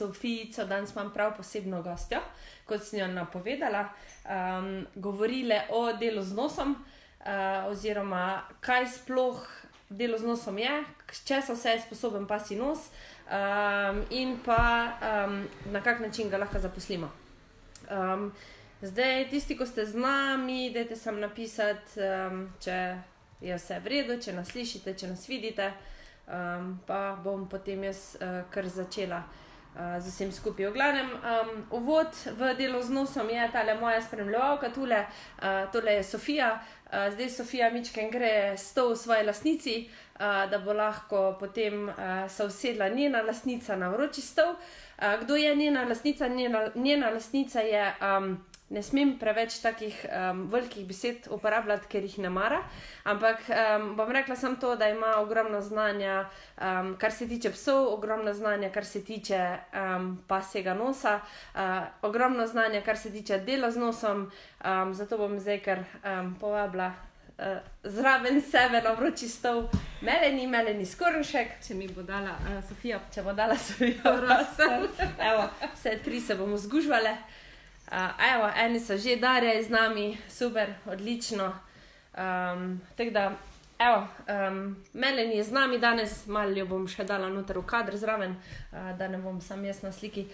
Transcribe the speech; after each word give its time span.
Sofijo, 0.00 0.64
danes 0.66 0.94
imam 0.96 1.12
prav 1.12 1.36
posebno 1.36 1.82
gostjo, 1.82 2.20
kot 2.64 2.84
sem 2.84 3.02
jo 3.02 3.08
napovedala, 3.12 3.88
um, 4.24 4.86
govorile 4.94 5.62
o 5.76 5.92
delu 5.92 6.22
z 6.22 6.36
nosom, 6.36 6.72
uh, 6.72 7.68
oziroma 7.68 8.42
kaj 8.64 8.88
sploh 8.98 9.44
delo 9.90 10.18
z 10.18 10.24
nosom 10.24 10.58
je, 10.58 10.70
če 11.26 11.40
so 11.42 11.56
vse 11.58 11.74
sposoben 11.82 12.26
pasi 12.30 12.56
nos 12.56 12.86
um, 13.26 14.04
in 14.14 14.36
pa 14.44 14.62
um, 15.26 15.42
na 15.74 15.82
kak 15.82 16.00
način 16.00 16.30
ga 16.30 16.38
lahko 16.38 16.62
zaposlimo. 16.62 17.10
Um, 17.90 18.30
zdaj, 18.82 19.28
tisti, 19.30 19.58
ki 19.58 19.66
ste 19.66 19.86
z 19.86 19.98
nami, 19.98 20.70
dajte 20.74 20.96
sem 20.96 21.18
napisati, 21.20 21.98
um, 22.00 22.44
če 22.62 22.78
je 23.42 23.56
vse 23.58 23.80
v 23.82 23.94
redu, 23.96 24.20
če 24.22 24.36
nas 24.36 24.54
slišite, 24.54 24.94
če 24.94 25.10
nas 25.10 25.26
vidite. 25.28 25.72
Um, 26.30 26.76
pa 26.86 27.18
bom 27.18 27.48
potem 27.50 27.82
jaz 27.88 28.14
uh, 28.20 28.44
kar 28.54 28.68
začela 28.70 29.24
z 29.74 30.06
vsem 30.06 30.32
skupaj. 30.32 30.66
V 30.66 30.72
glavnem, 30.72 31.10
um, 31.14 31.66
uvod 31.70 32.10
v 32.26 32.54
delo 32.58 32.82
z 32.82 32.90
nosom 32.90 33.30
je 33.30 33.48
ta 33.52 33.62
le 33.62 33.74
moja 33.74 34.02
spremljevalka, 34.02 34.68
tule, 34.74 35.06
uh, 35.06 35.70
tole 35.72 35.92
je 35.92 36.02
Sofija. 36.04 36.60
Uh, 36.86 37.12
zdaj 37.14 37.30
Sofija 37.30 37.70
Mičken 37.70 38.10
gre 38.10 38.56
s 38.56 38.74
to 38.74 38.90
v 38.90 38.96
svoji 38.96 39.24
lasnici, 39.24 39.76
uh, 39.86 40.50
da 40.50 40.58
bo 40.58 40.72
lahko 40.72 41.36
potem 41.40 41.88
uh, 41.88 41.94
se 42.28 42.44
usedla 42.44 42.88
njena 42.88 43.22
lasnica 43.22 43.76
na 43.76 43.88
vroči 43.88 44.20
stol. 44.20 44.54
Uh, 44.98 45.22
kdo 45.22 45.36
je 45.36 45.56
njena 45.56 45.84
lasnica? 45.84 46.28
Njena, 46.28 46.70
njena 46.74 47.10
lasnica 47.10 47.60
je. 47.60 47.94
Um, 48.02 48.49
ne 48.70 48.82
smem 48.82 49.16
preveč 49.18 49.58
takih 49.58 49.94
um, 50.06 50.44
velikih 50.50 50.86
besed 50.86 51.26
uporabljati, 51.34 51.88
ker 51.90 52.04
jih 52.06 52.18
ne 52.22 52.30
mara. 52.30 52.60
Ampak 53.04 53.42
um, 53.50 53.96
bom 53.98 54.10
rekla 54.14 54.36
samo 54.36 54.56
to, 54.62 54.76
da 54.76 54.88
ima 54.88 55.16
ogromno 55.18 55.60
znanja, 55.60 56.28
um, 56.56 56.94
kar 56.98 57.12
se 57.12 57.28
tiče 57.28 57.50
psov, 57.50 57.88
ogromno 57.94 58.34
znanja, 58.34 58.70
kar 58.70 58.86
se 58.86 59.04
tiče 59.04 59.40
um, 59.74 60.22
pasega 60.28 60.74
nosa, 60.74 61.18
uh, 61.54 61.60
ogromno 62.02 62.46
znanja, 62.46 62.82
kar 62.86 62.98
se 62.98 63.12
tiče 63.12 63.38
dela 63.38 63.70
z 63.70 63.76
nosom. 63.76 64.30
Um, 64.64 64.94
zato 64.94 65.18
bom 65.18 65.38
zdaj 65.38 65.62
kar 65.66 65.84
um, 66.04 66.36
povabila. 66.40 66.92
Uh, 67.40 67.58
zraven 67.82 68.42
sebe 68.42 68.82
na 68.84 68.92
vroči 68.92 69.28
stol, 69.28 69.64
meleni, 70.04 70.46
meleni 70.46 70.86
skornšek. 70.86 71.58
Če 71.66 71.74
mi 71.74 71.88
bo 71.88 72.06
dala 72.06 72.36
uh, 72.38 72.62
Sofija, 72.68 73.00
če 73.14 73.26
bo 73.26 73.34
dala 73.34 73.58
Sofija, 73.58 74.14
prostor. 74.22 74.88
Evo, 75.18 75.48
vse 75.74 75.98
tri 76.04 76.20
se 76.20 76.36
bomo 76.38 76.60
zgužvali. 76.60 77.10
Uh, 77.10 77.39
evo, 78.34 78.50
eni 78.56 78.80
so 78.80 78.96
že 78.96 79.16
darje 79.16 79.62
z 79.62 79.70
nami, 79.70 80.18
super, 80.28 80.74
odlično. 80.86 81.52
Um, 82.14 82.80
Tako 82.96 83.10
da, 83.10 83.32
evo, 83.78 84.06
um, 84.48 84.76
Meleni 84.92 85.36
je 85.36 85.44
z 85.44 85.52
nami 85.52 85.78
danes, 85.78 86.26
malo 86.26 86.50
jo 86.50 86.66
bom 86.66 86.88
še 86.88 87.04
dala 87.04 87.28
noter 87.28 87.58
v 87.58 87.66
kader 87.66 87.96
zraven, 87.96 88.36
uh, 88.36 88.92
da 88.98 89.08
ne 89.08 89.18
bom 89.18 89.40
sam 89.40 89.64
jaz 89.64 89.82
na 89.82 89.92
sliki. 89.92 90.26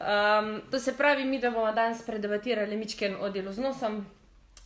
Um, 0.00 0.60
to 0.70 0.78
se 0.78 0.96
pravi, 0.96 1.24
mi 1.24 1.40
da 1.40 1.50
bomo 1.50 1.72
danes 1.72 2.02
predebatirali 2.06 2.76
mičken 2.76 3.16
o 3.20 3.30
delu 3.30 3.52
z 3.52 3.64
nosom. 3.64 4.04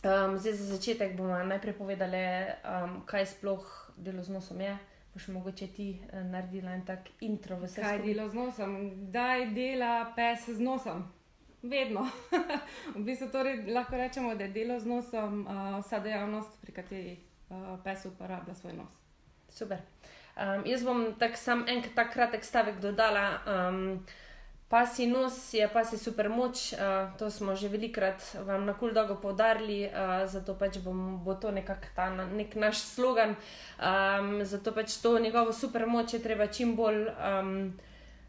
Um, 0.03 0.37
zdaj 0.37 0.53
za 0.53 0.75
začetek 0.75 1.15
bomo 1.17 1.39
najprej 1.47 1.77
povedali, 1.79 2.23
um, 2.67 3.01
kaj 3.05 3.25
sploh 3.37 3.63
delo 3.97 4.23
z 4.23 4.35
nosom 4.35 4.61
je. 4.61 4.77
Boš 5.13 5.27
mogoče 5.27 5.67
ti 5.67 5.89
uh, 5.95 6.23
naredila 6.25 6.73
en 6.73 6.85
tak 6.85 7.09
intro 7.21 7.55
v 7.55 7.69
vse. 7.69 7.81
Kaj 7.81 8.03
delo 8.03 8.29
z 8.29 8.35
nosom? 8.35 8.79
Kdaj 9.07 9.51
dela 9.55 10.11
pes 10.15 10.49
z 10.49 10.59
nosom? 10.59 11.05
Vedno. 11.63 12.07
v 12.95 13.03
bistvu 13.07 13.29
torej 13.31 13.63
lahko 13.71 13.95
rečemo, 13.95 14.35
da 14.35 14.43
je 14.43 14.51
delo 14.51 14.79
z 14.79 14.85
nosom 14.85 15.47
uh, 15.47 15.79
vsa 15.79 15.99
dejavnost, 16.03 16.57
pri 16.61 16.71
kateri 16.75 17.13
uh, 17.49 17.79
pes 17.83 18.05
uporablja 18.05 18.55
svoj 18.55 18.73
nos. 18.73 18.91
Super. 19.49 19.79
Um, 20.35 20.65
jaz 20.67 20.83
bom 20.83 21.13
tak 21.19 21.37
sam 21.37 21.63
en 21.67 21.83
tak 21.95 22.13
kratek 22.13 22.43
stavek 22.43 22.83
dodala. 22.83 23.39
Um, 23.47 24.03
Pasi 24.73 25.05
nos 25.05 25.53
je 25.53 25.67
pasi 25.69 25.97
super 26.01 26.29
moč, 26.29 26.73
uh, 26.73 27.13
to 27.17 27.29
smo 27.29 27.53
že 27.55 27.69
velikrat 27.69 28.17
vam 28.41 28.65
na 28.65 28.73
kul 28.73 28.89
dolgo 28.89 29.19
povdarili, 29.21 29.85
uh, 29.85 30.25
zato 30.25 30.55
pač 30.57 30.79
bom, 30.81 31.21
bo 31.23 31.35
to 31.37 31.51
nekako 31.51 31.93
ta 31.95 32.09
nek 32.09 32.55
naš 32.55 32.81
slogan. 32.81 33.35
Um, 33.77 34.41
zato 34.41 34.73
pač 34.73 34.97
to 34.97 35.19
njegovo 35.19 35.53
super 35.53 35.85
moč 35.85 36.13
je 36.13 36.23
treba 36.23 36.47
čim 36.47 36.75
bolj. 36.75 37.05
Um, 37.05 37.77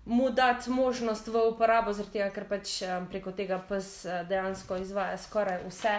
mu 0.04 0.30
dati 0.30 0.70
možnost 0.70 1.26
v 1.26 1.48
uporabo, 1.48 1.92
tega, 2.12 2.28
ker 2.30 2.44
pač 2.48 2.82
um, 2.82 3.06
preko 3.08 3.32
tega 3.32 3.58
pes 3.68 4.04
uh, 4.04 4.22
dejansko 4.28 4.76
izvaja 4.76 5.18
skoraj 5.18 5.64
vse. 5.68 5.96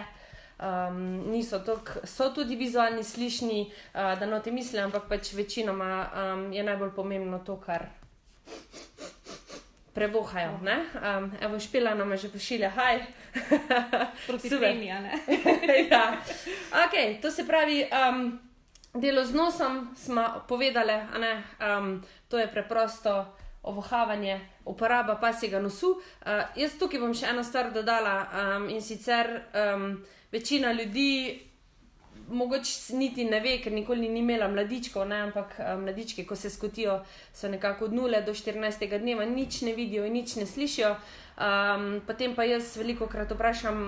Um, 0.56 1.28
niso 1.28 1.58
tok, 1.60 1.98
so 2.08 2.30
tudi 2.32 2.56
vizualni, 2.56 3.04
slišni, 3.04 3.66
uh, 3.68 4.14
da 4.18 4.26
no 4.26 4.40
te 4.40 4.50
mislim, 4.50 4.88
ampak 4.88 5.08
pač 5.08 5.34
večinoma 5.36 5.90
um, 6.06 6.52
je 6.52 6.62
najbolj 6.64 6.94
pomembno 6.96 7.42
to, 7.44 7.58
kar 7.60 7.90
prevohajo. 9.96 10.60
Um, 10.60 11.32
evo, 11.40 11.60
špila 11.60 11.94
nam 11.94 12.16
že 12.16 12.28
pošilja, 12.28 12.70
haj. 12.70 13.00
Proti 14.26 14.48
Sloveniji. 14.48 14.88
ja. 15.90 16.16
okay, 16.86 17.20
to 17.20 17.30
se 17.30 17.46
pravi, 17.46 17.84
um, 17.88 18.38
delo 18.94 19.24
z 19.24 19.34
nosom 19.34 19.96
smo 19.96 20.44
povedali, 20.48 20.92
um, 21.60 22.02
to 22.28 22.38
je 22.38 22.46
preprosto 22.46 23.26
ovohavanje, 23.66 24.40
uporaba 24.64 25.16
pasjega 25.20 25.60
nosu. 25.60 25.90
Uh, 25.96 26.44
jaz 26.56 26.78
tukaj 26.78 27.02
bom 27.02 27.14
še 27.14 27.30
eno 27.32 27.44
stvar 27.44 27.72
dodala 27.74 28.14
um, 28.26 28.68
in 28.70 28.82
sicer 28.82 29.30
um, 29.52 29.90
večina 30.32 30.72
ljudi. 30.72 31.42
Mogoče 32.26 32.96
niti 32.98 33.22
ne 33.24 33.38
ve, 33.38 33.52
ker 33.62 33.70
nikoli 33.70 34.08
ni 34.10 34.18
imela 34.18 34.48
mladičkov, 34.50 35.04
ne? 35.06 35.20
ampak 35.28 35.52
um, 35.60 35.84
mladički, 35.84 36.24
ko 36.26 36.34
se 36.34 36.50
skotijo, 36.50 36.96
so 37.34 37.46
nekako 37.48 37.86
od 37.86 37.92
0 37.94 38.24
do 38.26 38.34
14 38.34 38.98
dneva, 38.98 39.26
nič 39.30 39.60
ne 39.62 39.74
vidijo 39.76 40.06
in 40.06 40.16
nič 40.18 40.34
ne 40.40 40.46
slišijo. 40.46 40.90
Um, 41.36 42.00
potem 42.06 42.34
pa 42.34 42.48
jaz 42.48 42.72
veliko 42.80 43.06
krat 43.06 43.30
vprašam, 43.30 43.78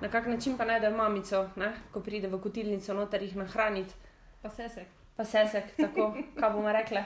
na 0.00 0.10
kak 0.10 0.26
način 0.26 0.56
pa 0.58 0.64
najdejo 0.64 0.96
mamico, 0.96 1.44
ne? 1.56 1.70
ko 1.92 2.02
pride 2.02 2.32
v 2.32 2.40
kotilnico, 2.42 2.94
noter 2.94 3.22
jih 3.22 3.36
nahraniti. 3.38 3.94
Pa 4.42 4.50
sesek. 4.50 4.90
Pa 5.16 5.24
sesek, 5.24 5.70
tako, 5.78 6.10
kaj 6.40 6.50
bomo 6.50 6.72
rekli. 6.72 7.04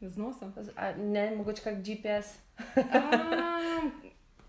Z 0.00 0.16
nosom. 0.16 0.54
A, 0.76 0.92
ne, 0.96 1.30
mogoče 1.36 1.62
kak 1.62 1.74
GPS. 1.82 2.38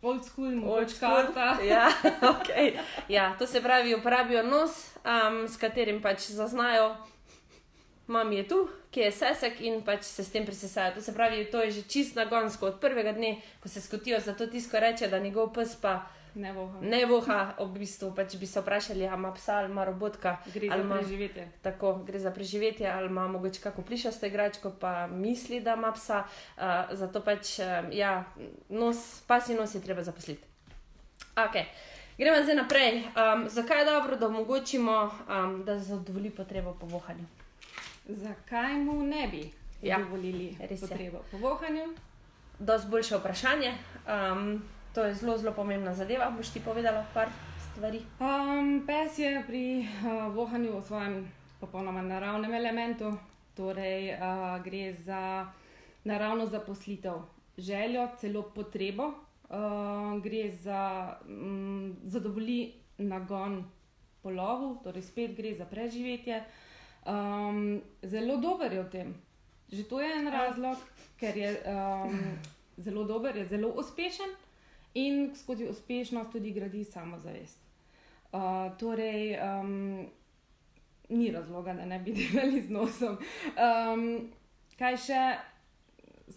Old 0.01 0.25
school, 0.25 0.63
old 0.63 0.89
school. 0.89 1.25
Ja, 1.67 1.91
okay. 2.21 2.77
ja, 3.09 3.35
to 3.39 3.47
se 3.47 3.61
pravi, 3.61 3.95
uporabijo 3.95 4.43
nos, 4.43 4.95
um, 5.03 5.47
s 5.47 5.57
katerim 5.57 6.01
pač 6.01 6.29
zaznajo, 6.31 6.95
mami 8.07 8.35
je 8.35 8.47
tu, 8.47 8.59
ki 8.91 9.01
je 9.01 9.11
sesek 9.11 9.59
in 9.61 9.81
pač 9.83 10.03
se 10.07 10.23
s 10.23 10.31
tem 10.31 10.45
presesajo. 10.45 10.95
To 10.95 11.01
se 11.01 11.13
pravi, 11.13 11.45
to 11.51 11.61
je 11.65 11.71
že 11.71 11.81
čist 11.81 12.15
nagonsko 12.15 12.71
od 12.71 12.79
prvega 12.79 13.11
dne, 13.11 13.41
ko 13.59 13.69
se 13.69 13.81
skotijo, 13.81 14.19
zato 14.19 14.47
tisto 14.47 14.79
reče, 14.79 15.07
da 15.07 15.19
njegov 15.19 15.53
pes 15.53 15.75
pa. 15.75 16.05
Ne 16.35 16.53
voha. 16.53 16.79
Ne 16.81 17.05
voha, 17.05 17.39
v 17.59 17.79
bistvu 17.79 18.11
pač 18.15 18.35
bi 18.37 18.45
se 18.45 18.61
vprašali, 18.61 19.07
ali 19.07 19.17
ima 19.17 19.33
psa 19.33 19.57
ali 19.57 19.71
ima 19.71 19.85
robotka. 19.85 20.37
Gre 20.53 20.67
za 20.67 20.95
preživetje. 20.95 21.47
Tako, 21.61 21.93
gre 22.07 22.19
za 22.19 22.31
preživetje, 22.31 22.91
ali 22.91 23.07
ima 23.07 23.27
mogoče 23.27 23.61
kako 23.61 23.81
plišasto 23.81 24.25
igračko, 24.25 24.71
pa 24.79 25.07
misli, 25.07 25.59
da 25.59 25.73
ima 25.73 25.91
psa. 25.91 26.23
Uh, 26.57 26.63
zato 26.91 27.21
pač, 27.21 27.59
um, 27.59 27.91
ja, 27.91 28.23
nos, 28.69 29.21
pas 29.27 29.49
in 29.49 29.57
nos 29.57 29.75
je 29.75 29.81
treba 29.81 30.03
zaposliti. 30.03 30.43
Okay. 31.35 31.65
Gremo 32.17 32.43
zdaj 32.43 32.55
naprej. 32.55 33.03
Um, 33.03 33.49
zakaj 33.49 33.79
je 33.79 33.85
dobro, 33.85 34.17
da 34.17 34.27
omogočimo, 34.27 35.11
um, 35.29 35.63
da 35.65 35.79
zadovolji 35.79 36.29
potrebo 36.29 36.73
po 36.79 36.85
vohanju? 36.85 37.25
Zakaj 38.05 38.73
mu 38.73 39.03
ne 39.03 39.27
bi 39.27 39.51
zadovoljili 39.81 40.57
ja, 40.59 40.67
potrebo 40.81 41.23
po 41.31 41.37
vohanju? 41.37 41.93
Dosti 42.59 42.87
boljše 42.89 43.17
vprašanje. 43.17 43.73
Um, 44.07 44.63
To 44.99 45.05
je 45.05 45.15
zelo, 45.15 45.37
zelo 45.37 45.55
pomembna 45.55 45.93
zadeva. 45.95 46.27
Boš 46.27 46.49
ti 46.51 46.59
povedala 46.59 47.05
par 47.13 47.29
stvari? 47.71 48.01
Um, 48.19 48.83
pes 48.83 49.15
je 49.15 49.29
pri 49.47 49.87
uh, 49.87 50.27
vohanju 50.35 50.75
v 50.75 50.81
svojem 50.83 51.13
popolnoma 51.59 52.01
naravnem 52.03 52.51
elementu, 52.51 53.13
torej 53.55 54.11
uh, 54.19 54.59
gre 54.59 54.91
za 54.91 55.47
naravno 56.03 56.49
zaposlitev, 56.51 57.15
željo, 57.57 58.09
celo 58.19 58.41
potrebo, 58.51 59.05
uh, 59.47 60.19
gre 60.19 60.51
za 60.51 61.15
um, 61.23 61.95
zadovolji 62.03 62.73
nagon 62.97 63.63
po 64.19 64.35
lovu, 64.35 64.83
torej 64.83 65.07
spet 65.07 65.31
gre 65.31 65.55
za 65.55 65.63
preživetje. 65.63 66.43
Um, 67.07 67.79
zelo 68.03 68.35
dober 68.35 68.73
je 68.73 68.83
v 68.83 68.89
tem. 68.91 69.15
Že 69.71 69.87
to 69.87 70.03
je 70.03 70.11
en 70.11 70.27
razlog, 70.27 70.75
ker 71.15 71.37
je 71.37 71.55
um, 71.63 72.19
zelo 72.77 73.07
dober, 73.07 73.37
je 73.37 73.47
zelo 73.47 73.71
uspešen 73.79 74.48
in 74.93 75.35
skozi 75.35 75.67
uspešnost 75.69 76.31
tudi 76.31 76.51
gradi 76.51 76.83
samozavest. 76.83 77.59
Uh, 78.31 78.77
torej, 78.79 79.37
um, 79.41 80.07
ni 81.09 81.31
razloga, 81.31 81.73
da 81.73 81.85
ne 81.85 81.99
bi 81.99 82.13
delali 82.19 82.61
z 82.61 82.69
nosom. 82.69 83.17
Um, 83.57 84.31
kaj 84.77 84.97
še 84.97 85.23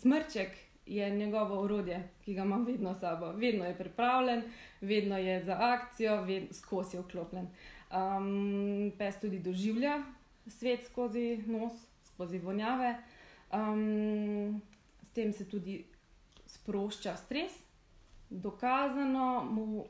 smrček 0.00 0.56
je 0.86 1.10
njegovo 1.10 1.60
orodje, 1.62 2.08
ki 2.24 2.34
ga 2.34 2.42
ima 2.42 2.56
vedno 2.56 2.94
s 2.94 3.00
sabo. 3.00 3.32
Vedno 3.32 3.64
je 3.64 3.78
pripravljen, 3.78 4.42
vedno 4.80 5.18
je 5.18 5.44
za 5.44 5.56
akcijo, 5.60 6.22
vedno 6.22 6.52
skozi 6.52 6.98
vklopljen. 6.98 7.46
Um, 7.92 8.92
pes 8.98 9.20
tudi 9.20 9.38
doživlja 9.38 10.02
svet 10.46 10.86
skozi 10.86 11.42
nos, 11.46 11.72
skozi 12.04 12.38
vonjave. 12.38 12.96
Um, 13.52 14.62
s 15.02 15.10
tem 15.10 15.32
se 15.32 15.48
tudi 15.48 15.84
sprošča 16.46 17.16
stres, 17.16 17.52
dokazano 18.32 19.44
mu 19.44 19.84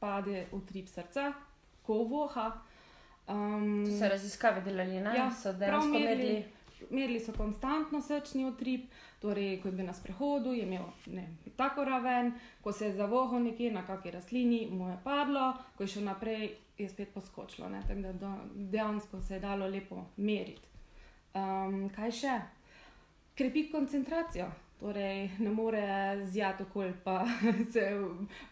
pade 0.00 0.46
utrip 0.52 0.88
srca, 0.88 1.32
ko 1.82 2.04
voha. 2.04 2.50
Um, 3.28 3.86
so 3.98 4.08
raziskave 4.08 4.60
delali, 4.60 5.00
ne? 5.00 5.16
Ja, 5.16 5.30
so 5.30 5.52
dejansko 5.52 5.92
merili, 5.92 6.08
merili. 6.08 6.44
merili 6.90 7.20
so 7.20 7.32
konstantno 7.32 8.02
srčni 8.02 8.44
utrip, 8.44 8.90
torej, 9.20 9.60
ko 9.62 9.68
je 9.68 9.72
bil 9.72 9.86
na 9.86 9.94
sprehodu, 9.96 10.52
je 10.52 10.66
imel 10.66 10.84
ne, 11.06 11.24
tako 11.56 11.84
raven, 11.84 12.34
ko 12.60 12.72
se 12.72 12.90
je 12.90 12.96
zavohal 12.98 13.40
nekje 13.42 13.72
na 13.72 13.86
kakšni 13.86 14.10
rastlini, 14.10 14.60
mu 14.70 14.90
je 14.90 14.98
padlo, 15.04 15.54
ko 15.76 15.82
je 15.82 15.94
šel 15.94 16.04
naprej, 16.04 16.50
je 16.78 16.88
spet 16.88 17.14
poskočilo. 17.14 17.68
ne, 17.68 17.80
Tako 17.88 18.00
da 18.00 18.12
do, 18.12 18.34
dejansko 18.54 19.22
se 19.22 19.34
je 19.34 19.40
dalo 19.40 19.66
lepo 19.66 20.04
meriti. 20.16 20.68
Um, 21.34 21.88
kaj 21.96 22.12
še? 22.12 22.40
Krepi 23.34 23.70
koncentracijo. 23.70 24.46
Torej, 24.80 25.30
ne 25.38 25.50
more 25.50 25.82
zjati 26.26 26.62
okol, 26.62 26.90
pa, 27.04 27.24
se, 27.72 27.84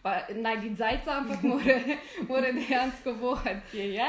pa 0.01 0.15
najti 0.35 0.75
zajca, 0.75 1.17
ampak 1.19 1.43
more, 1.43 1.75
more 2.29 2.53
dejansko 2.53 3.13
vohati, 3.13 3.61
kje 3.71 3.87
je. 3.93 4.07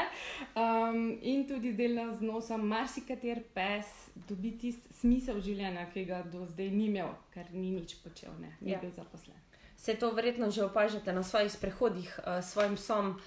Um, 0.55 1.19
in 1.21 1.47
tudi 1.47 1.73
z 1.73 1.77
delom 1.77 2.15
z 2.15 2.21
nosom, 2.25 2.63
marsikater 2.67 3.43
pes 3.53 3.85
dobi 4.15 4.55
tisti 4.57 4.93
smisel 4.93 5.41
življenja, 5.43 5.85
ki 5.93 6.05
ga 6.09 6.23
do 6.23 6.47
zdaj 6.49 6.71
ni 6.71 6.87
imel, 6.89 7.11
ker 7.33 7.51
ni 7.53 7.69
nič 7.75 7.97
počel, 8.03 8.31
ne, 8.41 8.55
ni 8.61 8.71
Ja. 8.71 8.79
bil 8.79 8.91
zaposlen. 8.95 9.37
Se 9.77 9.93
to 9.93 10.09
verjetno 10.11 10.49
že 10.51 10.63
opažate 10.65 11.13
na 11.13 11.21
svojih 11.23 11.51
sprehodih 11.51 12.09
uh, 12.23 12.39
s 12.41 12.55
svojim 12.55 12.75
psom, 12.75 13.19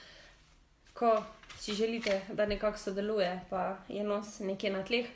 ko 0.94 1.22
si 1.58 1.74
želite, 1.74 2.22
da 2.32 2.46
nekako 2.46 2.78
sodeluje, 2.78 3.40
pa 3.50 3.76
je 3.88 4.02
nos 4.04 4.40
nekje 4.40 4.70
na 4.70 4.82
tleh. 4.82 5.06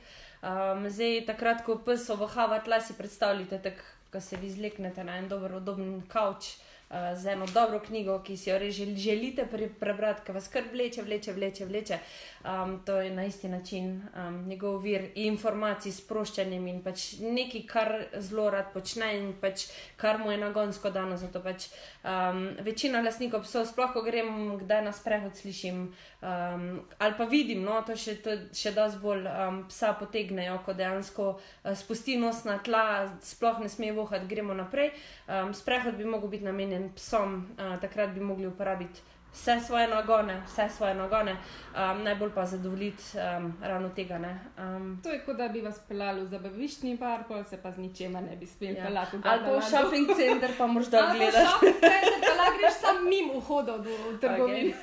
Um, 0.43 0.89
zdaj, 0.91 1.21
takrat, 1.29 1.61
ko 1.63 1.77
pes 1.87 2.09
ovohava 2.11 2.59
tla, 2.67 2.81
si 2.83 2.97
predstavljate, 2.99 3.77
ko 4.11 4.21
se 4.21 4.37
vi 4.37 4.51
zleknete 4.51 5.05
na 5.07 5.21
en 5.21 5.29
dober, 5.31 5.55
udoben 5.61 6.01
kavč. 6.11 6.57
Uh, 6.93 7.17
z 7.17 7.33
eno 7.33 7.47
dobro 7.47 7.81
knjigo, 7.81 8.19
ki 8.21 8.37
si 8.37 8.51
jo 8.51 8.59
res 8.61 8.75
žel- 8.77 8.97
želite 9.01 9.47
pre, 9.49 9.71
prebrati, 9.81 10.27
ki 10.27 10.33
vas 10.37 10.49
kar 10.53 10.67
vleče, 10.73 11.03
vleče, 11.03 11.33
vleče. 11.33 11.65
vleče. 11.65 11.99
Um, 12.45 12.83
to 12.85 13.01
je 13.01 13.11
na 13.11 13.25
isti 13.25 13.49
način 13.49 14.03
um, 14.17 14.49
njegov 14.49 14.83
vir 14.83 15.11
informacij 15.15 15.93
s 15.93 16.03
sproščanjem 16.03 16.67
in 16.67 16.81
pač 16.83 17.05
nekaj, 17.21 17.63
kar 17.71 17.93
zelo 18.19 18.49
rad 18.51 18.73
počne 18.75 19.13
in 19.17 19.29
pač 19.41 19.69
kar 19.97 20.19
mu 20.19 20.31
je 20.31 20.39
nagonsko 20.39 20.91
dano. 20.91 21.17
Zato 21.17 21.41
pač 21.41 21.69
um, 22.03 22.49
večina 22.61 23.01
lastnikov 23.01 23.45
psov, 23.47 23.67
sploh 23.71 23.93
ko 23.95 24.03
grem 24.03 24.59
kdaj 24.59 24.83
na 24.85 24.93
sprehod, 24.93 25.37
slišim 25.39 25.85
um, 26.21 26.83
ali 26.99 27.15
pa 27.19 27.25
vidim, 27.25 27.63
no, 27.63 27.79
to 27.87 27.95
še, 27.97 28.17
to 28.25 28.35
še 28.51 28.75
dosti 28.75 28.99
bolj 29.03 29.31
um, 29.31 29.63
psa 29.71 29.93
potegnejo, 30.01 30.59
ko 30.67 30.75
dejansko 30.75 31.29
uh, 31.39 31.73
spusti 31.79 32.19
nos 32.19 32.43
na 32.45 32.59
tla, 32.59 33.07
sploh 33.23 33.63
ne 33.63 33.71
sme 33.71 33.93
vohati, 33.95 34.27
gremo 34.27 34.55
naprej. 34.55 34.91
Um, 35.29 35.55
sprehod 35.55 35.95
bi 35.95 36.05
mogel 36.05 36.29
biti 36.35 36.45
namenjen 36.45 36.82
psom, 36.91 37.47
uh, 37.59 37.79
takrat 37.81 38.13
bi 38.15 38.21
mogli 38.21 38.45
uporabiti. 38.45 39.01
Vse 39.33 39.61
svoje 39.61 39.89
nagone, 39.89 40.43
vse 40.45 40.69
svoje 40.69 40.95
nagone, 40.95 41.33
um, 41.33 42.03
najbolj 42.03 42.31
pa 42.31 42.47
zadovoljiti 42.47 43.03
um, 43.17 43.55
ravno 43.63 43.89
tega. 43.91 44.19
ne. 44.19 44.41
Um, 44.59 45.01
To 45.03 45.09
je 45.09 45.21
kot 45.21 45.37
da 45.37 45.49
bi 45.49 45.61
vas 45.61 45.79
peljali 45.81 46.21
v 46.21 46.27
zabaviščni 46.27 46.97
park, 46.97 47.27
se 47.43 47.57
pa 47.57 47.73
z 47.73 47.79
ničemer 47.79 48.23
ne 48.23 48.37
bi 48.37 48.47
smeli 48.47 48.75
Ja. 48.75 48.85
peljati. 48.85 49.17
v 49.17 49.21
ali 49.25 49.41
pa 49.43 49.51
v 49.51 49.63
shopping 49.63 50.09
center, 50.17 50.51
pa 50.59 50.67
moraš 50.67 50.87
da 50.89 50.99
Ali 51.01 51.09
pa 51.09 51.15
gledati. 51.15 51.47
shopping 51.47 51.75
center, 51.75 52.21
pa 52.23 52.35
lahko 52.35 52.59
greš 52.59 52.75
sam 52.75 52.97
mimo 53.05 53.33
vhoda 53.35 53.79
do 53.79 53.91
trgovine. 54.21 54.73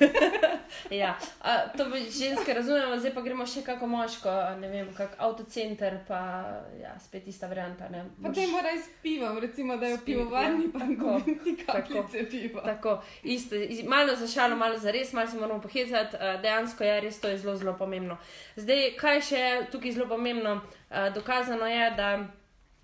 Ja, 0.92 1.14
a, 1.40 1.68
to 1.68 1.84
ženske 2.10 2.54
razumemo, 2.54 2.94
zdaj 2.96 3.14
pa 3.14 3.20
gremo 3.20 3.42
še 3.44 3.62
kako 3.62 3.86
moško, 3.86 4.30
ne 4.56 4.68
vem, 4.68 4.88
kak 4.94 5.16
avtocenter, 5.18 5.98
pa 6.06 6.18
ja, 6.76 6.98
spet 6.98 7.26
ista 7.26 7.46
varianta. 7.46 7.88
ne. 7.88 8.04
Boš- 8.12 8.22
Potem 8.24 8.50
mora 8.50 8.68
s 8.70 8.88
pivom, 9.02 9.38
recimo, 9.38 9.76
da 9.76 9.86
je 9.86 9.96
v 9.96 10.00
pivovarni, 10.00 10.64
ja, 10.64 10.70
pa 10.72 10.78
tako, 10.80 11.20
ti 11.44 11.56
kapljice 11.58 12.30
piva. 12.30 12.62
Tako, 12.62 12.94
isto, 13.24 13.54
iz- 13.56 13.84
malo 13.84 14.16
za 14.16 14.26
šalo, 14.40 14.56
malo 14.56 14.78
za 14.78 14.90
res, 14.90 15.12
malo 15.12 15.28
se 15.28 15.36
moramo 15.36 15.60
pohecati, 15.60 16.16
uh, 16.16 16.40
dejansko 16.42 16.84
je 16.84 17.00
res 17.00 17.20
to 17.20 17.28
je 17.28 17.38
zelo, 17.38 17.56
zelo 17.56 17.76
pomembno. 17.78 18.16
Zdaj, 18.56 18.94
kaj 19.00 19.20
še 19.20 19.40
je 19.40 19.66
tukaj 19.72 19.92
zelo 19.92 20.08
pomembno? 20.08 20.60
Uh, 20.90 21.10
dokazano 21.14 21.66
je, 21.66 21.90
da 21.96 22.10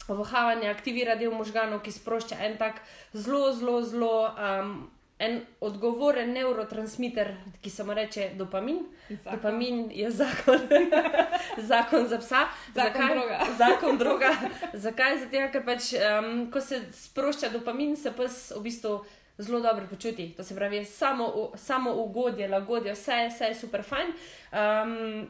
vohavanje 0.08 0.68
aktivira 0.70 1.16
del 1.16 1.32
možganov, 1.34 1.80
ki 1.82 1.92
sprošča 1.92 2.38
en 2.46 2.58
tak 2.60 2.82
zelo, 3.12 3.52
zelo, 3.52 3.80
zelo. 3.82 4.12
Um, 4.36 4.76
En 5.18 5.38
odgovoren 5.64 6.28
neurotransmiter, 6.36 7.30
ki 7.64 7.70
se 7.70 7.84
mu 7.84 7.94
reče 7.96 8.26
dopamin. 8.36 8.82
Zakon. 9.08 9.32
Dopamin 9.32 9.78
je 9.90 10.10
zakon, 10.10 10.60
zakon 11.70 12.08
za 12.08 12.18
psa. 12.18 12.42
Zakon 12.74 12.92
Zakaj? 12.92 13.14
droga. 13.14 13.38
Zakon 13.60 13.98
droga. 13.98 14.32
Zakaj? 14.74 15.16
Zato, 15.22 15.46
ker 15.52 15.64
pač, 15.64 15.94
um, 15.96 16.50
ko 16.52 16.60
se 16.60 16.82
sprošča 16.92 17.48
dopamin, 17.48 17.96
se 17.96 18.12
pes 18.12 18.52
v 18.58 18.60
bistvu 18.68 18.98
zelo 19.38 19.60
dobro 19.60 19.86
počuti. 19.90 20.34
To 20.36 20.44
se 20.44 20.54
pravi, 20.54 20.84
samo, 20.84 21.52
samo 21.54 21.94
ugodje, 21.94 22.48
lagodje, 22.48 22.92
vse, 22.92 23.28
vse 23.34 23.44
je 23.44 23.54
super 23.54 23.82
fajn. 23.82 24.08
Um, 24.52 25.28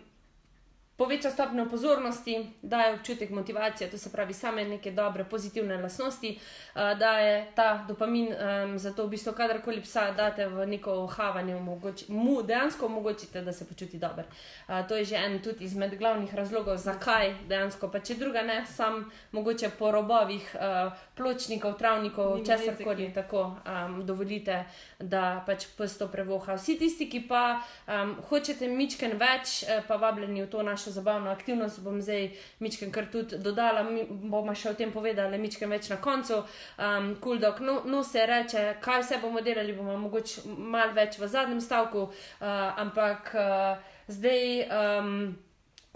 Poveča 0.97 1.31
stopnjo 1.31 1.67
pozornosti, 1.69 2.47
daje 2.63 2.95
občutek 2.95 3.31
motivacije, 3.31 3.91
to 3.91 3.99
se 3.99 4.13
pravi, 4.13 4.33
same 4.33 4.65
neke 4.65 4.91
dobre, 4.91 5.25
pozitivne 5.25 5.77
lastnosti, 5.77 6.39
uh, 6.39 6.99
daje 6.99 7.47
ta 7.55 7.85
dopamin, 7.89 8.29
um, 8.33 8.79
zato 8.79 9.05
v 9.07 9.11
bistvu, 9.11 9.33
kadarkoli 9.33 9.83
psa 9.83 10.11
date 10.17 10.47
v 10.49 10.67
neko 10.67 10.93
ohavanje, 11.05 11.57
omogoči, 11.57 12.05
mu 12.09 12.43
dejansko 12.43 12.87
omogočite, 12.87 13.43
da 13.43 13.53
se 13.53 13.69
počuti 13.69 13.99
dobro. 13.99 14.25
Uh, 14.69 14.89
to 14.89 14.97
je 14.97 15.05
že 15.05 15.17
en 15.17 15.43
tudi 15.43 15.65
izmed 15.65 15.99
glavnih 15.99 16.35
razlogov, 16.35 16.77
zakaj 16.77 17.35
dejansko, 17.49 17.89
pa 17.93 18.01
če 18.01 18.15
druga 18.15 18.43
ne, 18.43 18.65
sam 18.67 19.11
mogoče 19.33 19.71
po 19.79 19.91
robovih 19.91 20.57
uh, 20.57 20.93
pločnikov, 21.17 21.77
travnikov, 21.79 22.41
česar 22.47 22.75
koli 22.85 23.13
tako 23.13 23.43
um, 23.45 24.01
dovolite, 24.07 24.65
da 24.99 25.43
pač 25.47 25.67
pes 25.77 25.99
to 25.99 26.09
prevoha. 26.09 26.57
Vsi 26.57 26.79
tisti, 26.79 27.09
ki 27.11 27.21
pa 27.29 27.61
um, 27.85 28.17
hočete 28.31 28.69
mičken 28.69 29.19
več, 29.21 29.63
eh, 29.69 29.83
pa 29.89 29.97
vabljeni 30.01 30.43
v 30.45 30.49
to 30.51 30.63
našo 30.87 30.95
zabavno 30.95 31.31
aktivnost, 31.31 31.81
bom 31.81 32.03
zdaj 32.03 32.31
mičken 32.59 32.93
kar 32.93 33.07
tudi 33.13 33.39
dodala, 33.39 33.83
mi 33.83 34.05
bomo 34.09 34.55
še 34.55 34.71
o 34.71 34.75
tem 34.75 34.93
povedali, 34.93 35.39
mičken 35.39 35.71
več 35.71 35.89
na 35.91 35.97
koncu. 35.97 36.45
Um, 36.79 37.17
Kuldok 37.21 37.61
no, 37.61 37.83
no 37.85 38.03
se 38.05 38.27
reče, 38.27 38.77
kaj 38.81 39.03
vse 39.03 39.19
bomo 39.23 39.41
delali, 39.41 39.75
bomo 39.75 39.97
mogoče 39.99 40.47
malo 40.47 40.95
več 40.95 41.19
v 41.19 41.29
zadnjem 41.29 41.61
stavku, 41.61 42.07
uh, 42.07 42.47
ampak 42.79 43.35
uh, 43.35 43.99
zdaj. 44.09 44.69
Um, 44.71 45.37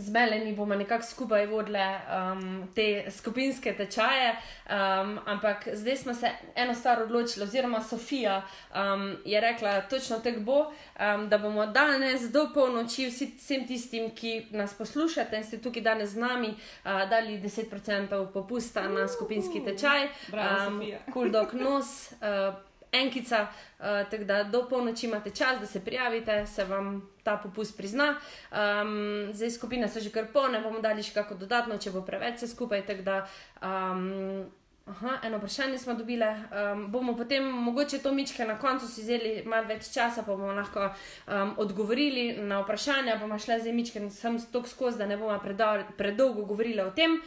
Z 0.00 0.11
Meleni 0.11 0.52
bomo 0.57 0.75
nekako 0.75 1.04
skupaj 1.04 1.47
vodile 1.47 1.85
um, 2.33 2.69
te 2.75 3.11
skupinske 3.11 3.75
tečaje, 3.76 4.30
um, 4.33 5.19
ampak 5.26 5.69
zdaj 5.73 5.97
smo 5.97 6.14
se 6.14 6.30
eno 6.57 6.75
stvar 6.75 7.02
odločili, 7.02 7.45
oziroma 7.45 7.83
Sofija 7.83 8.42
um, 8.75 9.16
je 9.25 9.40
rekla, 9.40 9.80
točno 9.80 10.19
tako 10.19 10.40
bo, 10.40 10.61
um, 10.61 11.28
da 11.28 11.38
bomo 11.38 11.66
danes 11.66 12.30
do 12.33 12.47
polnoči 12.54 13.11
vsem 13.11 13.66
tistim, 13.66 14.11
ki 14.14 14.47
nas 14.50 14.75
poslušate 14.75 15.37
in 15.37 15.45
ste 15.45 15.61
tukaj 15.61 15.83
danes 15.83 16.11
z 16.11 16.16
nami, 16.16 16.49
uh, 16.49 17.04
dali 17.11 17.40
10% 17.40 18.33
popusta 18.33 18.88
na 18.88 19.09
skupinski 19.09 19.64
tečaj. 19.64 20.09
Bravo, 20.28 20.71
Sofija. 20.71 20.99
Kuldok 21.12 21.52
nos. 21.52 22.12
Uh, 22.12 22.69
Enkica, 22.92 23.47
uh, 23.78 23.85
tako 24.11 24.25
da 24.25 24.42
do 24.44 24.68
polnoči 24.68 25.06
imate 25.06 25.30
čas, 25.30 25.61
da 25.61 25.66
se 25.66 25.85
prijavite, 25.85 26.47
se 26.47 26.64
vam 26.64 27.11
ta 27.23 27.37
popust 27.37 27.76
prizna. 27.76 28.16
Um, 28.50 29.30
zdaj 29.32 29.50
skupine 29.50 29.88
so 29.88 30.00
že 30.00 30.11
kar 30.11 30.26
polne, 30.32 30.61
bomo 30.61 30.80
dali 30.80 31.02
še 31.02 31.14
kako 31.14 31.35
dodatno, 31.35 31.78
če 31.78 31.90
bo 31.94 32.02
preveč 32.02 32.40
vse 32.40 32.50
skupaj. 32.50 32.82
Da, 33.04 33.20
um, 33.62 34.50
aha, 34.90 35.18
eno 35.23 35.38
vprašanje 35.38 35.78
smo 35.78 35.94
dobili. 35.94 36.26
Um, 36.26 36.87
bomo 36.90 37.14
potem 37.16 37.47
mogoče 37.47 37.99
to 38.02 38.12
mičke 38.12 38.44
na 38.44 38.59
koncu 38.59 38.88
si 38.88 39.02
vzeli 39.02 39.42
malo 39.47 39.68
več 39.70 39.92
časa, 39.94 40.23
pa 40.26 40.35
bomo 40.35 40.52
lahko 40.52 40.88
um, 40.90 41.54
odgovorili 41.62 42.42
na 42.42 42.62
vprašanja. 42.64 43.20
Bomo 43.23 43.38
šli 43.38 43.61
zdaj 43.61 43.76
mičke 43.76 44.09
sem 44.11 44.38
stok 44.38 44.68
skozi, 44.68 44.99
da 44.99 45.06
ne 45.06 45.16
bomo 45.20 45.38
predol, 45.38 45.85
predolgo 45.99 46.42
govorili 46.42 46.82
o 46.82 46.90
tem. 46.90 47.20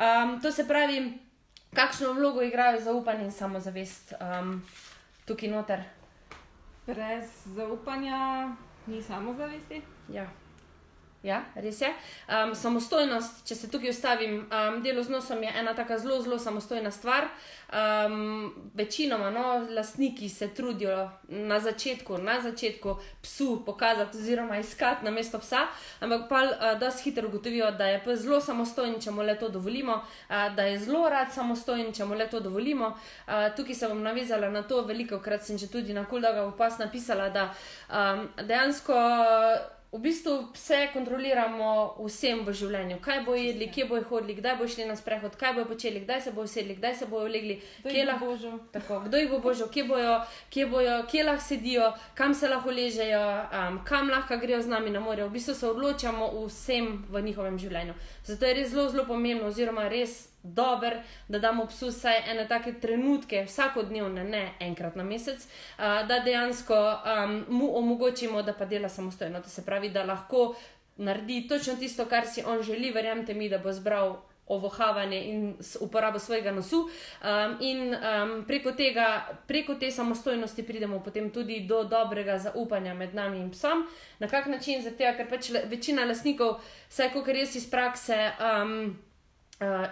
Um, 0.00 0.38
to 0.40 0.52
se 0.52 0.64
pravi, 0.68 1.10
kakšno 1.76 2.12
vlogo 2.12 2.42
igrajo 2.42 2.80
zaupanje 2.80 3.24
in 3.24 3.32
samozavest 3.32 4.14
um, 4.16 4.62
tukaj 5.30 5.48
noter. 5.48 5.82
Brez 6.86 7.30
zaupanja 7.54 8.50
ni 8.86 9.02
samozavesti. 9.02 9.82
Ja. 10.08 10.26
Ja, 11.22 11.42
res 11.54 11.80
je. 11.80 11.88
Um, 12.32 12.54
samostojnost, 12.56 13.42
če 13.44 13.54
se 13.54 13.68
tukaj 13.68 13.90
ustavim, 13.92 14.38
um, 14.48 14.78
delo 14.80 15.02
z 15.04 15.12
nosom 15.12 15.42
je 15.44 15.50
ena 15.52 15.74
tako 15.76 15.98
zelo, 16.00 16.16
zelo 16.24 16.38
samostojna 16.40 16.90
stvar. 16.90 17.26
Um, 17.70 18.70
večinoma, 18.74 19.28
no, 19.30 19.66
lastniki 19.76 20.28
se 20.28 20.48
trudijo 20.54 21.10
na 21.28 21.58
začetku, 21.60 22.16
na 22.18 22.38
začetku 22.40 22.94
psu 23.22 23.64
pokazati, 23.66 24.16
oziroma 24.16 24.58
iskati 24.58 25.04
na 25.04 25.10
mesto 25.10 25.38
psa, 25.38 25.66
ampak 26.00 26.24
pa 26.28 26.40
uh, 26.44 26.78
dosti 26.80 27.10
hitro 27.10 27.28
ugotovijo, 27.28 27.68
da 27.70 27.86
je 27.86 27.98
pes 28.04 28.22
zelo 28.24 28.40
samostojen, 28.40 28.96
če 29.00 29.12
mu 29.12 29.22
le 29.22 29.34
to 29.38 29.48
dovolimo, 29.48 29.98
uh, 30.00 30.46
da 30.56 30.64
je 30.70 30.78
zelo 30.86 31.02
rad 31.08 31.34
samostojen, 31.34 31.92
če 31.92 32.06
mu 32.08 32.16
le 32.16 32.30
to 32.32 32.40
dovolimo. 32.40 32.94
Uh, 33.26 33.50
tukaj 33.56 33.76
se 33.76 33.92
bom 33.92 34.00
navezala 34.02 34.48
na 34.48 34.62
to, 34.62 34.80
veliko 34.88 35.20
krat 35.20 35.44
sem 35.44 35.58
že 35.58 35.68
tudi 35.68 35.92
na 35.92 36.06
Kuldaga 36.08 36.46
v 36.48 36.56
pas 36.56 36.80
napisala, 36.80 37.28
da 37.28 37.52
um, 37.92 38.24
dejansko 38.40 38.96
v 39.92 39.98
bistvu 39.98 40.48
vse 40.54 40.88
kontroliramo 40.92 41.96
vsem 42.06 42.44
v 42.46 42.52
življenju. 42.54 43.00
Kaj 43.02 43.24
bo 43.26 43.34
jedli, 43.34 43.66
kje 43.74 43.88
bo 43.90 43.98
hodili, 44.06 44.36
kdaj 44.38 44.54
bo 44.60 44.68
šli 44.70 44.86
na 44.86 44.94
sprehod, 44.94 45.34
kaj 45.34 45.56
bo 45.56 45.64
počeli, 45.66 46.04
kdaj 46.04 46.20
se 46.22 46.32
bo 46.36 46.44
usedli, 46.46 46.76
kdaj 46.78 46.94
se 46.94 47.08
bo 47.10 47.24
ulegli, 47.26 47.58
kje 47.82 48.04
lahko 48.06 48.30
božo. 48.30 48.52
Tako, 48.70 49.00
kdo 49.08 49.18
jih 49.18 49.30
bo 49.32 49.40
božal, 49.42 49.66
kje 49.74 49.84
bojo, 49.90 50.14
kje, 50.50 50.66
bojo, 50.70 50.96
kje 51.10 51.26
lahko 51.26 51.42
sedijo, 51.42 51.90
kam 52.14 52.34
se 52.34 52.48
lahko 52.48 52.70
ležejo, 52.70 53.24
um, 53.50 53.82
kam 53.84 54.14
lahko 54.14 54.38
grejo 54.38 54.62
z 54.62 54.70
nami 54.70 54.94
na 54.94 55.02
morje. 55.02 55.26
V 55.26 55.34
bistvu 55.34 55.58
se 55.58 55.66
odločamo 55.66 56.30
vsem 56.46 56.92
v 57.10 57.26
njihovem 57.26 57.58
življenju. 57.58 57.98
Zato 58.30 58.46
je 58.46 58.54
res 58.54 58.70
zelo, 58.70 58.86
zelo 58.94 59.08
pomembno, 59.10 59.50
oziroma 59.50 59.88
res 59.90 60.29
dober, 60.42 61.02
da 61.28 61.38
damo 61.38 61.66
psu 61.66 61.88
vsaj 61.88 62.22
ene 62.30 62.48
take 62.48 62.72
trenutke, 62.80 63.44
vsakodnevne, 63.44 64.24
ne 64.24 64.52
enkrat 64.60 64.96
na 64.96 65.04
mesec, 65.04 65.44
uh, 65.44 66.06
da 66.08 66.20
dejansko 66.24 66.74
um, 66.74 67.44
mu 67.48 67.76
omogočimo, 67.78 68.42
da 68.42 68.52
pa 68.52 68.64
dela 68.64 68.88
samostojno. 68.88 69.42
To 69.42 69.48
se 69.48 69.64
pravi, 69.66 69.90
da 69.90 70.04
lahko 70.04 70.54
naredi 70.96 71.48
točno 71.48 71.76
tisto, 71.76 72.04
kar 72.04 72.26
si 72.26 72.42
on 72.46 72.62
želi, 72.62 72.90
verjamete 72.90 73.34
mi, 73.34 73.48
da 73.48 73.58
bo 73.58 73.72
zbral. 73.72 74.16
Ovohavanje 74.50 75.18
in 75.24 75.54
uporabo 75.80 76.18
svojega 76.18 76.50
nosu, 76.52 76.80
um, 77.22 77.52
in 77.60 77.94
um, 77.94 78.44
preko, 78.46 78.72
tega, 78.72 79.38
preko 79.46 79.74
te 79.74 79.90
samostojnosti 79.90 80.62
pridemo 80.66 80.98
potem 81.04 81.30
tudi 81.30 81.60
do 81.68 81.84
dobrega 81.84 82.38
zaupanja 82.38 82.94
med 82.94 83.14
nami 83.14 83.38
in 83.38 83.50
psom. 83.50 83.86
Na 84.18 84.26
kak 84.28 84.46
način? 84.46 84.82
Zato, 84.82 84.96
ker 85.16 85.28
pač 85.30 85.52
le, 85.54 85.62
večina 85.70 86.04
lasnikov, 86.04 86.58
vsaj 86.88 87.12
kot 87.14 87.30
res 87.30 87.54
iz 87.54 87.70
prakse, 87.70 88.18
um, 88.42 88.98
uh, 89.60 89.86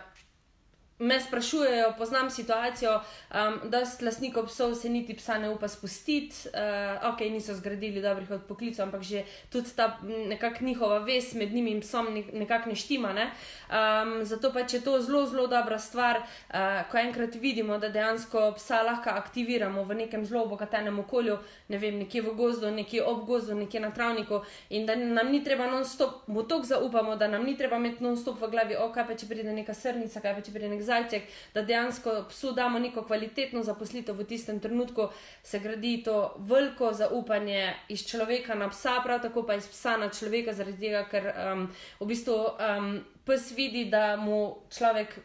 me 0.98 1.20
sprašujejo, 1.20 1.92
poznam 1.98 2.30
situacijo, 2.30 3.00
um, 3.30 3.70
da 3.70 3.86
s 3.86 4.00
lasnikom 4.00 4.46
psov 4.46 4.74
se 4.74 4.88
niti 4.88 5.14
psa 5.14 5.38
ne 5.38 5.50
upa 5.50 5.68
spustiti, 5.68 6.48
uh, 6.48 7.12
ok, 7.12 7.20
niso 7.20 7.54
zgradili 7.54 8.02
dobrih 8.02 8.30
odpoklicov, 8.30 8.82
ampak 8.86 9.02
že 9.02 9.24
tudi 9.52 9.70
ta 9.76 9.98
nekakšna 10.02 10.66
njihova 10.66 10.98
vez 10.98 11.34
med 11.34 11.54
njimi 11.54 11.70
in 11.70 11.80
psom 11.80 12.24
nekako 12.32 12.68
ne 12.68 12.76
štima. 12.76 13.12
Ne? 13.12 13.30
Um, 13.70 14.24
zato 14.24 14.52
pa 14.52 14.64
če 14.64 14.80
to 14.80 15.00
zelo, 15.00 15.26
zelo 15.26 15.46
dobra 15.46 15.78
stvar, 15.78 16.16
uh, 16.18 16.56
ko 16.90 16.98
enkrat 16.98 17.34
vidimo, 17.34 17.78
da 17.78 17.88
dejansko 17.88 18.52
psa 18.56 18.82
lahko 18.82 19.10
aktiviramo 19.10 19.84
v 19.84 19.94
nekem 19.94 20.26
zelo 20.26 20.42
obogatenem 20.42 20.98
okolju, 20.98 21.38
ne 21.68 21.78
vem, 21.78 21.98
nekje 21.98 22.22
v 22.22 22.34
gozdu, 22.34 22.70
nekje 22.70 23.04
ob 23.04 23.24
gozdu, 23.26 23.54
nekje 23.54 23.80
na 23.80 23.90
travniku, 23.90 24.42
in 24.70 24.86
da 24.86 24.96
nam 24.96 25.30
ni 25.30 25.44
treba 25.44 25.70
non-stop, 25.70 26.26
mu 26.26 26.42
tok 26.42 26.64
zaupamo, 26.64 27.16
da 27.16 27.28
nam 27.28 27.44
ni 27.44 27.56
treba 27.56 27.76
imeti 27.76 28.02
non-stop 28.04 28.40
v 28.40 28.50
glavi, 28.50 28.76
ok, 28.76 28.94
pa 29.06 29.14
če 29.14 29.28
pride 29.30 29.52
neka 29.52 29.74
srnica, 29.74 30.20
kaj 30.20 30.34
pa 30.34 30.42
če 30.42 30.52
pride 30.52 30.68
nek 30.68 30.82
zajček, 30.88 31.28
da 31.54 31.62
dejansko 31.62 32.24
psu 32.32 32.52
damo 32.56 32.78
neko 32.78 33.04
kvalitetno 33.06 33.62
zaposlitev 33.62 34.16
v 34.18 34.26
tistem 34.28 34.60
trenutku, 34.60 35.08
se 35.42 35.60
gradi 35.60 36.02
to 36.04 36.34
veliko 36.38 36.92
zaupanje 36.92 37.74
iz 37.88 38.06
človeka 38.08 38.54
na 38.54 38.70
psa, 38.72 38.98
prav 39.04 39.22
tako 39.22 39.46
pa 39.46 39.58
iz 39.58 39.68
psa 39.68 39.96
na 39.96 40.10
človeka, 40.10 40.52
zaradi 40.52 40.88
tega, 40.88 41.04
ker 41.10 41.32
um, 41.32 41.66
v 42.00 42.12
bistvu 42.12 42.36
um, 42.36 42.92
pes 43.28 43.50
vidi, 43.56 43.88
da 43.90 44.16
mu 44.16 44.68
človek. 44.70 45.20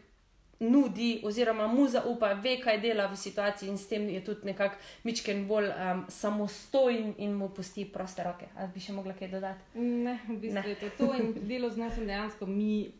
Nudi, 0.64 1.18
oziroma 1.28 1.66
mu 1.68 1.90
zaupa, 1.92 2.30
ve, 2.40 2.54
kaj 2.62 2.78
dela 2.80 3.10
v 3.12 3.18
situaciji, 3.20 3.68
in 3.68 3.78
s 3.78 3.90
tem 3.90 4.06
je 4.08 4.22
tudi 4.24 4.48
nekako 4.48 4.78
mičken 5.04 5.42
bolj 5.48 5.68
um, 5.68 6.06
samostojen 6.08 7.10
in 7.18 7.34
mu 7.36 7.50
pusti 7.52 7.84
proste 7.92 8.24
roke. 8.24 8.48
Ali 8.56 8.72
bi 8.72 8.84
še 8.86 8.96
mogla 8.96 9.12
kaj 9.18 9.32
dodati? 9.34 9.82
Ne, 9.82 10.14
v 10.30 10.38
bistvu 10.46 10.62
ne. 10.62 10.70
je 10.70 10.78
to, 10.80 10.92
to 11.02 11.10
in 11.20 11.34
delo 11.50 11.68
z 11.74 11.84
nosom 11.84 12.08
dejansko 12.08 12.48
mi 12.48 12.94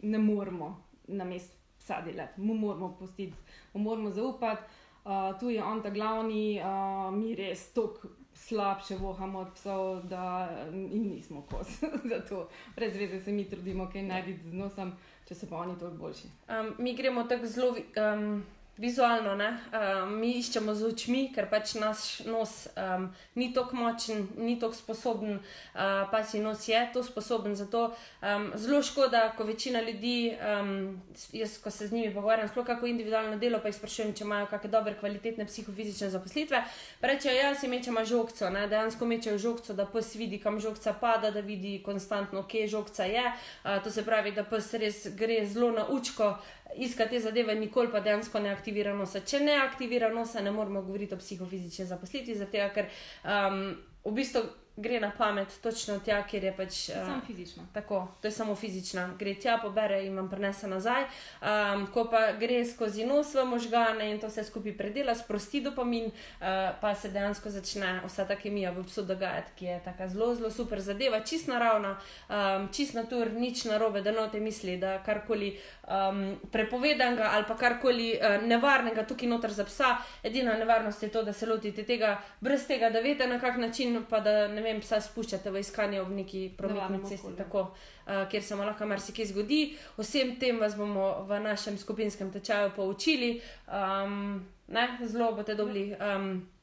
ne 0.00 0.22
moremo 0.22 0.70
na 1.12 1.28
mestu 1.28 1.63
psa 1.84 2.00
delati, 2.00 2.40
mu 2.40 2.54
moramo 2.54 2.96
pustiti, 2.98 3.36
mu 3.74 3.82
moramo 3.84 4.10
zaupati. 4.10 4.62
Uh, 5.04 5.38
tu 5.38 5.50
je 5.52 5.60
on 5.62 5.82
ta 5.82 5.90
glavni, 5.90 6.60
uh, 6.60 7.12
mi 7.12 7.34
res 7.36 7.66
tako 7.76 8.08
slabše 8.34 8.96
vohamo 8.96 9.38
od 9.38 9.52
psov, 9.54 10.02
da 10.08 10.48
jim 10.72 11.08
nismo 11.10 11.44
kos. 11.50 11.68
Zato 12.10 12.48
brez 12.76 12.96
veze 12.96 13.20
se 13.20 13.32
mi 13.32 13.44
trudimo, 13.50 13.90
kaj 13.92 14.02
najditi 14.02 14.48
z 14.48 14.54
nosom, 14.54 14.92
če 15.28 15.34
so 15.34 15.46
pa 15.50 15.60
oni 15.60 15.78
toliko 15.78 15.98
boljši. 16.06 16.32
Um, 16.48 16.74
mi 16.78 16.96
gremo 16.96 17.28
tako 17.28 17.46
zelo. 17.46 17.76
Um 18.00 18.44
vizualno, 18.76 19.34
uh, 19.34 20.08
mi 20.10 20.32
iščemo 20.38 20.74
z 20.74 20.88
očmi, 20.90 21.20
ker 21.34 21.46
pač 21.50 21.76
naš 21.78 22.24
nos 22.26 22.66
um, 22.74 23.06
ni 23.38 23.52
tako 23.54 23.76
močen, 23.78 24.26
ni 24.36 24.56
tako 24.58 24.74
sposoben, 24.74 25.36
uh, 25.38 26.04
pa 26.10 26.22
si 26.26 26.40
nos 26.42 26.66
je 26.68 26.80
to 26.92 27.04
sposoben. 27.06 27.54
Zato 27.54 27.84
um, 27.92 28.50
zelo 28.58 28.82
škoda, 28.82 29.28
ko 29.36 29.44
večina 29.44 29.80
ljudi, 29.80 30.34
um, 30.34 31.02
jaz 31.32 31.58
ko 31.62 31.70
se 31.70 31.86
z 31.86 31.92
njimi 31.92 32.14
pogovarjam, 32.14 32.48
sploh 32.48 32.66
kako 32.66 32.90
individualno 32.90 33.38
delo, 33.38 33.60
pa 33.62 33.70
jih 33.70 33.78
sprašujem, 33.78 34.14
če 34.14 34.24
imajo 34.24 34.50
kakšne 34.50 34.70
dobre, 34.70 34.96
kvalitetne 34.98 35.46
psihofizične 35.46 36.10
zaposlitve. 36.10 36.64
Rečejo, 37.00 37.36
ja, 37.36 37.54
si 37.54 37.70
mečemo 37.70 38.04
žogco, 38.04 38.50
ne? 38.50 38.66
dejansko 38.68 39.06
mečejo 39.06 39.38
žogco, 39.38 39.74
da 39.74 39.86
pes 39.86 40.14
vidi, 40.18 40.40
kam 40.42 40.58
žogca 40.60 40.96
pada, 40.98 41.30
da 41.30 41.44
vidi 41.46 41.78
konstantno, 41.84 42.42
kje 42.48 42.66
žogca 42.74 43.06
je. 43.06 43.24
Uh, 43.62 43.78
to 43.84 43.90
se 43.90 44.02
pravi, 44.04 44.34
da 44.34 44.42
pes 44.44 44.72
res 44.74 45.06
gre 45.14 45.44
zelo 45.46 45.70
na 45.70 45.86
učko 45.86 46.34
iskati 46.76 47.10
te 47.10 47.20
zadeve, 47.20 47.54
nikoli 47.54 47.90
pa 47.92 48.00
dejansko 48.00 48.40
ne 48.40 48.50
aktivira 48.50 48.94
nosa. 48.94 49.20
Če 49.20 49.40
ne 49.40 49.54
aktivira 49.62 50.08
nosa, 50.08 50.42
ne 50.42 50.50
moramo 50.50 50.82
govoriti 50.82 51.14
o 51.14 51.18
psihofizični 51.18 51.86
zaposlitvi, 51.86 52.34
zato 52.34 52.68
ker 52.74 52.90
um, 53.24 53.64
v 54.04 54.12
bistvu 54.18 54.42
gre 54.76 55.00
na 55.00 55.12
pamet 55.18 55.48
točno 55.62 55.98
tja, 55.98 56.22
kjer 56.26 56.44
je 56.44 56.52
pač. 56.56 56.78
Uh, 56.88 56.94
samo 56.94 57.20
fizično. 57.26 57.62
Tako, 57.72 58.08
to 58.20 58.26
je 58.26 58.32
samo 58.32 58.54
fizična. 58.54 59.14
Gre 59.18 59.34
tja, 59.34 59.58
pobere 59.62 60.00
in 60.06 60.16
vam 60.16 60.30
prenese 60.30 60.66
nazaj. 60.68 61.04
Um, 61.40 61.86
ko 61.94 62.08
pa 62.10 62.32
gre 62.40 62.64
skozi 62.66 63.06
nos 63.06 63.34
v 63.34 63.44
možgane 63.46 64.10
in 64.10 64.18
to 64.20 64.28
vse 64.28 64.44
skupaj 64.44 64.74
predela, 64.76 65.14
sprosti 65.14 65.60
dopamin, 65.62 66.10
uh, 66.10 66.74
pa 66.80 66.94
se 66.94 67.08
dejansko 67.14 67.50
začne 67.50 68.00
vsa 68.06 68.26
ta 68.26 68.36
kemija 68.36 68.72
v 68.74 68.82
psu 68.88 69.06
dogajati, 69.06 69.54
ki 69.58 69.64
je 69.64 69.80
tako 69.84 70.08
zelo, 70.08 70.34
zelo 70.34 70.50
super 70.50 70.82
zadeva, 70.82 71.20
čist 71.20 71.48
naravna, 71.48 71.94
um, 72.28 72.68
čist 72.72 72.98
natur, 72.98 73.30
nič 73.30 73.64
narobe, 73.70 74.02
da 74.02 74.12
note 74.12 74.40
misli, 74.40 74.76
da 74.76 74.98
karkoli 75.06 75.54
um, 75.88 76.36
prepovedanega 76.52 77.30
ali 77.32 77.44
pa 77.48 77.56
karkoli 77.56 78.12
uh, 78.14 78.42
nevarnega 78.46 79.04
tukaj 79.06 79.28
noter 79.28 79.52
za 79.52 79.64
psa. 79.64 79.96
Edina 80.22 80.54
nevarnost 80.58 81.02
je 81.02 81.08
to, 81.08 81.22
da 81.22 81.32
se 81.32 81.46
lotite 81.46 81.84
tega 81.84 82.20
brez 82.40 82.66
tega, 82.66 82.90
da 82.90 83.00
veste 83.00 83.26
na 83.26 83.40
kak 83.40 83.56
način, 83.56 84.04
pa 84.10 84.20
da 84.20 84.48
ne 84.48 84.62
vem, 84.62 84.80
psa 84.80 85.00
spuščate 85.00 85.50
v 85.50 85.60
iskanje 85.60 86.00
ob 86.00 86.10
neki 86.10 86.50
prometni 86.58 87.02
cesti, 87.08 87.36
tako, 87.36 87.68
uh, 88.06 88.24
kjer 88.30 88.42
se 88.42 88.54
lahko 88.54 88.86
marsikaj 88.86 89.32
zgodi. 89.32 89.76
Vsem 89.98 90.36
tem 90.40 90.58
vas 90.60 90.76
bomo 90.76 91.26
v 91.28 91.40
našem 91.40 91.78
skupinskem 91.78 92.32
tečaju 92.32 92.72
poučili. 92.76 93.40
Um, 93.68 94.44
ne, 94.68 94.88
zelo 95.04 95.32
boste 95.32 95.54
dobili. 95.54 95.92
Um, 96.00 96.53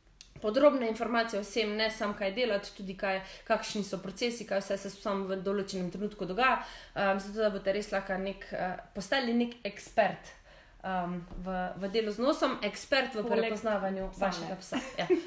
Podrobne 0.42 0.90
informacije 0.90 1.40
o 1.40 1.46
vsem, 1.46 1.76
ne 1.78 1.92
samo 1.92 2.18
kaj 2.18 2.34
delati, 2.36 2.74
tudi 2.78 2.98
kaj, 2.98 3.22
kakšni 3.48 3.84
so 3.88 4.02
procesi, 4.02 4.48
kaj 4.50 4.64
vse 4.64 4.78
se 4.78 4.92
samo 4.94 5.30
v 5.30 5.40
določenem 5.46 5.92
trenutku 5.94 6.26
dogaja, 6.26 6.60
um, 6.96 7.20
zato 7.22 7.40
da 7.44 7.50
boste 7.54 7.74
res 7.78 7.92
lahko 7.94 8.18
nek, 8.22 8.48
uh, 8.54 8.76
postali 8.96 9.38
nek 9.38 9.60
ekspert 9.68 10.34
um, 10.84 11.22
v, 11.46 11.56
v 11.78 11.92
delu 11.94 12.12
z 12.12 12.22
nosom, 12.22 12.58
ekspert 12.66 13.16
v 13.16 13.26
prepoznavanju 13.28 14.12
vašega 14.18 14.60
psa. 14.62 14.82
Ja. 14.98 15.08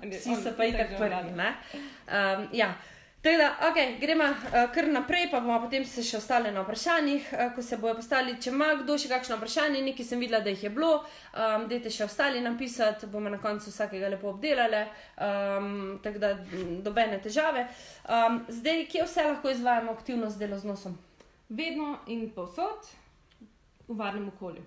Ah, 0.00 0.08
vsi 0.08 0.32
so 0.40 0.54
pa 0.56 0.64
itak 0.64 0.94
prvi. 0.96 1.34
Um, 1.36 2.46
ja. 2.56 2.72
Teda, 3.22 3.58
okay, 3.70 3.98
gremo 4.00 4.24
uh, 4.24 4.72
kar 4.72 4.86
naprej, 4.88 5.26
pa 5.30 5.40
bomo 5.40 5.58
potem 5.60 5.84
se 5.84 6.00
še 6.00 6.16
ostali 6.16 6.48
na 6.54 6.62
vprašanjih, 6.64 7.26
uh, 7.34 7.50
ko 7.52 7.60
se 7.62 7.76
bojo 7.76 7.98
postali. 7.98 8.38
Če 8.40 8.48
ima 8.48 8.70
kdo 8.80 8.96
še 8.96 9.10
kakšno 9.12 9.36
vprašanje, 9.36 9.82
nekaj 9.84 10.08
sem 10.08 10.22
videla, 10.24 10.40
da 10.40 10.54
jih 10.54 10.62
je 10.64 10.70
bilo, 10.72 10.94
um, 11.36 11.66
dajte 11.68 11.92
še 11.92 12.06
ostali 12.06 12.40
napisati, 12.40 13.10
bomo 13.12 13.28
na 13.28 13.36
koncu 13.42 13.68
vsakega 13.68 14.08
lepo 14.14 14.32
obdelali, 14.32 14.86
um, 15.20 16.00
tako 16.00 16.24
da 16.24 16.32
dobene 16.80 17.20
težave. 17.20 17.68
Um, 18.08 18.40
zdaj, 18.48 18.86
kje 18.88 19.04
vse 19.04 19.28
lahko 19.28 19.52
izvajamo 19.52 19.92
aktivnost 20.00 20.40
delo 20.40 20.56
z 20.56 20.72
nosom? 20.72 20.96
Vedno 21.52 21.98
in 22.08 22.24
povsod 22.32 22.88
v 23.84 24.00
varnem 24.00 24.32
okolju. 24.32 24.64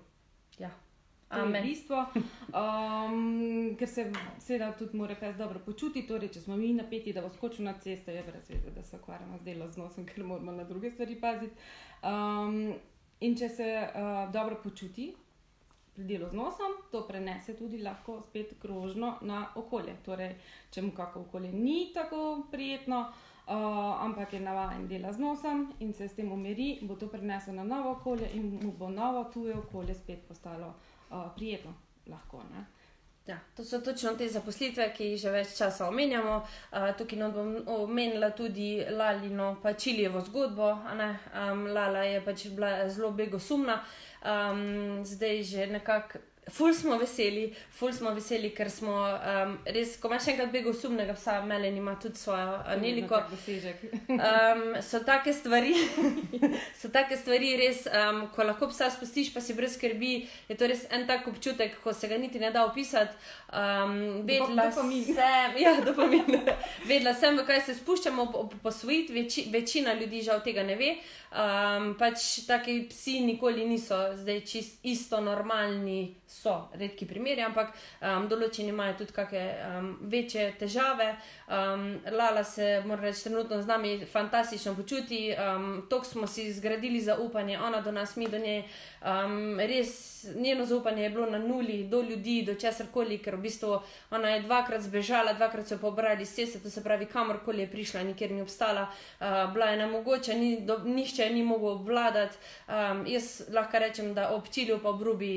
To 1.34 1.46
je 1.46 1.62
bistvo, 1.62 2.06
um, 2.54 3.76
ker 3.78 3.88
se 3.88 4.12
seveda 4.38 4.72
tudi 4.78 4.96
mora 4.96 5.16
pes 5.20 5.36
dobro 5.36 5.58
počutiti. 5.64 6.06
Torej, 6.08 6.30
če 6.34 6.40
smo 6.40 6.56
mi 6.56 6.72
napeti, 6.74 7.12
da 7.12 7.22
bo 7.24 7.30
skočil 7.30 7.64
na 7.64 7.74
cesto, 7.80 8.10
je 8.10 8.22
brez 8.22 8.50
veze, 8.50 8.70
da 8.70 8.82
se 8.82 8.96
ukvarjamo 8.96 9.38
z 9.38 9.44
delom 9.44 9.72
z 9.72 9.82
nosom, 9.82 10.06
ker 10.06 10.24
moramo 10.24 10.52
na 10.52 10.64
druge 10.64 10.90
stvari 10.90 11.18
paziti. 11.20 11.54
Um, 12.02 12.74
in 13.20 13.36
če 13.36 13.48
se 13.48 13.68
uh, 13.82 14.32
dobro 14.32 14.60
počuti 14.62 15.10
pri 15.94 16.04
delu 16.04 16.28
z 16.30 16.36
nosom, 16.38 16.78
to 16.90 17.04
prenese 17.06 17.54
tudi 17.56 17.78
lahko 17.82 18.20
spet 18.22 18.56
krožno 18.62 19.18
na 19.22 19.46
okolje. 19.54 19.94
Torej, 20.04 20.34
če 20.70 20.82
mu 20.82 20.90
kako 20.94 21.28
okolje 21.28 21.52
ni 21.52 21.92
tako 21.94 22.44
prijetno. 22.50 23.06
Uh, 23.44 23.52
ampak 24.00 24.32
je 24.32 24.38
navaden 24.40 24.86
dela 24.88 25.10
z 25.12 25.20
nosom 25.20 25.66
in 25.84 25.90
se 25.92 26.06
s 26.08 26.14
tem 26.16 26.30
umiri, 26.32 26.78
bo 26.82 26.94
to 26.96 27.10
prenesel 27.12 27.52
na 27.54 27.64
novo 27.64 27.90
okolje 27.90 28.30
in 28.32 28.46
mu 28.62 28.70
bo 28.72 28.88
novo 28.88 29.26
tuje 29.28 29.52
okolje 29.52 29.94
spet 29.94 30.22
postalo 30.28 30.72
prijetno, 31.36 31.74
lahko. 32.06 32.42
Ne? 32.52 32.64
Ja, 33.26 33.38
to 33.56 33.64
so 33.64 33.80
točno 33.80 34.14
te 34.14 34.28
zaposlitve, 34.28 34.90
ki 34.96 35.04
jih 35.04 35.20
že 35.20 35.30
več 35.32 35.54
časa 35.56 35.86
omenjamo. 35.88 36.34
Uh, 36.72 36.90
tukaj 36.98 37.18
nam 37.18 37.32
bom 37.32 37.54
omenila 37.66 38.28
tudi 38.36 38.84
Lalino, 38.90 39.56
pa 39.62 39.72
Čilijevo 39.72 40.20
zgodbo. 40.20 40.72
Um, 40.72 41.66
Lala 41.66 42.04
je 42.04 42.20
pač 42.24 42.46
bila 42.52 42.88
zelo 42.88 43.10
begosumna, 43.10 43.78
um, 44.20 45.00
zdaj 45.04 45.42
že 45.42 45.66
nekako 45.66 46.18
Ful 46.50 46.74
smo 46.74 46.98
veseli, 46.98 47.54
ful 47.70 47.92
smo 47.92 48.10
veseli, 48.12 48.50
ker 48.52 48.68
smo 48.70 48.92
um, 48.92 49.54
res, 49.64 49.94
ko 50.00 50.10
imaš 50.10 50.26
enkrat 50.28 50.50
bego 50.52 50.74
sumnega 50.76 51.14
psa, 51.16 51.38
Meleni 51.46 51.80
ima 51.80 51.94
tudi 52.00 52.20
svojo 52.20 52.58
aneliko. 52.68 53.20
Um, 54.08 54.64
so 54.88 55.00
take 55.06 55.32
stvari, 55.32 55.72
so 56.80 56.90
take 56.92 57.16
stvari 57.16 57.54
res, 57.56 57.86
um, 57.88 58.26
ko 58.34 58.44
lahko 58.44 58.68
psa 58.68 58.90
spustiš, 58.92 59.32
pa 59.34 59.40
si 59.40 59.56
brez 59.56 59.78
skrbi, 59.78 60.12
je 60.48 60.58
to 60.60 60.68
res 60.68 60.84
en 60.92 61.06
tak 61.08 61.28
občutek, 61.32 61.78
ko 61.80 61.96
se 61.96 62.12
ga 62.12 62.18
niti 62.20 62.38
ne 62.38 62.52
da 62.52 62.66
opisati. 62.68 63.16
Um, 63.48 63.96
vedela 64.28 64.68
sem, 64.72 64.92
ja, 65.64 65.74
vedela 66.84 67.14
sem, 67.14 67.40
v 67.40 67.46
kaj 67.48 67.64
se 67.70 67.78
spuščamo 67.80 68.28
posvojiti, 68.62 69.14
Veči, 69.14 69.46
večina 69.52 69.94
ljudi 69.94 70.20
žal 70.22 70.44
tega 70.44 70.62
ne 70.62 70.76
ve. 70.76 70.96
Um, 71.34 71.94
pač 71.98 72.44
taki 72.46 72.84
psi 72.90 73.20
nikoli 73.24 73.64
niso 73.66 73.96
zdaj 74.14 74.44
čist 74.46 74.84
isto 74.86 75.18
normalni, 75.20 76.14
so 76.34 76.68
redki 76.74 77.06
primeri, 77.06 77.42
ampak 77.46 77.72
um, 78.00 78.26
določeni 78.28 78.72
imajo 78.72 78.98
tudi 79.02 79.14
kakšne 79.16 79.44
um, 79.68 79.90
večje 80.10 80.48
težave. 80.58 81.14
Um, 81.46 81.86
Lala 82.10 82.44
se, 82.44 82.82
mora 82.86 83.06
reči, 83.06 83.24
trenutno 83.28 83.60
z 83.62 83.70
nami 83.70 83.92
fantastično 84.10 84.74
počuti, 84.74 85.20
um, 85.32 85.84
tok 85.90 86.06
smo 86.08 86.26
si 86.26 86.48
zgradili 86.52 87.00
zaupanje, 87.00 87.58
ona 87.58 87.80
do 87.84 87.92
nas, 87.92 88.16
mi 88.16 88.28
do 88.28 88.38
nje. 88.38 88.64
Um, 89.04 89.60
res 89.60 90.24
njeno 90.34 90.66
zaupanje 90.66 91.02
je 91.02 91.10
bilo 91.10 91.30
na 91.30 91.38
nuli, 91.38 91.84
do 91.84 92.02
ljudi, 92.02 92.42
do 92.42 92.54
česar 92.54 92.86
koli, 92.92 93.18
ker 93.22 93.36
v 93.36 93.44
bistvu 93.46 93.78
ona 94.10 94.34
je 94.34 94.44
dvakrat 94.46 94.82
zbežala, 94.84 95.36
dvakrat 95.38 95.68
so 95.68 95.78
pobrali 95.78 96.26
sese, 96.26 96.62
to 96.62 96.70
se 96.70 96.82
pravi, 96.84 97.06
kamorkoli 97.06 97.64
je 97.64 97.70
prišla, 97.70 98.02
nikjer 98.02 98.32
ni 98.32 98.42
obstala, 98.42 98.88
uh, 98.88 99.52
bila 99.52 99.70
je 99.72 99.82
nemogoče, 99.84 100.38
ni, 100.40 100.50
do, 100.66 100.78
nišče 100.84 101.30
ni 101.30 101.42
mogel 101.42 101.76
obvladati. 101.78 102.36
Um, 102.68 103.04
jaz 103.06 103.44
lahko 103.52 103.78
rečem, 103.78 104.14
da 104.14 104.30
ob 104.34 104.48
cilju 104.48 104.80
pa 104.82 104.88
obrubi, 104.94 105.34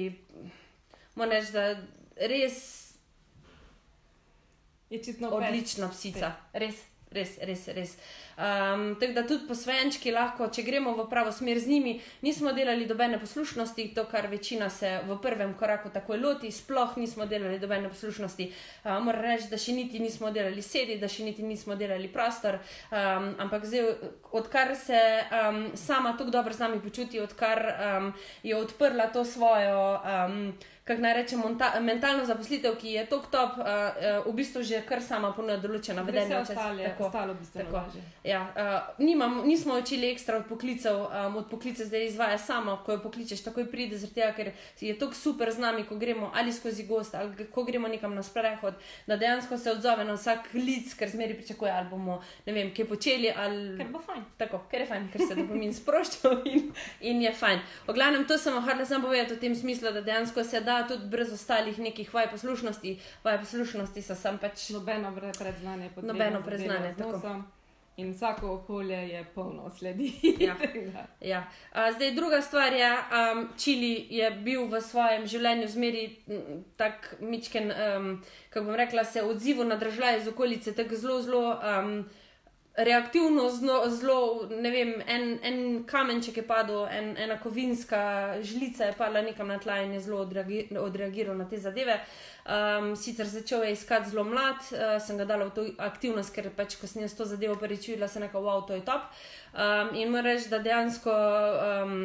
moram 1.18 1.34
reči, 1.34 1.52
da 1.52 1.76
res 2.30 2.88
je 4.90 5.04
čisto 5.04 5.30
odlična 5.30 5.90
psica, 5.90 6.32
res, 6.54 6.86
res, 7.12 7.38
res. 7.42 7.68
res. 7.76 7.98
Um, 8.38 8.96
tako 9.00 9.14
da 9.14 9.24
tudi 9.28 9.48
posvenčki 9.50 10.12
lahko, 10.14 10.48
če 10.54 10.62
gremo 10.64 10.92
v 10.94 11.08
pravo 11.10 11.32
smer 11.34 11.58
z 11.60 11.72
njimi, 11.72 11.96
nismo 12.22 12.52
delali 12.54 12.86
dobene 12.86 13.18
poslušnosti, 13.20 13.88
to, 13.96 14.06
kar 14.12 14.28
večina 14.30 14.70
se 14.70 14.92
v 15.08 15.18
prvem 15.22 15.56
koraku 15.58 15.90
takoj 15.90 16.20
loti, 16.22 16.52
sploh 16.54 16.94
nismo 17.02 17.26
delali 17.26 17.60
dobene 17.60 17.90
poslušnosti. 17.90 18.48
Uh, 18.86 19.00
moram 19.04 19.26
reči, 19.26 19.50
da 19.52 19.58
še 19.58 19.74
niti 19.76 20.00
nismo 20.00 20.32
delali 20.32 20.62
sedi, 20.62 21.00
da 21.02 21.10
še 21.12 21.26
niti 21.26 21.44
nismo 21.44 21.76
delali 21.76 22.08
prostor. 22.14 22.62
Um, 22.92 23.34
ampak 23.42 23.66
zdaj, 23.66 23.92
odkar 24.38 24.76
se 24.78 25.02
um, 25.34 25.62
sama 25.76 26.14
tako 26.16 26.32
dobro 26.38 26.54
z 26.54 26.68
nami 26.68 26.80
počuti, 26.80 27.20
odkar 27.20 27.66
um, 27.68 28.14
je 28.44 28.56
odprla 28.56 29.10
to 29.12 29.26
svojo. 29.26 29.98
Um, 30.06 30.52
Kako 30.88 31.02
naj 31.02 31.14
rečem, 31.14 31.42
mentalno 31.82 32.26
zaposlitev, 32.26 32.78
ki 32.80 32.94
je 32.96 33.06
tok 33.12 33.26
top, 33.32 33.58
uh, 33.60 33.66
uh, 33.66 34.28
v 34.28 34.34
bistvu 34.38 34.64
že 34.64 34.80
kar 34.88 35.02
sama 35.04 35.34
ponuja 35.36 35.58
določena 35.60 36.06
vedenja. 36.08 36.40
Vse 36.46 36.56
ostalo 36.56 36.80
je 36.80 36.92
ostalo, 37.00 37.34
v 37.34 37.42
bistvu. 37.42 37.60
Tako, 37.60 37.82
Ja, 38.24 38.42
uh, 38.56 39.04
nimam, 39.04 39.42
nismo 39.48 39.76
učili 39.76 40.12
ekstra 40.12 40.38
od 40.38 40.48
poklicev, 40.48 40.96
um, 40.96 41.36
od 41.42 41.50
poklice 41.52 41.86
zdaj 41.86 42.06
izvaja 42.06 42.38
sama, 42.38 42.78
ko 42.86 42.96
jo 42.96 43.02
pokličeš, 43.04 43.44
takoj 43.44 43.68
pride, 43.72 44.00
tega, 44.08 44.32
ker 44.32 44.52
je 44.80 44.96
to 45.00 45.12
super 45.14 45.52
z 45.52 45.60
nami, 45.60 45.84
ko 45.84 45.96
gremo 46.00 46.32
ali 46.36 46.54
skozi 46.54 46.88
gost, 46.88 47.16
ali 47.16 47.48
ko 47.52 47.64
gremo 47.68 47.88
nekam 47.92 48.16
na 48.16 48.24
sprehod, 48.24 48.80
da 49.08 49.18
dejansko 49.18 49.58
se 49.58 49.72
odzove 49.72 50.06
na 50.08 50.16
vsak 50.16 50.54
lic, 50.54 50.94
ker 50.96 51.12
zmeri 51.12 51.36
pričakuje, 51.36 51.72
ali 51.72 51.90
bomo 51.90 52.22
ne 52.46 52.54
vem, 52.54 52.72
kaj 52.76 52.88
počeli. 52.88 53.32
Ali... 53.36 53.76
Ker 53.78 53.92
bo 53.92 54.00
fajn. 54.00 54.24
Tako, 54.40 54.64
ker 54.72 54.86
je 54.86 54.88
fajn, 54.88 55.12
ker 55.12 55.28
se 55.28 55.36
dopomin 55.36 55.74
sproščal 55.76 56.42
in, 56.54 56.72
in 57.02 57.22
je 57.28 57.34
fajn. 57.36 57.60
O 57.88 57.96
glavnem, 57.96 58.24
to 58.28 58.40
sem 58.40 58.56
hotel 58.56 58.86
samo 58.86 59.08
povedati 59.12 59.36
v 59.36 59.44
tem 59.44 59.56
smislu, 59.56 59.92
da 59.92 60.02
dejansko 60.02 60.44
se 60.48 60.64
da 60.64 60.77
tudi 60.88 61.08
brez 61.10 61.34
ostalih 61.34 61.80
nekih 61.80 62.14
vaj 62.14 62.32
poslušnosti, 62.32 63.00
vaj 63.24 63.40
poslušnosti 63.40 64.02
so 64.02 64.16
sam 64.16 64.38
pač. 64.38 64.70
Nobeno 64.70 65.14
predznanje, 65.40 65.90
nobeno 66.02 66.44
predznanje 66.44 66.94
in 67.98 68.12
vsako 68.14 68.54
okolje 68.54 69.10
je 69.10 69.26
polno 69.36 69.70
sledi. 69.78 70.14
ja. 70.40 70.56
Ja. 71.22 71.44
A, 71.74 71.92
zdaj, 71.92 72.12
druga 72.12 72.42
stvar 72.42 72.74
je, 72.74 72.92
um, 72.92 73.50
Čili 73.58 74.08
je 74.10 74.32
bil 74.32 74.68
v 74.70 74.82
svojem 74.82 75.26
življenju 75.28 75.68
zmeri 75.68 76.04
tako 76.78 77.26
mičken, 77.26 77.72
um, 77.72 78.24
kako 78.50 78.66
bom 78.66 78.76
rekla, 78.76 79.04
se 79.04 79.24
odzival 79.24 79.68
na 79.68 79.76
države 79.76 80.22
iz 80.22 80.28
okolice, 80.28 80.76
tako 80.76 80.96
zelo, 80.96 81.22
zelo. 81.22 81.60
Um, 81.82 82.06
Reaktivno, 82.78 83.50
zelo, 83.50 84.48
ne 84.62 84.70
vem, 84.72 84.92
en, 85.08 85.40
en 85.44 85.84
kamenček 85.90 86.36
je 86.38 86.44
padel, 86.46 86.84
en, 86.94 87.16
ena 87.18 87.40
kovinska 87.42 88.02
žlica 88.42 88.86
je 88.86 88.94
padla 88.94 89.22
nekam 89.26 89.48
na 89.48 89.58
tla 89.58 89.80
in 89.82 89.96
je 89.96 90.00
zelo 90.00 90.20
odreagiral 90.80 91.38
na 91.38 91.48
te 91.50 91.58
zadeve. 91.58 91.98
Um, 92.48 92.96
sicer 92.96 93.28
začel 93.28 93.64
je 93.64 93.72
iskati 93.72 94.10
zelo 94.10 94.24
mlad, 94.24 94.56
uh, 94.72 94.96
sem 95.04 95.18
ga 95.20 95.26
dal 95.28 95.44
v 95.50 95.52
to 95.52 95.66
aktivnost, 95.84 96.32
ker 96.32 96.48
pač, 96.56 96.78
ko 96.80 96.88
sem 96.88 97.04
jaz 97.04 97.12
to 97.18 97.28
zadevo 97.28 97.58
prvič 97.60 97.90
videla, 97.92 98.08
se 98.08 98.20
je 98.20 98.24
nekako, 98.24 98.46
wow, 98.48 98.64
to 98.68 98.74
je 98.74 98.86
top. 98.88 99.12
Um, 99.52 99.92
in 99.96 100.12
moram 100.12 100.32
reči, 100.32 100.48
da 100.50 100.64
dejansko. 100.64 101.12
Um, 101.12 101.96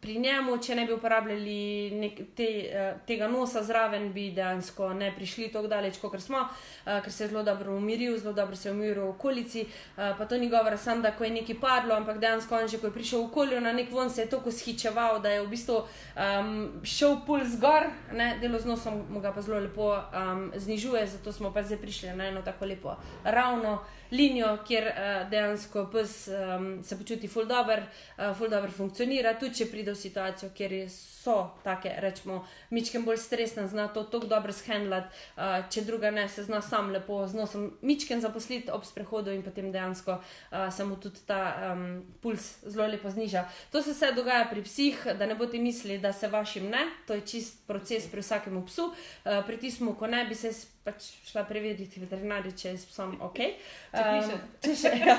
pri 0.00 0.18
njemu, 0.18 0.58
če 0.62 0.74
ne 0.78 0.84
bi 0.86 0.92
uporabljali 0.94 1.90
nek, 1.98 2.20
te, 2.38 2.46
uh, 2.70 3.00
tega 3.06 3.26
nosa 3.30 3.64
zraven, 3.66 4.12
bi 4.14 4.28
dejansko 4.34 4.92
ne 4.94 5.10
prišli 5.14 5.48
tako 5.52 5.70
daleč, 5.70 5.98
kot 5.98 6.14
smo, 6.22 6.44
uh, 6.44 7.00
ker 7.02 7.12
se 7.12 7.24
je 7.24 7.30
zelo 7.32 7.42
dobro 7.42 7.74
umiril, 7.76 8.14
zelo 8.18 8.32
dobro 8.32 8.56
se 8.56 8.68
je 8.68 8.72
umiril 8.72 9.02
v 9.02 9.08
okolici. 9.16 9.64
Uh, 9.96 10.12
pa 10.18 10.26
to 10.30 10.38
ni 10.38 10.48
govora 10.48 10.76
samo, 10.76 11.02
da 11.02 11.10
ko 11.16 11.26
je 11.26 11.32
nekaj 11.34 11.58
padlo, 11.60 11.96
ampak 11.96 12.20
dejansko 12.22 12.60
on 12.60 12.68
že, 12.68 12.78
ko 12.78 12.86
je 12.86 12.94
prišel 12.94 13.20
v 13.20 13.30
okolje 13.30 13.60
na 13.60 13.72
nek 13.72 13.90
von, 13.90 14.10
se 14.10 14.22
je 14.22 14.30
tako 14.30 14.54
shičeval, 14.54 15.18
da 15.22 15.34
je 15.34 15.42
v 15.42 15.50
bistvu 15.50 15.80
um, 15.82 16.54
šel 16.84 17.18
puls 17.26 17.58
gor, 17.60 17.90
ne, 18.12 18.36
delo 18.40 18.62
z 18.62 18.70
nosom 18.70 19.02
mu 19.10 19.20
ga 19.20 19.34
pa 19.34 19.42
zelo 19.42 19.58
lepo 19.58 19.77
um, 19.84 20.52
znižuje, 20.56 21.06
zato 21.06 21.32
smo 21.32 21.52
pa 21.52 21.62
zdaj 21.62 21.78
prišli 21.78 22.10
na 22.16 22.26
eno 22.26 22.42
tako 22.42 22.64
lepo 22.64 22.96
ravno 23.24 23.78
linijo, 24.10 24.56
kjer 24.66 24.86
uh, 24.86 25.30
dejansko 25.30 25.86
pes 25.92 26.28
um, 26.28 26.68
se 26.84 26.98
počuti 26.98 27.28
ful 27.28 27.46
dobr, 27.46 27.82
uh, 27.82 28.36
ful 28.38 28.48
dobr 28.48 28.70
funkcionira, 28.70 29.34
tudi 29.38 29.60
če 29.60 29.68
pride 29.70 29.92
v 29.92 30.00
situacijo, 30.00 30.50
kjer 30.56 30.74
so 31.28 31.36
take, 31.64 31.92
rečemo, 32.00 32.40
mičkem 32.70 33.04
bolj 33.04 33.18
stresne, 33.20 33.66
zna 33.68 33.88
to 33.92 34.04
tako 34.08 34.30
dobro 34.30 34.52
shendlati, 34.52 35.12
uh, 35.36 35.58
če 35.70 35.84
druga 35.84 36.10
ne, 36.14 36.28
se 36.28 36.44
zna 36.46 36.60
sam 36.64 36.92
lepo 36.94 37.20
z 37.26 37.36
nosom 37.36 37.68
mičkem 37.82 38.20
zaposliti 38.24 38.72
ob 38.72 38.86
sprehodu 38.88 39.34
in 39.34 39.42
potem 39.42 39.72
dejansko 39.72 40.18
uh, 40.18 40.68
se 40.72 40.84
mu 40.84 40.96
tudi 40.96 41.24
ta 41.26 41.42
um, 41.72 41.84
puls 42.22 42.48
zelo 42.64 42.86
lepo 42.88 43.10
zniža. 43.10 43.44
To 43.72 43.82
se 43.82 43.92
vse 43.92 44.12
dogaja 44.16 44.48
pri 44.50 44.64
psih, 44.64 45.04
da 45.18 45.26
ne 45.26 45.36
boste 45.38 45.58
mislili, 45.58 45.98
da 45.98 46.12
se 46.12 46.28
vašim 46.28 46.70
ne, 46.70 46.86
to 47.06 47.18
je 47.18 47.26
čist 47.26 47.66
proces 47.66 48.08
pri 48.10 48.24
vsakem 48.24 48.62
psu, 48.66 48.88
uh, 48.88 49.44
pri 49.46 49.60
tismu, 49.60 49.94
ko 49.98 50.06
ne 50.06 50.24
bi 50.28 50.34
se 50.34 50.52
pač 50.88 51.10
šla 51.28 51.44
preveriti 51.48 52.00
veterinarje, 52.00 52.54
če 52.56 52.72
je 52.72 52.78
s 52.80 52.88
psom 52.88 53.14
ok. 53.24 53.40
Um, 53.92 54.30
če, 54.64 54.74
še, 54.78 54.92
ja, 55.02 55.16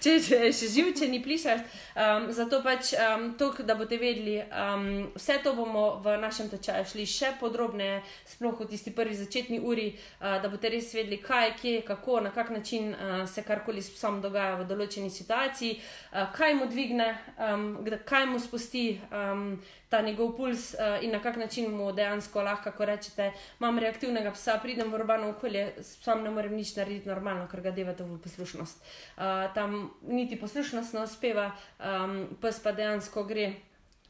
če, 0.00 0.14
če 0.24 0.40
je 0.46 0.52
še 0.56 0.70
živ, 0.72 0.90
če 0.96 1.08
ni 1.12 1.20
plišal. 1.24 1.60
Um, 1.94 2.28
zato 2.36 2.62
pač 2.64 2.94
um, 2.96 3.30
to, 3.40 3.50
da 3.66 3.76
boste 3.78 4.00
vedeli, 4.00 4.38
um, 4.48 4.86
vse 5.16 5.40
to 5.44 5.52
bomo 5.58 5.84
v 6.04 6.16
našem 6.22 6.48
tečaju 6.52 6.88
šli 6.88 7.06
še 7.08 7.34
podrobneje, 7.40 8.00
sploh 8.34 8.56
v 8.64 8.70
tisti 8.72 8.94
prvi 8.96 9.18
začetni 9.18 9.60
uri, 9.60 9.90
uh, 9.92 10.38
da 10.40 10.48
boste 10.48 10.72
res 10.72 10.92
vedeli, 10.96 11.20
kaj, 11.24 11.54
kje, 11.60 11.74
kako, 11.88 12.20
na 12.28 12.32
kak 12.34 12.54
način 12.54 12.94
uh, 12.94 13.24
se 13.28 13.44
karkoli 13.46 13.84
s 13.84 13.92
psom 13.96 14.22
dogaja 14.24 14.56
v 14.62 14.68
določeni 14.70 15.12
situaciji, 15.12 15.76
uh, 15.76 16.30
kaj 16.36 16.56
mu 16.56 16.70
dvigne, 16.70 17.12
um, 17.36 17.68
kaj 18.08 18.30
mu 18.32 18.40
spusti. 18.40 18.88
Um, 19.12 19.60
ta 19.90 20.00
njegov 20.02 20.36
puls 20.36 20.74
uh, 20.74 21.02
in 21.02 21.10
na 21.10 21.18
kak 21.22 21.36
način 21.36 21.74
mu 21.74 21.92
dejansko 21.92 22.42
lahko, 22.42 22.70
ko 22.72 22.84
rečete, 22.84 23.32
imam 23.58 23.78
reaktivnega 23.78 24.30
psa, 24.32 24.58
pridem 24.62 24.92
v 24.92 24.94
urbano 24.94 25.30
okolje, 25.34 25.64
sam 25.82 26.22
ne 26.22 26.30
morem 26.30 26.54
nič 26.54 26.76
narediti 26.76 27.10
normalno, 27.10 27.48
ker 27.50 27.60
ga 27.60 27.72
devate 27.74 28.06
v 28.06 28.20
poslušnost. 28.22 28.84
Uh, 29.16 29.50
tam 29.54 29.90
niti 30.06 30.38
poslušnost 30.38 30.94
ne 30.94 31.02
uspeva, 31.02 31.50
um, 31.78 32.22
pes 32.40 32.62
pa 32.62 32.72
dejansko 32.72 33.26
gre 33.26 33.52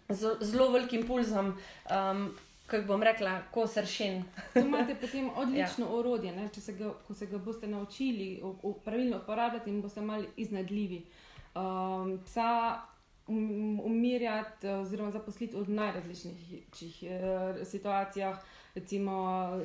z 0.09 0.37
zelo 0.41 0.71
velikim 0.77 1.07
pulzom. 1.09 1.57
Um, 1.91 2.31
Kako 2.71 2.87
bom 2.87 3.03
rekla, 3.03 3.33
ko 3.51 3.65
se 3.67 3.81
rešim. 3.81 4.21
imate 4.55 4.95
potem 4.95 5.31
odlično 5.43 5.87
ja. 5.87 5.91
orodje, 5.91 6.49
če 6.55 6.61
se 6.61 6.73
ga, 6.79 6.93
se 7.15 7.27
ga 7.27 7.39
boste 7.39 7.67
naučili 7.67 8.43
pravilno 8.85 9.17
uporabljati 9.17 9.71
in 9.71 9.81
boste 9.83 10.01
malo 10.01 10.25
iznadljivi. 10.37 11.03
Um, 11.55 12.21
psa 12.25 12.79
umirjati 13.85 14.69
oziroma 14.69 15.11
zaposliti 15.11 15.57
v 15.57 15.69
najrazličnejših 15.69 17.03
eh, 17.03 17.65
situacijah, 17.65 18.39
recimo 18.75 19.13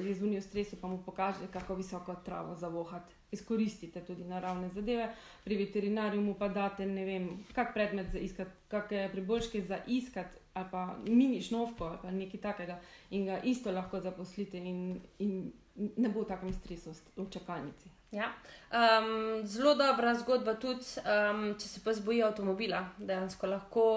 je 0.02 0.14
zunaj 0.14 0.40
v 0.40 0.42
stresu, 0.42 0.78
pa 0.82 0.88
mu 0.88 0.98
pokažete, 1.06 1.48
kako 1.54 1.76
visoko 1.76 2.16
travo 2.26 2.56
zavohati. 2.56 3.14
Izkoristite 3.32 4.06
tudi 4.06 4.24
naravne 4.24 4.70
zadeve, 4.70 5.10
pri 5.44 5.58
veterinarju 5.58 6.22
mu 6.22 6.34
pa 6.34 6.48
date, 6.48 6.86
ne 6.86 7.06
vem, 7.06 7.30
kak 7.54 7.74
predmet 7.74 8.12
za 8.12 8.20
iskati, 8.20 8.52
kakšne 8.68 9.10
priboljške 9.12 9.62
za 9.62 9.80
iskati, 9.88 10.38
ali 10.54 10.68
pa 10.72 10.96
mini 11.08 11.42
šnovko, 11.42 11.86
ali 11.86 11.98
pa 12.02 12.12
nekaj 12.12 12.42
takega, 12.42 12.80
in 13.10 13.26
ga 13.26 13.42
isto 13.44 13.72
lahko 13.72 14.00
zaposlite, 14.00 14.58
in, 14.58 15.02
in 15.20 15.52
ne 15.76 16.10
bo 16.10 16.24
v 16.24 16.28
takem 16.28 16.54
stresu 16.54 16.94
v 17.18 17.30
čakalnici. 17.30 17.90
Ja. 18.16 18.32
Um, 18.72 19.46
zelo 19.46 19.76
dobra 19.76 20.14
zgodba 20.16 20.54
tudi, 20.56 20.86
um, 21.04 21.50
če 21.60 21.68
se 21.68 21.82
pa 21.84 21.94
zboji 21.94 22.22
avtomobila, 22.24 22.86
dejansko 22.98 23.48
lahko 23.48 23.88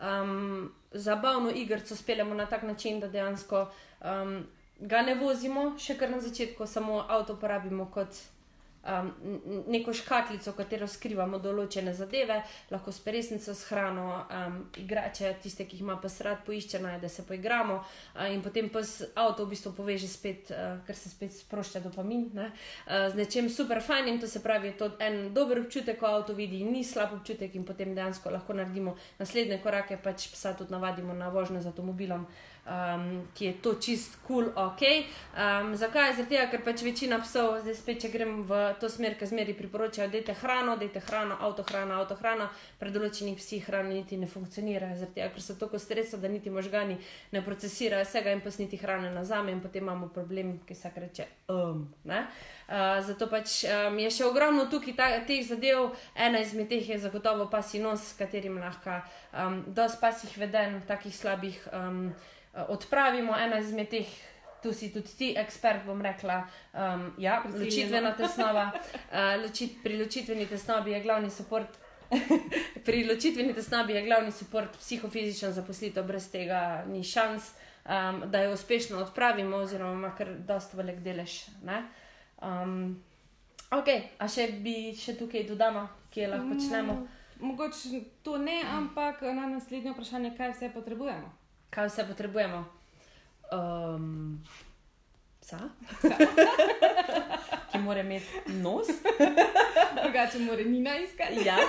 um, 0.00 0.70
zabavno 0.92 1.52
igrico 1.52 1.96
speljemo 1.96 2.34
na 2.34 2.46
tak 2.46 2.62
način, 2.62 3.00
da 3.00 3.08
dejansko 3.12 3.66
um, 4.00 4.32
ga 4.80 5.02
ne 5.02 5.14
vozimo, 5.20 5.74
še 5.78 5.98
kar 6.00 6.10
na 6.10 6.20
začetku, 6.24 6.66
samo 6.66 7.02
avto 7.08 7.36
uporabimo 7.36 7.90
kot 7.92 8.20
um, 8.88 9.12
neko 9.68 9.92
škatlico, 9.92 10.52
v 10.52 10.56
katero 10.56 10.86
skrivamo 10.88 11.38
določene 11.42 11.92
zadeve, 11.94 12.40
lahko 12.72 12.92
s 12.92 13.02
peresnico, 13.04 13.54
s 13.54 13.68
hrano, 13.70 14.06
um, 14.24 14.58
igrače, 14.80 15.34
tiste, 15.42 15.66
ki 15.68 15.78
jih 15.78 15.84
ima 15.84 15.98
pa 16.00 16.10
srad, 16.12 16.42
poišče 16.46 16.80
naj, 16.82 16.98
da 17.02 17.10
se 17.12 17.24
poigramo 17.28 17.78
uh, 17.82 18.26
in 18.32 18.42
potem 18.42 18.70
z 18.78 19.10
avto 19.18 19.44
v 19.44 19.52
bistvu 19.54 19.72
poveže 19.76 20.08
spet, 20.08 20.52
uh, 20.54 20.80
ker 20.86 20.96
se 20.96 21.10
spet 21.10 21.34
sprošča 21.34 21.82
dopamin. 21.84 22.28
Ne? 22.34 22.50
Uh, 22.86 23.08
z 23.12 23.18
nečem 23.18 23.50
super 23.52 23.82
fajnim, 23.84 24.20
to 24.20 24.26
se 24.26 24.42
pravi, 24.42 24.72
to 24.78 24.92
je 24.92 25.08
en 25.08 25.34
dober 25.34 25.60
občutek, 25.60 25.98
ko 25.98 26.06
avto 26.06 26.34
vidi, 26.34 26.64
ni 26.64 26.84
slab 26.84 27.12
občutek 27.18 27.54
in 27.54 27.64
potem 27.64 27.94
dejansko 27.94 28.30
lahko 28.30 28.54
naredimo 28.54 28.96
naslednje 29.18 29.60
korake, 29.62 29.98
pač 30.02 30.30
psa 30.32 30.54
tudi 30.56 30.72
navadimo 30.72 31.14
na 31.14 31.28
vožnjo 31.28 31.60
z 31.60 31.72
avtomobilom 31.72 32.26
um, 32.68 33.26
ki 33.34 33.44
je 33.44 33.52
to 33.62 33.74
čist 33.74 34.18
kul, 34.26 34.52
cool, 34.52 34.66
ok. 34.66 34.82
Um, 35.34 35.74
zakaj? 35.76 36.12
Zato, 36.16 36.36
ker 36.50 36.62
pač 36.64 36.82
večina 36.84 37.18
psov, 37.22 37.60
zdaj 37.64 37.76
spet, 37.78 38.00
če 38.04 38.12
grem 38.12 38.42
v 38.48 38.60
to 38.80 38.90
smer, 38.92 39.16
ki 39.18 39.28
zmeri 39.30 39.56
priporočajo, 39.56 40.10
da 40.12 40.20
je 40.20 40.36
hrano, 40.42 40.76
da 40.76 40.84
je 40.84 41.02
hrano, 41.08 41.38
avto 41.40 41.64
hrana, 41.68 42.00
avto 42.02 42.18
hrana, 42.20 42.50
pred 42.78 42.94
določenih 42.94 43.38
psih 43.40 43.64
hrana 43.68 43.94
niti 43.94 44.20
ne 44.20 44.28
funkcionira, 44.28 44.92
zato, 44.98 45.16
ker 45.16 45.44
so 45.44 45.56
tako 45.58 45.80
stresni, 45.80 46.20
da 46.20 46.28
niti 46.28 46.52
možgani 46.52 46.98
ne 47.32 47.44
procesirajo 47.44 48.04
vsega 48.04 48.36
in 48.36 48.44
pasniti 48.44 48.78
hrane 48.80 49.10
na 49.14 49.24
zame 49.24 49.52
in 49.52 49.64
potem 49.64 49.86
imamo 49.86 50.12
problem, 50.12 50.58
ki 50.66 50.74
se 50.74 50.92
reče. 50.96 51.28
Um, 51.48 51.88
Uh, 52.68 53.00
zato 53.00 53.30
pač 53.32 53.62
um, 53.64 53.94
je 53.96 54.10
še 54.12 54.26
ogromno 54.28 54.66
tukaj 54.68 54.92
ta, 54.92 55.06
teh 55.24 55.40
zadev, 55.40 55.94
ena 56.12 56.42
izmed 56.44 56.68
teh 56.68 56.84
je 56.84 56.98
zagotovo 57.00 57.46
pasji 57.48 57.80
nos, 57.80 58.10
s 58.10 58.18
katerim 58.18 58.58
lahko 58.60 58.98
um, 59.32 59.62
dosti 59.72 60.02
pasjih 60.02 60.34
veden, 60.36 60.82
takih 60.84 61.14
slabih. 61.16 61.56
Um, 61.72 62.10
odpravimo 62.68 63.38
eno 63.38 63.58
izmed 63.58 63.88
teh. 63.88 64.06
Tu 64.62 64.72
si 64.72 64.88
tudi 64.92 65.12
ti, 65.18 65.26
ekspert, 65.38 65.84
bom 65.86 66.00
rekla, 66.02 66.40
um, 66.74 67.12
ja, 67.18 67.42
ločitvena 67.46 68.10
tesnova. 68.18 68.72
Uh, 68.74 69.44
ločit, 69.44 69.76
pri 69.82 70.00
ločitveni 70.00 70.46
tesnobi 70.50 70.90
je 70.90 71.00
glavni 71.00 71.30
support. 71.30 71.78
pri 72.86 73.04
ločitveni 73.06 73.54
tesnobi 73.54 73.94
je 73.94 74.02
glavni 74.02 74.32
support 74.32 74.76
psihofizičen 74.80 75.52
zaposlitev, 75.52 76.06
brez 76.10 76.26
tega 76.30 76.82
ni 76.90 77.04
šans, 77.04 77.52
um, 77.84 78.22
da 78.26 78.42
jo 78.42 78.52
uspešno 78.58 78.98
odpravimo, 78.98 79.56
oziroma 79.56 80.10
kar 80.18 80.34
dosta 80.34 80.76
velik 80.76 81.04
delež. 81.06 81.44
Um, 82.42 82.98
ok, 83.70 83.94
a 84.18 84.26
še 84.26 84.50
bi 84.64 84.90
še 84.98 85.14
tukaj 85.22 85.46
dodamo, 85.46 85.86
kje 86.10 86.32
lahko 86.34 86.56
počnemo? 86.56 87.02
Mm, 87.04 87.44
mogoče 87.46 88.06
to 88.26 88.40
ne, 88.42 88.58
ampak 88.74 89.22
na 89.22 89.46
naslednje 89.46 89.94
vprašanje, 89.94 90.34
kaj 90.34 90.56
vse 90.56 90.74
potrebujemo 90.74 91.38
kaj 91.70 91.86
vse 91.88 92.06
potrebujemo? 92.08 92.64
Um, 93.52 94.44
psa, 95.40 95.58
ki 97.72 97.78
mora 97.78 98.00
imeti 98.00 98.26
nos, 98.46 98.86
drugače 100.02 100.38
mora 100.38 100.64
nina 100.64 100.96
iskati. 100.98 101.46
Ja. 101.46 101.56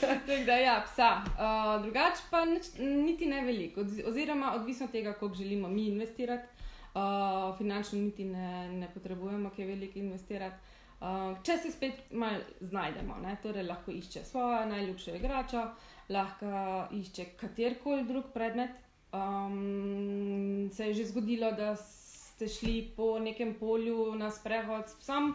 Tako 0.00 0.44
da, 0.46 0.56
ja, 0.56 0.84
psa. 0.86 1.10
Uh, 1.24 1.82
drugače 1.82 2.22
pa 2.30 2.44
nič, 2.44 2.64
niti 2.78 3.26
ne 3.26 3.42
veliko, 3.42 3.80
oziroma 4.06 4.54
odvisno 4.54 4.86
od 4.86 4.92
tega, 4.92 5.12
koliko 5.12 5.36
želimo 5.36 5.68
mi 5.68 5.86
investirati. 5.86 6.48
Uh, 6.94 7.58
finančno 7.58 7.98
niti 7.98 8.24
ne, 8.24 8.68
ne 8.68 8.88
potrebujemo, 8.94 9.50
ki 9.50 9.62
je 9.62 9.66
veliko 9.68 9.98
investirati. 9.98 10.56
Uh, 11.00 11.42
če 11.44 11.56
se 11.56 11.70
spet 11.70 11.92
malo 12.10 12.38
znajdemo, 12.60 13.16
ne? 13.22 13.36
torej 13.42 13.62
lahko 13.62 13.90
išče 13.90 14.24
svojo 14.24 14.66
najljubšo 14.66 15.14
igračo, 15.14 15.60
uh, 15.60 15.95
lahko 16.08 16.86
išče 16.94 17.24
katerkoli 17.40 18.04
drug 18.04 18.32
predmet. 18.34 18.70
Um, 19.12 20.70
se 20.72 20.88
je 20.88 20.94
že 20.94 21.04
zgodilo, 21.04 21.52
da 21.52 21.76
ste 21.76 22.48
šli 22.48 22.92
po 22.96 23.18
nekem 23.18 23.54
polju 23.54 24.14
na 24.14 24.30
sprehod 24.30 24.88
s 24.88 24.98
psom 25.00 25.34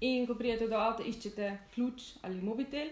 in 0.00 0.26
ko 0.26 0.34
pridete 0.34 0.68
do 0.68 0.78
avta, 0.80 1.02
iščete 1.02 1.58
ključ 1.74 2.16
ali 2.22 2.42
mobitel. 2.42 2.88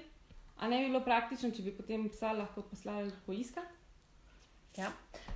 A 0.59 0.69
ne 0.69 0.79
bi 0.79 0.91
bilo 0.91 1.01
praktično, 1.01 1.51
če 1.51 1.63
bi 1.63 1.73
potem 1.73 2.09
psa 2.11 2.33
lahko 2.33 2.63
poslali 2.63 3.13
poiskati? 3.27 3.75
Ja, 4.77 4.93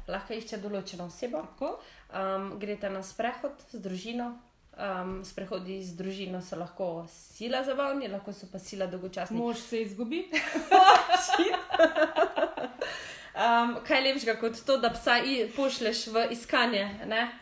lahko 0.09 0.35
išče 0.35 0.59
določeno 0.62 1.09
osebo. 1.11 1.42
Um, 1.62 2.59
greste 2.62 2.90
na 2.90 3.02
sprehod 3.02 3.62
z 3.70 3.83
družino, 3.83 4.33
Um, 4.72 5.18
sprehodi 5.20 5.83
z 5.85 5.92
družino 5.98 6.38
so 6.40 6.57
lahko 6.57 7.05
sila 7.05 7.61
za 7.61 7.74
vami, 7.76 8.09
lahko 8.09 8.33
so 8.33 8.46
pa 8.48 8.57
sila 8.57 8.87
dolgočasna. 8.88 9.37
Mož 9.37 9.61
se 9.61 9.83
izgubi. 9.83 10.22
um, 13.35 13.76
kaj 13.87 14.00
lepšega 14.00 14.37
kot 14.40 14.61
to, 14.66 14.76
da 14.76 14.90
psa 14.90 15.18
pošleš 15.56 16.06
v 16.06 16.26
iskanje 16.30 16.85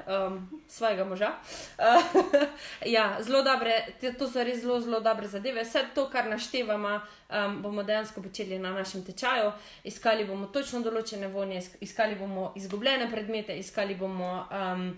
um, 0.06 0.62
svojega 0.68 1.04
moža? 1.04 1.30
Uh, 1.78 2.22
ja, 2.96 3.16
zelo 3.20 3.42
dobre, 3.42 3.72
to 4.18 4.28
so 4.28 4.44
res 4.44 4.62
zelo, 4.62 4.80
zelo 4.80 5.00
dobre 5.00 5.28
zadeve. 5.28 5.64
Vse 5.64 5.84
to, 5.94 6.08
kar 6.10 6.28
naštevamo, 6.30 7.00
um, 7.30 7.62
bomo 7.62 7.82
dejansko 7.82 8.22
počeli 8.22 8.58
na 8.58 8.72
našem 8.72 9.04
tečaju. 9.04 9.52
Iskali 9.84 10.24
bomo 10.24 10.46
točno 10.46 10.80
določene 10.80 11.28
vonje, 11.28 11.62
iskali 11.80 12.14
bomo 12.14 12.52
izgubljene 12.56 13.10
predmete, 13.10 13.58
iskali 13.58 13.94
bomo. 13.94 14.46
Um, 14.50 14.92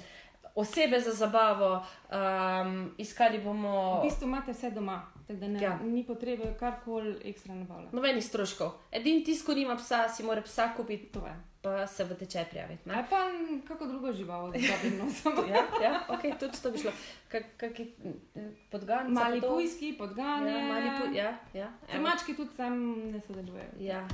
osebe 0.55 1.01
za 1.01 1.13
zabavo, 1.13 1.87
um, 2.13 2.95
iskali 2.99 3.39
bomo. 3.39 3.99
V 3.99 4.03
bistvu 4.03 4.27
imate 4.29 4.53
vse 4.53 4.71
doma, 4.71 5.03
tako 5.33 5.41
da 5.41 5.49
ne, 5.49 5.63
ja. 5.63 5.79
ni 5.83 6.07
potrebe 6.07 6.55
karkoli 6.61 7.17
ekstra 7.25 7.55
nabavljati. 7.55 7.97
Nobenih 7.97 8.25
stroškov. 8.25 8.71
Edini 8.93 9.25
tisk, 9.25 9.47
ko 9.47 9.55
nima 9.55 9.77
psa, 9.77 10.09
si 10.09 10.23
mora 10.23 10.43
psa 10.43 10.73
kupiti. 10.77 11.07
To 11.13 11.27
je. 11.27 11.35
Pa 11.63 11.87
se 11.87 12.05
v 12.05 12.15
tečaj 12.19 12.45
prijaviti. 12.51 12.91
Ali 12.91 13.05
pa 13.11 13.17
kako 13.69 13.87
drugo 13.87 14.13
živalo, 14.13 14.51
da 14.51 14.59
bi 14.59 15.13
samo. 15.23 15.43
ja, 15.49 15.65
ja, 15.83 16.01
ok, 16.09 16.39
tudi 16.41 16.63
to 16.63 16.71
bi 16.71 16.79
šlo. 16.79 16.91
Kakšni 17.57 17.93
podgani? 18.71 19.11
Mali 19.11 19.41
pujski, 19.41 19.95
podgani. 19.99 20.51
Ja, 20.51 20.61
mali 20.61 20.91
pu 21.01 21.17
ja, 21.17 21.39
ja. 21.55 21.73
Mački 22.01 22.37
tudi 22.37 22.55
sam 22.57 22.93
ne 23.11 23.21
sodelujejo. 23.21 23.71
Ja, 23.79 24.09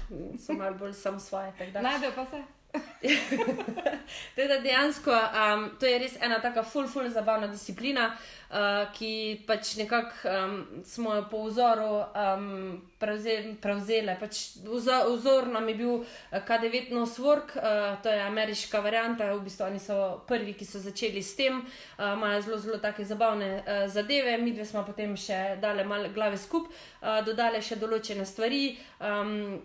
so 0.47 0.53
malo 0.53 0.77
bolj 0.77 0.93
samo 0.93 1.19
svoje. 1.19 1.53
Najdejo 1.83 2.13
pa 2.15 2.27
se. 2.27 2.58
teda 4.37 4.59
dejansko 4.59 5.11
um, 5.11 5.71
to 5.81 5.87
je 5.87 5.99
res 5.99 6.17
ena 6.21 6.41
tako 6.43 6.63
full, 6.63 6.89
full 6.89 7.09
zabavna 7.11 7.47
disciplina, 7.49 8.11
uh, 8.51 8.91
ki 8.93 9.45
pač 9.47 9.77
nekako 9.79 10.29
um, 10.29 10.57
smo 10.85 11.15
jo 11.15 11.25
po 11.31 11.45
vzoru 11.47 12.03
um, 12.03 12.83
prevzeli. 12.99 13.55
prevzeli. 13.63 14.17
Pač 14.21 14.43
vzor, 14.67 15.09
vzor 15.15 15.49
nam 15.55 15.69
je 15.69 15.75
bil 15.75 15.95
uh, 15.95 16.05
K9 16.49 16.93
Noswork, 16.93 17.57
uh, 17.57 17.97
to 18.03 18.13
je 18.13 18.21
ameriška 18.23 18.81
varianta, 18.81 19.31
v 19.33 19.47
bistvu 19.47 19.69
oni 19.71 19.81
so 19.81 20.21
prvi, 20.29 20.53
ki 20.53 20.69
so 20.69 20.83
začeli 20.83 21.23
s 21.23 21.37
tem, 21.37 21.63
uh, 21.63 22.13
imajo 22.13 22.43
zelo, 22.43 22.59
zelo 22.59 22.83
take 22.85 23.05
zabavne 23.05 23.63
uh, 23.63 23.87
zadeve, 23.89 24.37
mi 24.39 24.53
dve 24.53 24.69
smo 24.69 24.85
potem 24.85 25.17
še 25.17 25.57
dali 25.63 25.85
malo 25.85 26.13
glave 26.15 26.37
skupaj, 26.37 26.77
uh, 27.01 27.19
dodali 27.25 27.63
še 27.63 27.81
določene 27.81 28.27
stvari. 28.29 28.77
Um, 29.01 29.59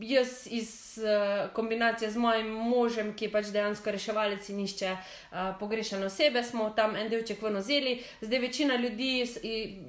jaz 0.00 0.46
iz 0.50 0.98
uh, 1.02 1.50
kombinacije 1.52 2.10
z 2.10 2.16
mojim 2.16 2.46
možem, 2.46 3.14
ki 3.14 3.24
je 3.24 3.32
pač 3.32 3.46
dejansko 3.54 3.90
reševalec 3.90 4.48
in 4.48 4.60
išče 4.60 4.92
uh, 4.92 5.38
pogrešene 5.60 6.06
osebe, 6.06 6.42
smo 6.42 6.70
tam 6.70 6.96
en 6.96 7.08
delček 7.08 7.42
v 7.42 7.50
nozeli. 7.50 8.02
Zdaj 8.20 8.38
večina 8.38 8.76
ljudi, 8.76 9.24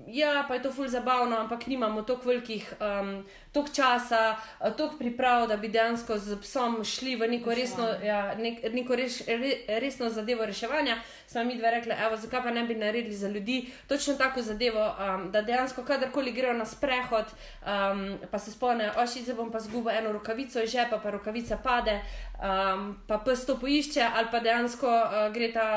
ja, 0.07 0.45
pa 0.47 0.55
je 0.55 0.63
to 0.63 0.71
ful 0.71 0.87
zabavno, 0.87 1.37
ampak 1.37 1.67
nimamo 1.67 2.01
toliko 2.01 2.29
velikih. 2.29 2.73
Um, 2.79 3.23
Tok 3.51 3.67
časa, 3.75 4.37
tok 4.77 4.93
priprav, 4.95 5.47
da 5.47 5.57
bi 5.59 5.67
dejansko 5.67 6.15
z 6.17 6.37
psom 6.39 6.77
šli 6.87 7.17
v 7.19 7.27
neko 7.27 7.51
resno, 7.51 7.83
ja, 7.99 8.35
nek, 8.39 8.61
neko 8.71 8.95
reš, 8.95 9.17
re, 9.27 9.79
resno 9.83 10.07
zadevo 10.09 10.45
reševanja, 10.47 10.95
smo 11.27 11.43
mi 11.43 11.57
dve 11.57 11.71
rekli, 11.71 11.91
evo, 12.05 12.15
zakaj 12.17 12.45
pa 12.45 12.51
ne 12.51 12.63
bi 12.63 12.75
naredili 12.79 13.15
za 13.15 13.27
ljudi 13.27 13.65
točno 13.87 14.13
tako 14.15 14.41
zadevo, 14.41 14.85
um, 14.87 15.31
da 15.31 15.41
dejansko 15.41 15.83
kadarkoli 15.83 16.31
grejo 16.31 16.53
na 16.53 16.65
sprehod, 16.65 17.25
um, 17.27 18.17
pa 18.31 18.39
se 18.39 18.51
spomnijo, 18.51 18.93
oši, 19.03 19.25
zdaj 19.27 19.35
bom 19.35 19.51
pa 19.51 19.59
zgubil 19.59 19.91
eno 20.01 20.11
rokavico 20.17 20.63
iz 20.63 20.71
žepa, 20.73 20.99
pa 21.03 21.13
rokavica 21.13 21.57
pade, 21.63 21.99
um, 22.41 22.97
pa 23.07 23.17
pes 23.17 23.45
to 23.45 23.55
poišče, 23.59 24.01
ali 24.01 24.27
pa 24.31 24.39
dejansko 24.39 24.89
uh, 24.89 25.33
gre, 25.33 25.51
ta, 25.53 25.67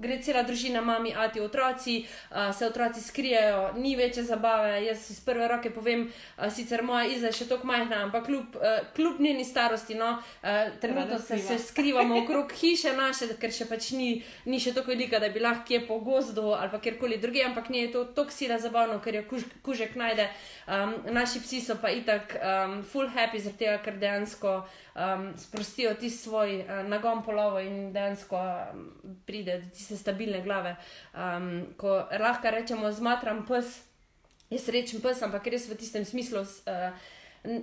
gre 0.00 0.18
cela 0.22 0.42
družina, 0.46 0.80
mami, 0.84 1.12
ati, 1.16 1.40
otroci, 1.40 1.98
uh, 2.30 2.54
se 2.54 2.66
otroci 2.66 3.02
skrijejo, 3.02 3.72
ni 3.76 3.96
večje 3.96 4.24
zabave. 4.24 4.84
Jaz 4.86 5.10
iz 5.10 5.20
prve 5.20 5.48
roke 5.48 5.70
povem, 5.74 6.06
uh, 6.06 6.46
sicer 6.52 6.82
moja 6.86 7.06
iza 7.10 7.32
je 7.32 7.40
še 7.40 7.48
tako 7.50 7.66
majhna, 7.66 8.04
ampak 8.06 8.26
kljub, 8.26 8.56
uh, 8.60 8.78
kljub 8.96 9.20
njeni 9.20 9.44
starosti, 9.44 9.98
no, 9.98 10.16
uh, 10.18 10.48
trenutno 10.80 11.18
se, 11.18 11.38
se 11.38 11.58
skrivamo 11.58 12.18
okrog 12.22 12.52
hiše 12.52 12.94
naše, 12.96 13.32
ker 13.40 13.52
še 13.52 13.68
pač 13.70 13.90
ni, 13.96 14.22
ni 14.46 14.60
še 14.62 14.74
tako 14.76 14.94
velika, 14.94 15.20
da 15.22 15.30
bi 15.32 15.42
lahko 15.42 15.66
kje 15.66 15.82
po 15.88 15.98
gozdu 16.04 16.52
ali 16.54 16.70
pa 16.70 16.78
kjerkoli 16.80 17.18
druge, 17.18 17.42
ampak 17.44 17.68
ni 17.74 17.86
to 17.92 18.04
tako 18.14 18.30
sila 18.30 18.58
zabavno, 18.62 19.00
ker 19.02 19.18
jo 19.18 19.24
kuž, 19.30 19.46
kužek 19.66 19.96
najde. 19.98 20.28
Um, 20.66 20.94
naši 21.14 21.40
psi 21.42 21.60
so 21.62 21.76
pa 21.82 21.90
itak 21.94 22.36
um, 22.38 22.80
full 22.86 23.08
happy, 23.10 23.40
zaradi 23.42 23.64
tega, 23.64 23.78
ker 23.82 23.98
dejansko 24.02 24.56
um, 24.96 25.32
sprostijo 25.38 25.94
ti 25.94 26.10
svoj 26.10 26.60
uh, 26.60 26.88
nagon 26.88 27.22
polovo 27.24 27.60
in 27.60 27.92
dejansko 27.92 28.36
um, 28.36 28.86
pride 29.26 29.58
do 29.60 29.70
tiste 29.70 29.96
stabilne 29.96 30.42
glave. 30.42 30.76
Um, 31.14 31.66
ko 31.76 32.08
lahko 32.20 32.50
rečemo, 32.50 32.92
zmatram 32.92 33.44
pes, 33.46 33.78
jaz 34.50 34.68
rečem 34.68 35.00
pes, 35.00 35.22
ampak 35.22 35.46
res 35.46 35.68
v 35.68 35.76
tistem 35.76 36.04
smislu. 36.04 36.40
Uh, 36.40 37.12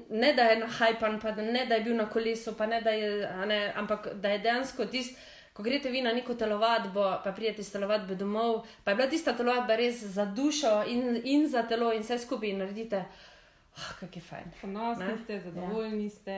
Ne 0.10 0.30
da 0.32 0.44
je 0.48 0.60
nahajpan, 0.62 1.18
pa 1.20 1.34
ne 1.36 1.66
da 1.68 1.76
je 1.76 1.84
bil 1.84 1.96
na 1.96 2.06
kolesu, 2.10 2.54
ne, 2.70 2.78
da 2.82 2.90
je, 2.96 3.08
ne, 3.46 3.74
ampak 3.76 4.14
da 4.16 4.30
je 4.30 4.40
dejansko 4.40 4.86
tisti, 4.86 5.18
ko 5.54 5.64
greste 5.64 5.90
vi 5.90 6.02
na 6.02 6.14
neko 6.14 6.34
telovadbo, 6.36 7.04
pa 7.24 7.32
prijete 7.32 7.62
iz 7.62 7.72
telovadbe 7.72 8.16
domov, 8.16 8.66
pa 8.84 8.92
je 8.92 8.96
bila 8.96 9.10
tista 9.10 9.34
telovadba 9.38 9.76
res 9.76 10.02
za 10.16 10.26
dušo 10.26 10.84
in, 10.88 11.22
in 11.24 11.48
za 11.50 11.64
telo 11.64 11.92
in 11.94 12.02
vse 12.02 12.18
skupaj 12.20 12.50
in 12.50 12.64
naredite. 12.64 13.04
Oh, 13.78 13.94
Kako 14.00 14.16
je 14.16 14.22
fajn. 14.22 14.44
Ponosni 14.62 15.06
Ne? 15.06 15.18
ste, 15.24 15.40
zadovoljni 15.40 16.10
ste, 16.10 16.38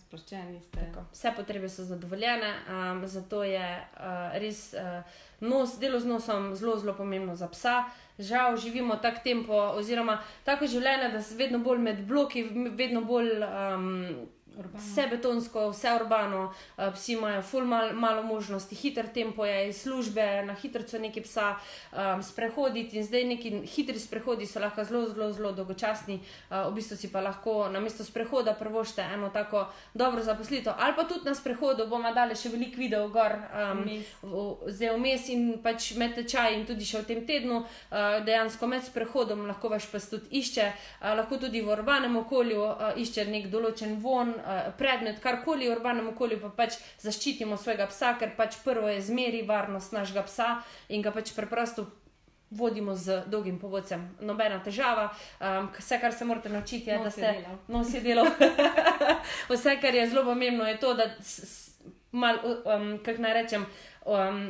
sproščeni 0.00 0.60
ste. 0.60 0.78
Tako. 0.80 1.04
Vse 1.12 1.32
potrebe 1.36 1.68
so 1.68 1.84
zadovoljene, 1.84 2.54
um, 2.68 3.06
zato 3.06 3.42
je 3.44 3.86
uh, 3.96 4.38
res 4.40 4.74
uh, 4.74 5.02
nos, 5.40 5.78
delo 5.78 6.00
z 6.00 6.06
nosom 6.06 6.54
zelo, 6.54 6.78
zelo 6.78 6.94
pomembno 6.96 7.34
za 7.34 7.48
psa. 7.48 7.84
Žal 8.18 8.56
živimo 8.56 8.96
tak 8.96 9.22
tempo, 9.24 9.52
oziroma 9.52 10.22
tako 10.44 10.66
življenje, 10.66 11.08
da 11.12 11.22
se 11.22 11.36
vedno 11.36 11.58
bolj 11.58 11.78
med 11.78 12.00
bloki, 12.06 12.44
vedno 12.76 13.04
bolj 13.04 13.30
um, 13.44 14.26
Urbano. 14.56 14.84
vse 14.84 15.06
betonsko, 15.10 15.70
vse 15.70 15.88
urbano, 15.94 16.42
uh, 16.76 16.94
psi 16.94 17.12
imajo 17.12 17.42
ful 17.42 17.64
mal, 17.64 17.92
malo 17.92 18.22
možnosti, 18.22 18.74
hiter 18.74 19.08
tempo 19.08 19.46
je 19.46 19.68
iz 19.68 19.82
službe, 19.82 20.42
na 20.42 20.54
hitro 20.54 20.98
neki 20.98 21.20
psa 21.20 21.56
um, 21.92 22.22
sprehoditi 22.22 22.96
in 22.96 23.04
zdaj 23.04 23.24
neki 23.24 23.50
hitri 23.66 23.98
sprehodi 23.98 24.46
so 24.46 24.60
lahko 24.60 24.84
zelo, 24.84 25.08
zelo, 25.08 25.32
zelo 25.32 25.52
dolgočasni, 25.52 26.20
uh, 26.50 26.68
v 26.70 26.74
bistvu 26.74 26.96
si 26.96 27.12
pa 27.12 27.20
lahko 27.20 27.68
na 27.68 27.80
mesto 27.80 28.04
sprehoda 28.04 28.54
prvošte 28.54 29.02
eno 29.14 29.30
tako 29.30 29.66
dobro 29.94 30.22
zaposlitev, 30.22 30.72
ali 30.78 30.96
pa 30.96 31.04
tudi 31.04 31.24
na 31.24 31.34
sprehodu 31.34 31.86
bomo 31.88 32.12
dali 32.14 32.36
še 32.36 32.48
veliko 32.48 32.80
videov 32.80 33.10
gor. 33.14 33.36
Um, 33.54 33.84
zdaj 34.66 34.96
vmes 34.96 35.28
in 35.28 35.46
pač 35.62 35.92
med 35.96 36.14
tečaj 36.18 36.58
in 36.58 36.66
tudi 36.66 36.84
še 36.84 37.04
v 37.04 37.08
tem 37.12 37.24
tednu, 37.26 37.62
uh, 37.62 38.18
dejansko 38.26 38.66
med 38.66 38.84
sprehodom 38.84 39.46
lahko 39.46 39.70
vaš 39.70 39.86
pes 39.92 40.10
tudi 40.10 40.42
išče, 40.42 40.68
uh, 41.00 41.14
lahko 41.20 41.38
tudi 41.38 41.62
v 41.62 41.72
urbanem 41.76 42.16
okolju 42.24 42.60
uh, 42.66 42.92
išče 42.98 43.28
nek 43.30 43.50
določen 43.52 43.96
von, 44.02 44.34
uh, 44.40 44.72
predmet, 44.74 45.20
karkoli 45.20 45.68
v 45.68 45.76
urbanem 45.76 46.08
okolju, 46.08 46.40
pa 46.40 46.48
pač 46.56 46.74
zaščitimo 46.98 47.56
svojega 47.56 47.86
psa, 47.86 48.14
ker 48.14 48.34
pač 48.34 48.56
prvo 48.64 48.88
je 48.88 49.00
zmeri 49.02 49.42
varnost 49.42 49.92
našega 49.92 50.22
psa 50.24 50.50
in 50.88 51.02
ga 51.02 51.12
pač 51.12 51.32
preprosto. 51.32 51.86
Vodimo 52.50 52.96
z 52.96 53.20
dolgim 53.28 53.58
povodcem, 53.58 54.00
nobena 54.20 54.56
težava. 54.58 55.04
Um, 55.38 55.68
vse, 55.78 56.00
kar 56.00 56.10
se 56.12 56.24
morate 56.24 56.48
naučiti, 56.48 56.90
je, 56.90 56.96
Nos 56.96 57.04
da 57.04 57.10
ste 57.10 57.20
delal. 57.22 57.58
nos 57.68 57.94
je 57.94 58.00
delal. 58.00 58.26
Vse, 59.48 59.76
kar 59.80 59.94
je 59.94 60.08
zelo 60.08 60.24
pomembno, 60.24 60.64
je 60.66 60.76
to, 60.76 60.94
da 60.94 61.06
s- 61.20 61.38
s- 61.40 61.78
mal, 62.12 62.40
um, 62.42 62.98
kako 62.98 63.22
naj 63.22 63.34
rečem, 63.34 63.66
um, 64.04 64.40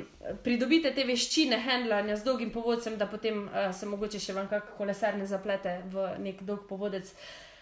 pridobite 0.43 0.95
te 0.95 1.05
veščine 1.05 1.59
handlanja 1.59 2.17
z 2.17 2.25
dolgim 2.25 2.51
povodcem, 2.51 2.97
da 2.97 3.07
potem 3.07 3.45
uh, 3.45 3.69
se 3.71 3.87
mogoče 3.87 4.19
še 4.19 4.33
vam 4.33 4.49
kak 4.49 4.73
kolesar 4.79 5.17
ne 5.17 5.27
zaplete 5.27 5.83
v 5.87 6.09
nek 6.21 6.41
dolg 6.43 6.65
povodec. 6.69 7.13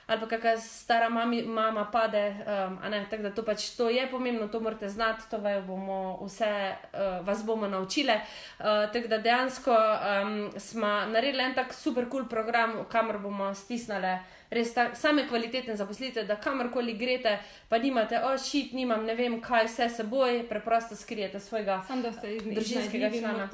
Ali 0.08 0.20
pa 0.20 0.26
kakšna 0.26 0.56
stara 0.56 1.08
mami, 1.12 1.42
mama 1.42 1.84
pade, 1.92 2.22
um, 2.40 2.78
ne, 2.90 3.02
tako 3.10 3.22
da 3.22 3.30
to 3.30 3.42
pač 3.44 3.66
to 3.76 3.90
je 3.92 4.06
pomembno, 4.10 4.48
to 4.48 4.60
morate 4.60 4.88
znati, 4.88 5.28
to 5.30 5.38
vaju 5.38 5.62
bomo 5.62 5.98
vse, 6.24 6.72
uh, 6.72 7.26
vas 7.26 7.44
bomo 7.44 7.68
naučile. 7.68 8.20
Uh, 8.58 8.64
tako 8.92 9.08
da 9.08 9.18
dejansko 9.18 9.76
um, 9.76 10.50
smo 10.56 10.88
naredili 11.12 11.44
en 11.44 11.54
tak 11.54 11.74
super 11.74 12.08
kul 12.08 12.24
cool 12.24 12.28
program, 12.28 12.84
kamor 12.88 13.18
bomo 13.18 13.54
stisnili 13.54 14.16
res 14.50 14.72
ta, 14.74 14.94
same 14.94 15.26
kvalitetne 15.28 15.76
zaposlitve, 15.76 16.24
da 16.24 16.38
kamorkoli 16.40 16.94
greste, 16.96 17.36
pa 17.68 17.78
nimate, 17.78 18.20
o 18.24 18.32
šit, 18.38 18.72
nimam 18.72 19.04
ne 19.04 19.14
vem 19.14 19.40
kaj 19.44 19.68
vse 19.68 19.88
seboj, 19.98 20.42
preprosto 20.48 20.96
skrijete 20.96 21.40
svojega. 21.40 21.82
Iz 22.24 22.42
Družinskega 22.42 23.12
člana. 23.12 23.48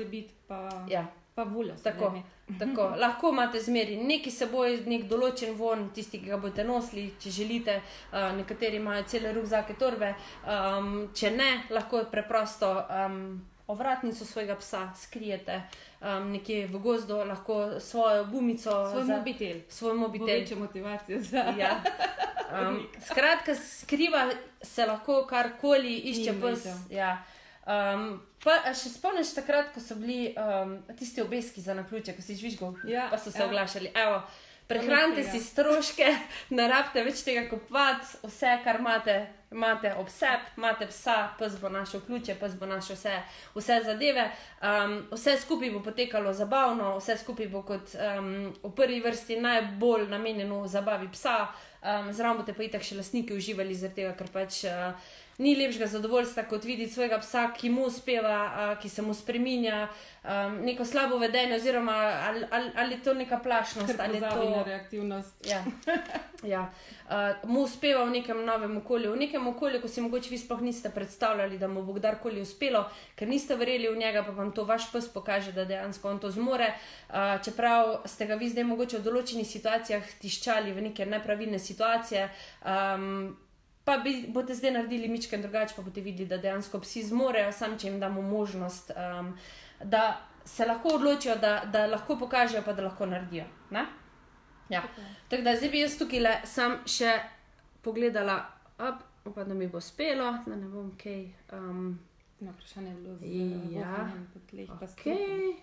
Ja. 0.88 1.06
Pa 1.34 1.42
voljo. 1.42 1.74
Tako. 1.82 2.12
Tako, 2.60 2.82
lahko 3.00 3.30
imate 3.32 3.60
zmeri 3.60 3.96
neki 3.96 4.30
seboj, 4.30 4.82
nek 4.86 5.06
določen 5.08 5.54
von, 5.56 5.86
tisti, 5.96 6.18
ki 6.20 6.28
ga 6.34 6.36
boste 6.36 6.64
nosili, 6.64 7.06
če 7.20 7.30
želite. 7.32 7.78
Uh, 8.12 8.34
nekateri 8.36 8.76
imajo 8.76 9.06
cele 9.08 9.32
rukzake, 9.32 9.74
torbe. 9.80 10.12
Um, 10.44 11.08
če 11.16 11.30
ne, 11.30 11.48
lahko 11.72 12.04
preprosto 12.12 12.68
um, 12.84 13.40
ovratnico 13.66 14.24
svojega 14.24 14.58
psa 14.60 14.90
skrijete 14.96 15.62
um, 16.00 16.30
nekje 16.32 16.66
v 16.66 16.78
gozdu, 16.78 17.16
lahko 17.24 17.80
svojo 17.80 18.24
gumico, 18.28 18.70
Svoj 18.90 19.04
za, 19.04 19.16
mobitel. 19.16 19.60
svoj 19.68 19.94
mobitel. 19.94 20.26
večja 20.26 20.56
motivacija 20.56 21.20
za. 21.20 21.44
Ja. 21.58 21.80
Um, 22.68 22.82
skratka, 23.06 23.54
skriva 23.54 24.28
se 24.62 24.86
lahko 24.86 25.24
karkoli, 25.26 25.96
išče 26.12 26.34
pes. 26.40 26.66
Ja. 26.90 27.22
Um, 27.64 28.18
pa 28.44 28.58
še 28.76 28.90
spomniš 28.92 29.30
takrat, 29.38 29.70
ko 29.72 29.80
so 29.80 29.96
bili 29.96 30.34
um, 30.36 30.76
tisti 30.98 31.22
obeski 31.24 31.62
za 31.64 31.72
naključje, 31.74 32.12
ko 32.16 32.22
si 32.22 32.36
žvižgal, 32.36 32.74
Ja, 32.84 33.08
pa 33.10 33.16
so 33.18 33.32
se 33.32 33.40
ja. 33.40 33.46
oglašali. 33.46 33.88
Evo, 33.96 34.18
prehranite 34.68 35.24
si 35.24 35.40
stroške, 35.40 36.10
ne 36.58 36.68
rabite 36.68 37.04
več 37.06 37.22
tega 37.24 37.46
kupovati, 37.48 38.20
vse, 38.28 38.52
kar 38.66 38.82
imate, 38.84 39.16
imate 39.48 39.94
ob 39.96 40.12
sebi, 40.12 40.52
imate 40.60 40.90
psa, 40.92 41.16
pes 41.40 41.56
bo 41.62 41.72
našel 41.72 42.04
ključe, 42.04 42.36
pes 42.36 42.52
bo 42.60 42.68
našel 42.68 43.00
vse, 43.00 43.16
vse 43.56 43.80
zadeve. 43.88 44.28
Um, 44.60 44.98
vse 45.14 45.38
skupaj 45.40 45.72
bo 45.72 45.80
potekalo 45.88 46.36
zabavno, 46.36 46.98
vse 47.00 47.16
skupaj 47.24 47.48
bo 47.48 47.64
kot 47.64 47.96
um, 47.96 48.32
v 48.60 48.74
prvi 48.76 49.00
vrsti 49.00 49.40
najbolj 49.40 50.10
namenjeno 50.12 50.66
zabavi 50.68 51.08
psa. 51.16 51.46
Um, 51.80 52.12
Zraven 52.12 52.40
boste 52.40 52.52
pa 52.56 52.64
itak 52.64 52.84
še 52.84 53.00
lastniki 53.00 53.36
uživali, 53.36 53.76
zaradi 53.76 54.02
tega, 54.02 54.12
ker 54.20 54.32
pač 54.32 54.66
uh, 54.68 55.12
ni 55.38 55.56
lepšega 55.56 55.86
zadovoljstva, 55.86 56.42
kot 56.42 56.64
videti 56.64 56.92
svojega 56.92 57.18
psa, 57.18 57.48
ki 57.56 57.70
mu 57.70 57.86
uspeva, 57.86 58.76
ki 58.82 58.88
se 58.88 59.02
mu 59.02 59.14
spremenja, 59.14 59.88
um, 60.24 60.60
neko 60.62 60.84
slabo 60.84 61.18
vedenje, 61.18 61.56
oziroma 61.56 61.92
ali, 62.28 62.46
ali, 62.50 62.70
ali 62.76 62.94
je 62.94 63.02
to 63.02 63.14
neka 63.14 63.38
plašnost, 63.38 64.00
ali 64.00 64.16
je 64.16 64.20
to. 64.20 64.62
reaktivnost. 64.66 65.46
Ja. 65.46 65.64
Ja. 66.44 66.70
Uh, 67.08 67.48
mu 67.50 67.60
uspeva 67.60 68.04
v 68.04 68.10
nekem 68.10 68.44
novem 68.44 68.76
okolju, 68.76 69.12
v 69.12 69.16
nekem 69.16 69.46
okolju, 69.48 69.80
ko 69.80 69.88
si 69.88 70.02
mogoče 70.04 70.28
vi 70.30 70.38
sploh 70.38 70.60
niste 70.60 70.90
predstavljali, 70.90 71.58
da 71.58 71.68
mu 71.68 71.82
bo 71.82 71.92
kdarkoli 71.96 72.42
uspelo, 72.44 72.82
ker 73.16 73.28
niste 73.28 73.56
verjeli 73.56 73.88
v 73.88 73.96
njega, 73.96 74.22
pa 74.26 74.32
vam 74.36 74.50
to 74.52 74.64
vaš 74.68 74.90
pes 74.92 75.08
pokaže, 75.08 75.54
da 75.56 75.64
dejansko 75.64 76.10
on 76.10 76.20
to 76.20 76.30
zmore. 76.30 76.74
Uh, 77.08 77.40
čeprav 77.44 78.02
ste 78.04 78.26
ga 78.26 78.36
vi 78.36 78.50
zdaj 78.52 78.68
mogoče 78.68 79.00
v 79.00 79.06
določenih 79.08 79.48
situacijah 79.48 80.04
tiščali 80.20 80.76
v 80.76 80.84
neke 80.90 81.06
nepravilne 81.08 81.58
situacije. 81.58 82.28
Um, 82.60 83.36
Pa 83.84 83.98
bi, 83.98 84.24
boste 84.28 84.54
zdaj 84.54 84.70
naredili 84.70 85.08
mičken 85.08 85.42
drugače, 85.42 85.74
pa 85.76 85.82
boste 85.82 86.00
videli, 86.00 86.28
da 86.28 86.38
dejansko 86.38 86.80
psi 86.80 87.02
zmorejo, 87.02 87.52
sam 87.52 87.78
če 87.78 87.88
jim 87.88 88.00
damo 88.00 88.22
možnost, 88.22 88.90
um, 88.96 89.34
da 89.84 90.20
se 90.44 90.64
lahko 90.64 90.88
odločijo, 90.94 91.36
da, 91.36 91.62
da 91.72 91.86
lahko 91.86 92.16
pokažejo, 92.18 92.62
pa 92.64 92.72
da 92.72 92.82
lahko 92.82 93.06
naredijo. 93.06 93.44
Ne? 93.70 93.84
Ja. 94.68 94.82
Tako 95.28 95.42
da 95.42 95.56
zdaj 95.56 95.68
bi 95.70 95.80
jaz 95.80 95.98
tukaj 95.98 96.20
le 96.20 96.34
sam 96.44 96.78
še 96.88 97.12
pogledala, 97.82 98.38
up, 98.78 99.02
upam, 99.24 99.48
da 99.48 99.54
mi 99.54 99.68
bo 99.68 99.78
uspelo, 99.78 100.32
da 100.46 100.56
ne 100.56 100.68
bom 100.68 100.92
kaj. 101.02 101.24
Um, 101.52 101.98
Na 102.40 102.50
vprašanje 102.50 102.90
je 102.90 102.96
bilo 102.96 103.80
Ja. 103.80 104.08
tleh. 104.50 104.68
pa 104.80 104.86
s 104.86 104.96
okay. 104.96 105.54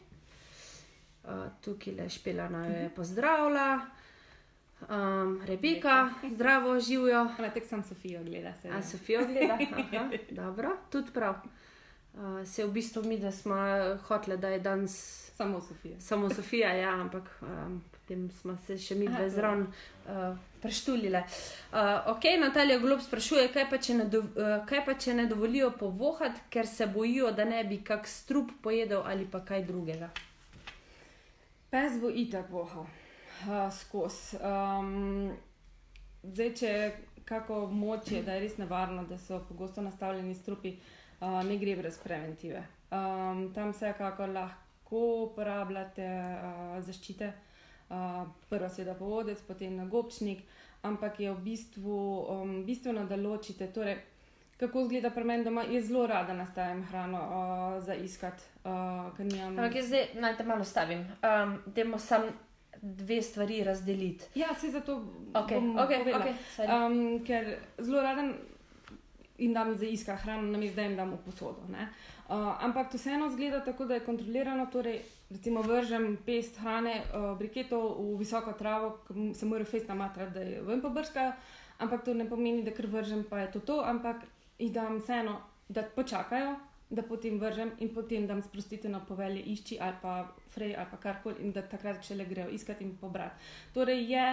uh, 1.24 1.50
tukaj 1.62 1.94
le 1.94 2.10
špela 2.10 2.50
naj 2.50 2.70
jo 2.70 2.78
je 2.78 2.90
pozdravila. 2.96 3.68
Um, 4.90 5.42
Rebeka, 5.46 6.10
zdravo, 6.32 6.80
živijo. 6.80 7.28
Ona 7.40 7.50
tek 7.50 7.66
sam 7.66 7.84
Sofijo 7.84 8.24
gleda 8.24 8.54
se. 8.62 8.70
A 8.70 8.82
Sofijo 8.82 9.26
gleda? 9.26 9.58
Aha, 9.72 10.10
dobro, 10.30 10.70
tudi 10.92 11.12
prav. 11.14 11.36
Uh, 12.14 12.48
se 12.48 12.66
v 12.66 12.72
bistvu 12.72 13.04
mi, 13.04 13.20
da 13.20 13.32
smo 13.32 13.56
hoteli, 14.08 14.38
da 14.38 14.50
je 14.50 14.60
danes 14.60 15.22
Samo 15.36 15.62
Sofija. 15.62 16.00
samo 16.00 16.30
Sofija, 16.30 16.74
ja, 16.74 17.02
ampak 17.02 17.24
um, 17.42 17.84
potem 17.92 18.32
smo 18.32 18.58
se 18.58 18.78
še 18.78 18.96
mi 18.96 19.08
dve 19.08 19.30
zraven 19.30 19.62
uh, 19.62 20.38
preštulile. 20.62 21.24
Uh, 21.72 21.78
ok, 22.16 22.28
Natalija 22.40 22.80
Glob 22.80 23.02
sprašuje, 23.02 23.48
kaj 23.54 23.70
pa, 23.70 23.80
ne, 23.96 24.06
do, 24.06 24.20
uh, 24.20 24.66
kaj 24.70 24.86
pa 24.86 24.94
če 24.94 25.14
ne 25.14 25.26
dovolijo 25.26 25.72
povohati, 25.80 26.42
ker 26.50 26.68
se 26.68 26.86
bojijo, 26.88 27.32
da 27.32 27.46
ne 27.46 27.64
bi 27.64 27.80
kak 27.84 28.08
strup 28.08 28.52
pojedel 28.62 29.02
ali 29.06 29.26
pa 29.32 29.42
kaj 29.46 29.64
drugega. 29.64 30.12
Pes 31.72 31.98
bo 32.02 32.10
itak 32.10 32.52
vohal 32.52 32.86
uh, 33.48 33.74
skozi. 33.74 34.38
Um, 34.42 35.32
zdaj, 36.24 36.54
če 36.56 36.92
kako 37.26 37.68
moče, 37.68 38.24
da 38.24 38.34
je 38.34 38.40
res 38.40 38.58
nevarno, 38.58 39.04
da 39.08 39.18
so 39.18 39.40
pogosto 39.48 39.82
nastavljeni 39.82 40.36
strupi, 40.36 40.76
uh, 41.22 41.44
ne 41.48 41.58
gre 41.58 41.76
brez 41.76 42.00
preventive. 42.04 42.64
Um, 42.92 43.52
tam 43.56 43.72
vsekakor 43.72 44.30
lahko 44.30 45.04
uporabljate 45.30 46.08
uh, 46.08 46.76
zaščite, 46.84 47.32
uh, 47.90 48.26
prvo 48.50 48.70
seveda 48.70 48.98
povodec, 49.00 49.42
potem 49.48 49.78
nagobčnik, 49.80 50.44
ampak 50.82 51.20
je 51.20 51.32
v 51.32 51.44
bistvu 51.46 52.00
um, 52.20 52.56
bistveno, 52.66 53.06
da 53.08 53.16
ločite. 53.16 53.70
Torej, 53.72 54.02
kako 54.60 54.86
izgleda 54.86 55.10
pri 55.10 55.24
meni 55.24 55.48
doma, 55.48 55.64
jaz 55.64 55.88
zelo 55.88 56.06
rada 56.08 56.34
nastavim 56.34 56.84
hrano 56.92 57.22
uh, 57.22 57.84
za 57.84 57.96
iskat, 57.96 58.44
uh, 58.64 59.20
nimam. 59.20 59.56
Ampak 59.56 59.76
jaz 59.76 59.88
zdaj 59.88 60.08
naj 60.20 60.38
te 60.38 60.44
malo 60.44 60.66
stavim. 60.68 61.06
Um, 61.24 61.60
Dajmo 61.66 62.00
sam 62.00 62.28
dve 62.82 63.22
stvari 63.22 63.64
razdeliti. 63.64 64.26
Ja, 64.36 64.56
se 64.56 64.72
zato 64.72 64.96
Ok, 65.34 65.50
bom 65.52 65.78
ok, 65.78 65.90
povedala. 65.98 66.26
ok. 66.26 66.32
sorry. 66.58 66.86
Um, 66.86 67.26
ker 67.26 67.58
zelo 67.78 68.02
rada 68.02 68.34
jim 69.38 69.54
dam 69.54 69.76
za 69.78 69.86
iskati 69.86 70.22
hrano, 70.24 70.42
namesto 70.52 70.76
da 70.76 70.82
jim 70.82 70.96
dam 70.96 71.12
v 71.12 71.18
posodo. 71.26 71.62
ne. 71.70 71.88
Uh, 72.30 72.64
ampak 72.64 72.92
to 72.92 72.98
vseeno 72.98 73.30
zgleda 73.30 73.64
tako, 73.64 73.86
da 73.86 73.94
je 73.94 74.00
kontrolirano. 74.06 74.66
Torej, 74.72 75.02
recimo, 75.30 75.62
vržem 75.62 76.18
pest 76.26 76.58
hrane, 76.58 77.02
uh, 77.14 77.38
briketov 77.38 77.96
v 78.00 78.18
visoko 78.20 78.54
travo, 78.54 78.98
se 79.34 79.46
morajo 79.46 79.66
fest 79.66 79.88
namatrati, 79.88 80.34
da 80.34 80.40
je 80.40 80.62
ven 80.62 80.82
pobrskajo. 80.82 81.32
Ampak 81.80 82.06
to 82.06 82.14
ne 82.14 82.30
pomeni, 82.30 82.64
da 82.64 82.72
kar 82.72 82.86
vržem, 82.88 83.24
pa 83.30 83.40
je 83.40 83.52
to 83.52 83.60
to, 83.60 83.82
ampak 83.86 84.16
jih 84.60 84.72
dam 84.72 85.00
vseeno, 85.00 85.42
da 85.70 85.84
počakajo, 85.84 86.56
da 86.92 87.04
potem 87.08 87.40
vržem 87.40 87.72
in 87.80 87.94
potem 87.94 88.28
dam 88.28 88.42
sprostitev 88.44 88.92
na 88.92 89.00
povelje 89.00 89.42
išči 89.54 89.78
ali 89.80 89.96
pa 90.02 90.28
frej 90.52 90.76
ali 90.78 91.00
karkoli 91.00 91.36
in 91.40 91.52
da 91.56 91.62
takrat 91.62 92.04
še 92.04 92.16
le 92.16 92.26
grejo 92.26 92.50
iskati 92.52 92.84
in 92.84 92.98
pobrati. 92.98 93.40
Torej 93.74 94.12
je 94.12 94.26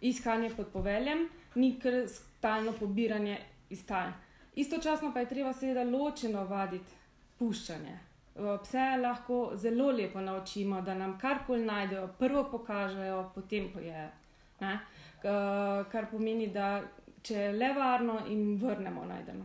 iskanje 0.00 0.50
pod 0.56 0.68
poveljem, 0.72 1.28
ni 1.54 1.78
kar 1.80 2.02
stalno 2.08 2.72
pobiranje 2.72 3.38
iz 3.70 3.86
tal. 3.86 4.12
Istočasno 4.54 5.12
pa 5.14 5.20
je 5.20 5.28
treba 5.28 5.52
seveda 5.52 5.84
ločeno 5.88 6.44
vaditi 6.44 6.98
puščanje. 7.38 7.98
Pse 8.34 8.84
lahko 9.00 9.52
zelo 9.56 9.90
lepo 9.92 10.20
naučimo, 10.20 10.80
da 10.82 10.94
nam 10.94 11.18
karkoli 11.18 11.64
najdejo, 11.64 12.08
prvo 12.18 12.44
pokažejo, 12.50 13.30
potem 13.34 13.70
pojejo. 13.72 14.08
Kar 15.92 16.06
pomeni, 16.10 16.46
da 16.52 16.82
če 17.22 17.34
je 17.34 17.52
le 17.52 17.72
varno 17.76 18.20
in 18.28 18.56
vrnemo 18.60 19.04
najdeno. 19.04 19.44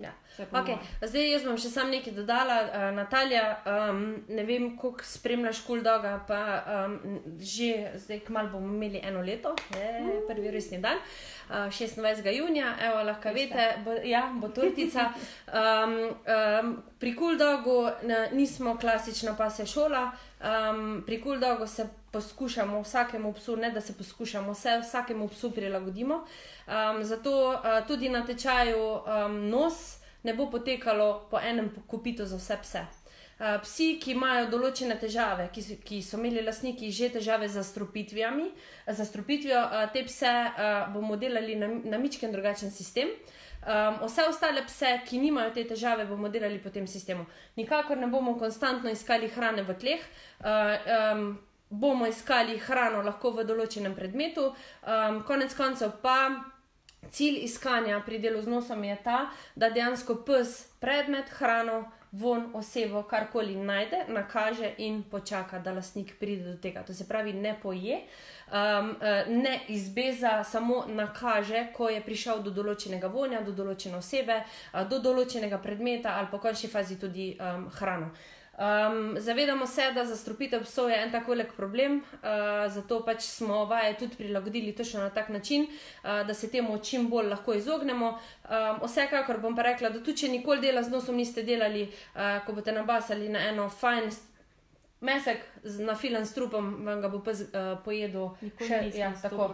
Ja. 0.00 0.12
Okay. 0.52 0.76
Zdaj, 1.04 1.26
jaz 1.30 1.42
bom 1.44 1.58
še 1.60 1.68
sam 1.68 1.90
nekaj 1.92 2.14
dodala. 2.16 2.56
Uh, 2.64 2.86
Natalija, 2.96 3.42
um, 3.68 4.04
ne 4.32 4.44
vem, 4.48 4.70
koliko 4.80 5.04
spremljaš 5.04 5.60
Kuldoga, 5.66 6.14
pa 6.28 6.40
um, 6.86 7.18
že 7.36 7.92
zdaj, 8.00 8.22
kmalo 8.28 8.54
bomo 8.54 8.72
imeli 8.72 9.02
eno 9.04 9.20
leto, 9.26 9.52
je 9.76 10.22
prvi 10.28 10.54
resni 10.54 10.80
dan. 10.80 11.02
Uh, 11.50 11.68
26. 11.68 12.24
junija, 12.32 12.72
evo, 12.88 13.02
lahko 13.04 13.34
veste, 13.34 13.66
bo, 13.84 13.98
ja, 14.04 14.28
bo 14.40 14.48
tortica. 14.48 15.10
Um, 15.50 15.94
um, 16.30 16.68
pri 16.98 17.10
Kuldogu 17.16 17.88
nismo 18.32 18.76
klasična 18.78 19.32
pasja 19.34 19.64
šola, 19.66 20.04
um, 20.38 21.02
pri 21.06 21.18
Kuldogu 21.20 21.66
se 21.66 21.88
poskušamo 22.12 22.80
vsakemu 22.80 23.32
psu, 23.32 23.56
ne 23.56 23.70
da 23.70 23.80
se 23.80 23.92
poskušamo 23.98 24.52
vse, 24.52 24.78
vsakemu 24.82 25.28
psu 25.28 25.50
prilagodimo. 25.50 26.14
Um, 26.14 27.04
zato 27.04 27.48
uh, 27.50 27.86
tudi 27.86 28.08
na 28.08 28.26
tečaju 28.26 28.92
um, 28.94 29.48
nos 29.48 29.98
ne 30.22 30.34
bo 30.34 30.50
potekalo 30.50 31.26
po 31.30 31.38
enem 31.40 31.70
kopitu 31.86 32.26
za 32.26 32.36
vse 32.36 32.58
pse. 32.62 32.80
Uh, 33.40 33.60
psi, 33.62 33.94
ki 34.02 34.12
imajo 34.12 34.50
določene 34.52 34.98
težave, 35.00 35.48
ki 35.52 35.62
so, 35.62 35.76
ki 35.84 36.02
so 36.04 36.18
imeli 36.18 36.42
lastniki 36.44 36.90
že 36.92 37.08
težave 37.08 37.48
z 37.48 37.62
zastrupitvijo, 38.86 39.62
uh, 39.64 39.86
te 39.92 40.04
pse 40.04 40.32
uh, 40.50 40.92
bomo 40.92 41.16
delali 41.16 41.56
na, 41.56 41.68
na 41.84 41.98
mičken 41.98 42.32
drugačen 42.32 42.70
sistem. 42.70 43.08
Um, 43.60 44.06
vse 44.06 44.24
ostale 44.28 44.64
pse, 44.64 45.00
ki 45.04 45.18
nimajo 45.20 45.50
te 45.52 45.64
težave, 45.68 46.06
bomo 46.08 46.28
delali 46.28 46.58
po 46.58 46.70
tem 46.72 46.86
sistemu. 46.88 47.26
Nikakor 47.56 47.96
ne 47.96 48.06
bomo 48.08 48.38
konstantno 48.40 48.90
iskali 48.90 49.28
hrane 49.28 49.62
v 49.62 49.76
tleh, 49.76 50.06
uh, 50.40 50.92
um, 51.14 51.26
bomo 51.70 52.06
iskali 52.06 52.58
hrano 52.58 53.02
lahko 53.02 53.30
v 53.30 53.44
določenem 53.46 53.94
predmetu, 53.94 54.50
um, 54.50 55.22
konec 55.26 55.54
koncev 55.54 56.00
pa. 56.02 56.18
Cilj 57.10 57.46
iskanja 57.46 57.96
pri 58.04 58.18
delu 58.20 58.42
z 58.44 58.50
nosom 58.52 58.82
je 58.84 58.94
ta, 59.02 59.30
da 59.56 59.70
dejansko 59.72 60.18
pes 60.26 60.50
predmet, 60.82 61.30
hrano, 61.38 61.78
von, 62.12 62.50
osebo, 62.54 63.02
karkoli 63.08 63.54
najde, 63.56 64.04
nakaže 64.08 64.74
in 64.78 65.02
počaka, 65.02 65.58
da 65.58 65.72
lastnik 65.72 66.18
pride 66.20 66.44
do 66.44 66.56
tega. 66.60 66.82
To 66.82 66.94
se 66.94 67.08
pravi, 67.08 67.32
ne 67.32 67.54
poje, 67.62 68.02
um, 68.52 68.96
ne 69.28 69.60
izbeza, 69.68 70.44
samo 70.44 70.84
nakaže, 70.88 71.70
ko 71.72 71.88
je 71.88 72.02
prišel 72.04 72.42
do 72.42 72.50
določenega 72.50 73.08
vonja, 73.08 73.40
do 73.46 73.54
določene 73.56 73.96
osebe, 73.96 74.42
do 74.90 74.98
določenega 74.98 75.58
predmeta 75.62 76.18
ali 76.18 76.28
po 76.30 76.38
končni 76.38 76.68
fazi 76.68 76.98
tudi 76.98 77.32
um, 77.38 77.70
hrano. 77.78 78.10
Um, 78.60 79.16
zavedamo 79.18 79.66
se, 79.66 79.92
da 79.94 80.04
zastrupitev 80.04 80.62
psov 80.62 80.90
je 80.90 81.02
en 81.02 81.12
tako 81.12 81.30
velik 81.30 81.52
problem, 81.56 81.96
uh, 81.96 82.28
zato 82.68 82.98
pač 83.04 83.22
smo 83.22 83.64
vaje 83.64 83.94
tudi 83.98 84.16
prilagodili 84.16 84.74
točno 84.76 85.00
na 85.00 85.10
tak 85.10 85.28
način, 85.28 85.62
uh, 85.62 86.26
da 86.26 86.34
se 86.34 86.50
temu 86.50 86.78
čim 86.78 87.08
bolj 87.08 87.28
lahko 87.28 87.54
izognemo. 87.54 88.08
Um, 88.10 88.82
vsekakor 88.84 89.40
bom 89.40 89.56
pa 89.56 89.62
rekla, 89.62 89.88
da 89.90 90.02
tudi 90.04 90.16
če 90.16 90.28
nikoli 90.28 90.60
dela 90.60 90.82
z 90.82 90.92
nosom 90.92 91.16
niste 91.16 91.42
delali, 91.42 91.86
uh, 92.14 92.44
ko 92.46 92.52
boste 92.52 92.72
nabasali 92.72 93.28
na 93.28 93.48
eno 93.48 93.68
fajn. 93.68 94.10
Mesek 95.00 95.40
na 95.80 95.94
filan 95.96 96.26
s 96.26 96.34
trupom, 96.36 96.84
vam 96.84 97.00
ga 97.00 97.08
bo 97.08 97.22
pa 97.24 97.32
uh, 97.32 97.70
pojedel, 97.84 98.34
še 98.60 98.80
ja, 98.92 99.14
tako 99.22 99.46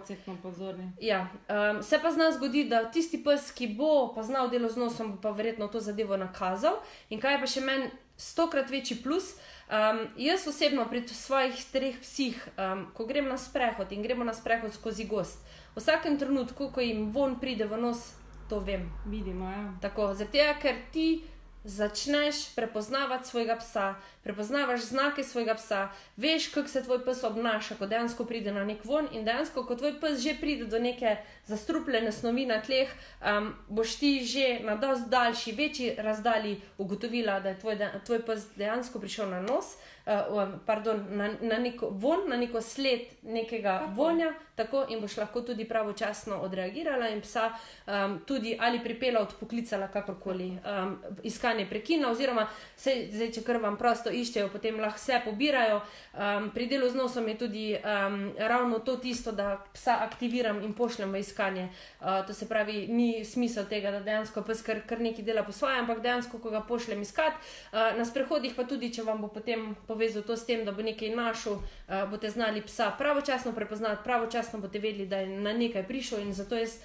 pozorni. 0.42 0.88
Ja, 1.01 1.29
um, 1.47 1.79
se 1.83 2.01
pa 2.03 2.11
zna 2.11 2.33
zgoditi, 2.35 2.73
da 2.75 2.81
tisti 2.90 3.23
pes, 3.23 3.53
ki 3.55 3.69
bo 3.79 4.09
poznal 4.14 4.51
delo 4.51 4.66
z 4.69 4.83
nosom, 4.83 5.12
bo 5.12 5.21
pa 5.23 5.31
verjetno 5.31 5.69
to 5.71 5.81
zadevo 5.81 6.19
nakazal. 6.19 6.81
In 7.14 7.23
kaj 7.23 7.38
pa 7.38 7.47
še 7.47 7.62
meni 7.62 7.87
stokrat 8.16 8.70
večji 8.70 9.02
plus. 9.02 9.35
Um, 9.66 10.07
jaz 10.16 10.46
osebno 10.46 10.87
pri 10.88 11.09
svojih 11.09 11.64
treh 11.72 11.98
psih, 12.00 12.48
um, 12.55 12.87
ko 12.94 13.07
grem 13.07 13.29
na 13.29 13.38
sprehod 13.38 13.92
in 13.92 14.02
gremo 14.02 14.24
na 14.24 14.35
sprehod 14.35 14.74
skozi 14.74 15.05
gost, 15.05 15.42
v 15.74 15.83
vsakem 15.83 16.18
trenutku, 16.18 16.70
ko 16.70 16.81
jim 16.81 17.11
von 17.12 17.35
pride 17.40 17.66
v 17.66 17.76
nos, 17.76 18.14
to 18.48 18.61
vem. 18.61 18.87
Vidimo, 19.07 19.50
ja. 19.50 19.74
Tako, 19.83 20.14
zato, 20.14 20.38
ker 20.62 20.79
ti 20.92 21.24
začneš 21.66 22.55
prepoznavati 22.55 23.29
svojega 23.29 23.57
psa, 23.59 23.94
prepoznavaš 24.27 24.81
znake 24.91 25.25
svojega 25.25 25.55
psa, 25.55 25.89
veš, 26.17 26.49
kako 26.51 26.69
se 26.69 26.83
tvoj 26.83 27.05
pes 27.05 27.23
obnaša, 27.25 27.77
ko 27.79 27.87
dejansko 27.87 28.25
pride 28.27 28.53
na 28.53 28.65
nek 28.67 28.83
von 28.85 29.07
in 29.12 29.23
dejansko, 29.25 29.62
ko 29.69 29.77
tvoj 29.79 30.01
pes 30.01 30.19
že 30.25 30.35
pride 30.41 30.67
do 30.67 30.81
neke 30.83 31.17
zastrupljene 31.47 32.12
snovi 32.12 32.47
na 32.47 32.59
tleh, 32.62 32.91
um, 33.23 33.53
boš 33.69 33.95
ti 34.03 34.12
že 34.27 34.61
na 34.67 34.75
dosti 34.77 35.11
daljši, 35.11 35.53
večji 35.53 35.95
razdalji 35.99 36.61
ugotovila, 36.79 37.41
da 37.41 37.55
je 37.55 37.59
tvoj, 37.59 37.79
tvoj 38.07 38.25
pes 38.27 38.49
dejansko 38.57 38.99
prišel 38.99 39.31
na 39.31 39.41
nos 39.47 39.77
uh, 40.07 40.49
pardon, 40.67 41.07
na, 41.11 41.31
na 41.41 41.59
neko 41.59 41.89
von, 41.91 42.29
na 42.29 42.37
neko 42.37 42.61
sled 42.61 43.01
nekega 43.23 43.79
tako. 43.79 43.93
vonja, 43.95 44.33
tako 44.55 44.87
in 44.89 45.01
boš 45.01 45.17
lahko 45.17 45.41
tudi 45.41 45.65
pravočasno 45.65 46.37
odreagirala 46.37 47.09
in 47.09 47.21
psa 47.21 47.51
um, 47.87 48.19
tudi 48.27 48.57
ali 48.61 48.81
pripela, 48.85 49.21
odpoklicala, 49.21 49.89
kakorkoli 49.89 50.49
um, 50.51 50.97
iskanje 51.23 51.67
prekina, 51.67 52.11
oziroma 52.11 52.47
se, 52.77 53.09
zdaj, 53.12 53.33
če 53.33 53.43
kar 53.43 53.61
vam 53.62 53.77
prosto 53.77 54.11
iščejo, 54.20 54.48
potem 54.52 54.81
lahko 54.81 54.98
vse 54.98 55.20
pobirajo. 55.24 55.81
Um, 56.16 56.50
pri 56.55 56.66
delu 56.70 56.88
z 56.88 56.98
nosom 56.98 57.29
je 57.29 57.37
tudi 57.38 57.64
um, 57.76 58.33
ravno 58.38 58.79
to 58.79 58.96
tisto, 58.96 59.33
da 59.33 59.59
psa 59.74 59.98
aktiviram 60.05 60.62
in 60.64 60.72
pošljem 60.74 61.12
v 61.12 61.20
iskanje. 61.20 61.68
Uh, 62.00 62.24
to 62.26 62.35
se 62.35 62.48
pravi, 62.48 62.87
ni 62.88 63.24
smisel 63.24 63.68
tega, 63.70 63.90
da 63.90 64.00
dejansko 64.00 64.42
pes 64.46 64.62
kar, 64.66 64.83
kar 64.88 65.00
nekaj 65.00 65.24
dela 65.24 65.44
po 65.46 65.52
svojem, 65.52 65.85
ampak 65.85 66.02
dejansko, 66.02 66.40
ko 66.42 66.50
ga 66.50 66.64
pošljem 66.66 67.02
iskat, 67.02 67.37
uh, 67.37 67.92
na 67.98 68.05
sprehodih 68.05 68.57
pa 68.57 68.64
tudi, 68.64 68.92
če 68.92 69.07
vam 69.07 69.20
bo 69.24 69.29
potem 69.33 69.74
povezal 69.87 70.24
to 70.26 70.37
s 70.37 70.46
tem, 70.48 70.64
da 70.64 70.72
bo 70.72 70.85
nekaj 70.87 71.14
našel, 71.14 71.61
uh, 71.61 72.05
boste 72.11 72.31
znali 72.31 72.64
psa 72.66 72.92
pravočasno 72.98 73.52
prepoznati, 73.52 74.05
pravočasno 74.05 74.61
boste 74.61 74.79
vedeli, 74.79 75.07
da 75.07 75.24
je 75.24 75.40
na 75.40 75.52
nekaj 75.52 75.87
prišel 75.87 76.24
in 76.24 76.33
zato 76.35 76.57
jaz. 76.57 76.81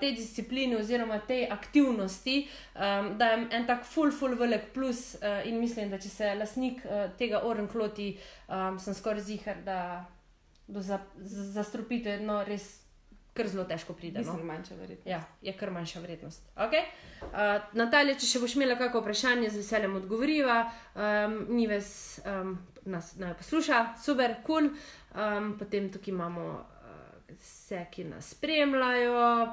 Te 0.00 0.10
discipline, 0.16 0.78
oziroma 0.80 1.18
te 1.28 1.42
aktivnosti, 1.52 2.38
um, 2.74 3.10
da 3.20 3.26
je 3.34 3.42
en 3.58 3.66
tak 3.68 3.84
full, 3.84 4.12
full, 4.12 4.36
velik 4.40 4.70
plus, 4.72 5.18
uh, 5.20 5.44
in 5.44 5.60
mislim, 5.60 5.90
da 5.92 6.00
če 6.00 6.08
se 6.08 6.32
lasnik 6.38 6.80
uh, 6.86 7.10
tega 7.18 7.42
oren 7.44 7.68
kloti, 7.68 8.14
um, 8.48 8.78
sem 8.80 8.96
skoraj 8.96 9.26
zihar, 9.28 9.60
da 9.66 9.78
do 10.66 10.80
zastrupitve 10.82 12.16
za 12.18 12.24
no, 12.24 12.40
res 12.44 12.86
kar 13.36 13.48
zelo 13.52 13.64
težko 13.68 13.94
pride. 13.96 14.22
No? 14.24 14.38
Manjša. 14.48 14.74
Ja, 15.04 15.20
je 15.42 15.52
kar 15.56 15.70
manjša 15.70 16.00
vrednost. 16.00 16.46
Okay. 16.56 16.86
Uh, 17.20 17.60
Natalija, 17.76 18.16
če 18.18 18.30
še 18.30 18.40
boš 18.42 18.56
imela 18.56 18.78
kakšno 18.80 19.02
vprašanje, 19.04 19.50
z 19.52 19.60
veseljem 19.60 19.98
odgovoriva. 20.00 20.62
Um, 20.94 21.36
Nives 21.52 21.90
um, 22.24 22.56
nas 22.88 23.12
naj 23.20 23.36
posluša, 23.42 23.82
super, 24.00 24.38
kul. 24.46 24.70
Cool. 24.70 24.96
Um, 25.16 25.52
potem 25.60 25.90
tukaj 25.92 26.12
imamo 26.12 26.46
vse, 27.28 27.86
ki 27.90 28.04
nas 28.04 28.30
spremljajo. 28.30 29.44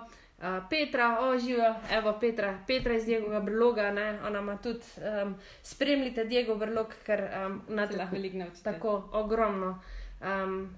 Uh, 0.44 0.64
Petra, 0.70 1.20
oživijo, 1.22 1.76
evo 1.92 2.18
Petra, 2.20 2.60
Petra 2.68 2.94
iz 2.94 3.06
Diego 3.06 3.42
Brloga, 3.42 3.92
ne? 3.92 4.20
ona 4.28 4.40
ima 4.40 4.58
tudi, 4.58 4.84
um, 5.24 5.36
spremljite 5.64 6.26
Diego 6.26 6.56
Brlog, 6.56 6.96
ker 7.06 7.22
um, 7.46 7.62
na 7.68 7.88
tem 7.88 8.00
lahko 8.00 8.16
veliko 8.16 8.38
naučite. 8.38 8.64
Tako 8.64 9.10
ogromno. 9.12 9.80
Um, 10.22 10.76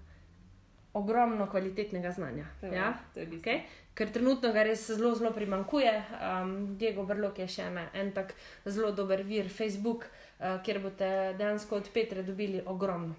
ogromno 0.94 1.50
kvalitetnega 1.52 2.12
znanja. 2.12 2.46
To, 2.62 2.68
ja? 2.68 2.94
to 3.14 3.20
okay? 3.20 3.60
Ker 3.94 4.12
trenutno 4.12 4.54
ga 4.54 4.64
res 4.64 4.86
zelo, 4.88 5.16
zelo 5.16 5.34
primankuje. 5.34 5.92
Um, 6.14 6.78
Diego 6.78 7.04
Brlok 7.04 7.40
je 7.44 7.48
še 7.48 7.68
ena, 7.68 7.90
en 7.94 8.14
tak 8.16 8.32
zelo 8.66 8.92
dober 8.96 9.24
vir, 9.24 9.50
Facebook, 9.50 10.06
uh, 10.40 10.62
kjer 10.64 10.80
boste 10.84 11.10
dejansko 11.40 11.82
od 11.82 11.90
Petra 11.94 12.24
dobili 12.24 12.62
ogromno. 12.66 13.16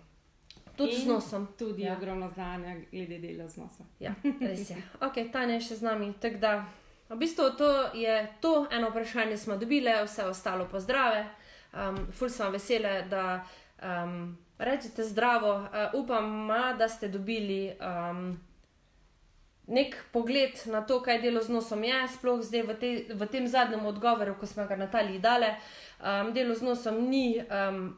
Tudi 0.77 0.97
z 0.97 1.07
nosom. 1.07 1.49
Tudi 1.59 1.83
ja. 1.83 1.97
ogromno 1.97 2.31
znanja, 2.35 2.77
glede 2.93 3.19
dela 3.19 3.49
z 3.49 3.57
nosom. 3.57 3.87
Ja, 4.01 4.15
res 4.41 4.71
je. 4.71 4.77
Ok, 5.01 5.21
Tanja 5.33 5.59
je 5.59 5.67
še 5.69 5.81
z 5.81 5.89
nami. 5.89 6.13
Da, 6.41 6.67
v 7.09 7.19
bistvu 7.21 7.51
to 7.59 7.71
je 7.95 8.17
to 8.41 8.67
eno 8.71 8.91
vprašanje, 8.91 9.37
smo 9.37 9.57
dobili, 9.57 9.93
vse 10.05 10.29
ostalo 10.29 10.69
pa 10.71 10.81
zdrave. 10.81 11.27
Um, 11.73 12.07
ful 12.13 12.33
sem 12.33 12.53
vesela, 12.53 13.01
da. 13.11 13.45
Um, 13.83 14.37
Rečete 14.57 15.05
zdravo, 15.05 15.51
uh, 15.69 15.93
upam, 16.01 16.31
ma, 16.49 16.73
da 16.73 16.89
ste 16.89 17.11
dobili 17.13 17.75
um, 17.77 18.41
nek 19.67 19.97
pogled 20.13 20.63
na 20.67 20.81
to, 20.81 21.03
kaj 21.03 21.21
delo 21.21 21.43
z 21.43 21.53
nosom 21.53 21.85
je, 21.85 21.99
sploh 22.15 22.41
zdaj 22.41 22.63
v, 22.63 22.77
te, 22.81 22.91
v 23.15 23.29
tem 23.29 23.49
zadnjem 23.49 23.87
odgovoru, 23.87 24.37
ko 24.41 24.47
smo 24.47 24.67
ga 24.67 24.77
Nataliji 24.77 25.19
dali. 25.19 25.51
Um, 26.01 26.33
delo 26.33 26.55
z 26.55 26.63
nosom 26.63 27.03
ni 27.11 27.37
um, 27.43 27.97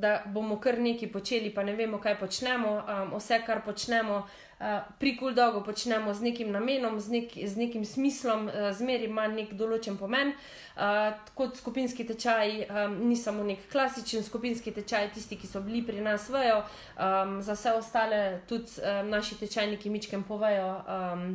da 0.00 0.22
bomo 0.26 0.58
kar 0.60 0.78
nekaj 0.80 1.12
počeli, 1.12 1.50
pa 1.54 1.62
ne 1.62 1.74
vemo, 1.76 1.98
kaj 1.98 2.18
počnemo. 2.20 2.74
Um, 2.76 3.16
vse, 3.18 3.40
kar 3.46 3.62
počnemo 3.66 4.18
uh, 4.22 4.66
pri 4.98 5.16
Kuldogu, 5.18 5.64
počnemo 5.66 6.14
z 6.14 6.28
nekim 6.28 6.52
namenom, 6.52 7.00
z, 7.00 7.14
nek, 7.16 7.34
z 7.34 7.56
nekim 7.56 7.84
smislom, 7.84 8.46
uh, 8.48 8.70
zmeri 8.76 9.10
ima 9.10 9.26
nek 9.28 9.52
določen 9.58 9.98
pomen. 10.00 10.32
Uh, 10.78 11.12
kot 11.38 11.58
skupinski 11.58 12.06
tečaj, 12.06 12.64
um, 12.68 12.98
ni 13.10 13.16
samo 13.18 13.44
nek 13.44 13.68
klasičen 13.72 14.26
skupinski 14.26 14.72
tečaj, 14.76 15.12
tisti, 15.18 15.38
ki 15.40 15.50
so 15.50 15.62
bili 15.66 15.82
pri 15.86 16.00
nas, 16.04 16.30
vejo, 16.32 16.62
um, 16.96 17.38
za 17.42 17.58
vse 17.58 17.76
ostale 17.78 18.24
tudi 18.48 18.80
um, 18.82 19.12
naši 19.14 19.40
tečajniki 19.42 19.90
mičkem 19.90 20.26
povejo. 20.28 20.74
Um, 20.86 21.30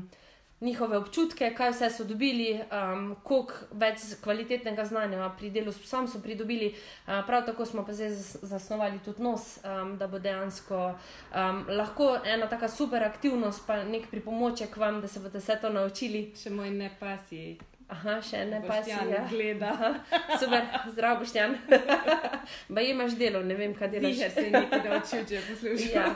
njihove 0.63 0.97
občutke, 0.97 1.51
kaj 1.57 1.71
vse 1.71 1.89
so 1.89 2.05
dobili, 2.07 2.53
um, 2.55 3.15
koliko 3.23 3.53
več 3.71 4.05
kvalitetnega 4.23 4.85
znanja 4.85 5.29
pri 5.37 5.51
delu 5.51 5.71
s 5.71 5.81
psom 5.83 6.07
so 6.07 6.21
pridobili. 6.23 6.71
Uh, 6.71 7.19
prav 7.27 7.45
tako 7.45 7.65
smo 7.65 7.85
pa 7.85 7.93
zdaj 7.93 8.15
zasnovali 8.41 8.99
tudi 9.05 9.23
nos, 9.23 9.59
um, 9.63 9.97
da 9.97 10.07
bo 10.07 10.19
dejansko 10.19 10.79
um, 10.87 11.65
lahko 11.69 12.15
ena 12.25 12.47
taka 12.47 12.69
super 12.69 13.03
aktivnost, 13.03 13.67
pa 13.67 13.83
nek 13.83 14.09
pripomoček 14.11 14.77
vam, 14.77 15.01
da 15.01 15.07
se 15.07 15.19
boste 15.19 15.43
vse 15.43 15.59
to 15.61 15.69
naučili. 15.69 16.31
Še 16.39 16.49
moj 16.49 16.71
ne 16.71 16.91
pasi. 16.99 17.72
Aha, 17.93 18.17
še 18.25 18.45
ne 18.49 18.59
pa 18.65 18.79
si 18.83 18.89
ja. 18.89 19.25
gleda. 19.29 19.73
Super, 20.39 20.65
zdrav 20.89 21.19
boštjan. 21.21 21.53
Ba 22.73 22.81
imaš 22.81 23.13
delo, 23.19 23.43
ne 23.45 23.55
vem, 23.55 23.75
kaj 23.77 23.91
delaš. 23.93 24.17
Že 24.17 24.29
se 24.33 24.45
nekaj 24.49 24.81
naučil, 24.87 25.25
če 25.29 25.41
poslušaš. 25.49 25.91
Ja, 25.93 26.07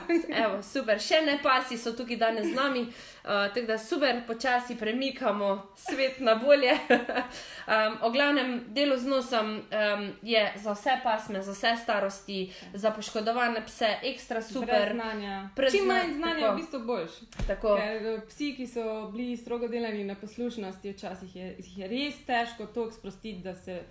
evo, 0.44 0.58
super, 0.66 0.98
še 1.02 1.22
ne 1.26 1.36
pa 1.42 1.60
si 1.62 1.78
so 1.78 1.94
tukaj 1.94 2.18
danes 2.18 2.50
z 2.50 2.56
nami. 2.56 2.82
Uh, 3.28 3.46
tako 3.52 3.66
da 3.68 3.76
super, 3.78 4.22
počasi 4.26 4.74
premikamo 4.80 5.50
svet 5.76 6.18
na 6.24 6.34
bolje. 6.40 6.74
um, 6.88 7.98
o 8.08 8.10
glavnem 8.10 8.64
delu 8.74 8.96
z 8.98 9.12
nosom 9.12 9.54
um, 9.60 10.04
je 10.22 10.42
za 10.56 10.74
vse 10.74 10.98
pasme, 11.04 11.42
za 11.44 11.54
vse 11.54 11.74
starosti, 11.82 12.40
za 12.74 12.90
poškodovane 12.96 13.62
pse, 13.66 13.92
ekstra 14.10 14.42
super. 14.42 14.96
Čim 15.70 15.86
manj 15.86 16.14
znanja, 16.16 16.40
tako. 16.40 16.52
v 16.52 16.56
bistvu 16.56 16.82
boljš. 16.88 17.20
Ker 17.46 18.10
psi, 18.28 18.52
ki 18.56 18.66
so 18.66 18.88
bili 19.14 19.36
strogo 19.36 19.68
delani 19.68 20.04
na 20.08 20.16
poslušnosti, 20.18 20.96
včasih 20.96 21.36
je 21.36 21.54
jih 21.68 21.78
je 21.78 21.88
res 21.88 22.22
težko 22.26 22.66
to 22.74 22.88
sprostiti, 22.92 23.42
da 23.44 23.54
se 23.54 23.82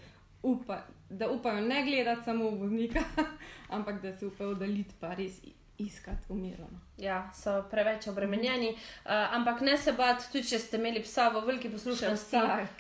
upa, 0.44 0.82
da 1.10 1.30
upajo 1.30 1.62
ne 1.62 1.84
gledati 1.86 2.26
samo 2.26 2.50
vodnika, 2.50 3.04
ampak 3.78 4.02
da 4.02 4.14
se 4.14 4.26
upajo 4.26 4.50
oddaliti 4.58 4.96
pa 5.00 5.14
res. 5.14 5.40
Iskati 5.80 6.26
umirjeno. 6.30 6.80
Ja, 6.98 7.32
so 7.38 7.52
preveč 7.70 8.08
obremenjeni, 8.08 8.72
uh, 8.72 9.12
ampak 9.38 9.60
ne 9.62 9.76
se 9.78 9.92
bati, 9.94 10.26
tudi 10.32 10.50
če 10.50 10.58
ste 10.60 10.80
imeli 10.82 11.04
psa 11.06 11.28
v 11.30 11.44
veliki 11.46 11.70
poslušnosti, 11.70 12.40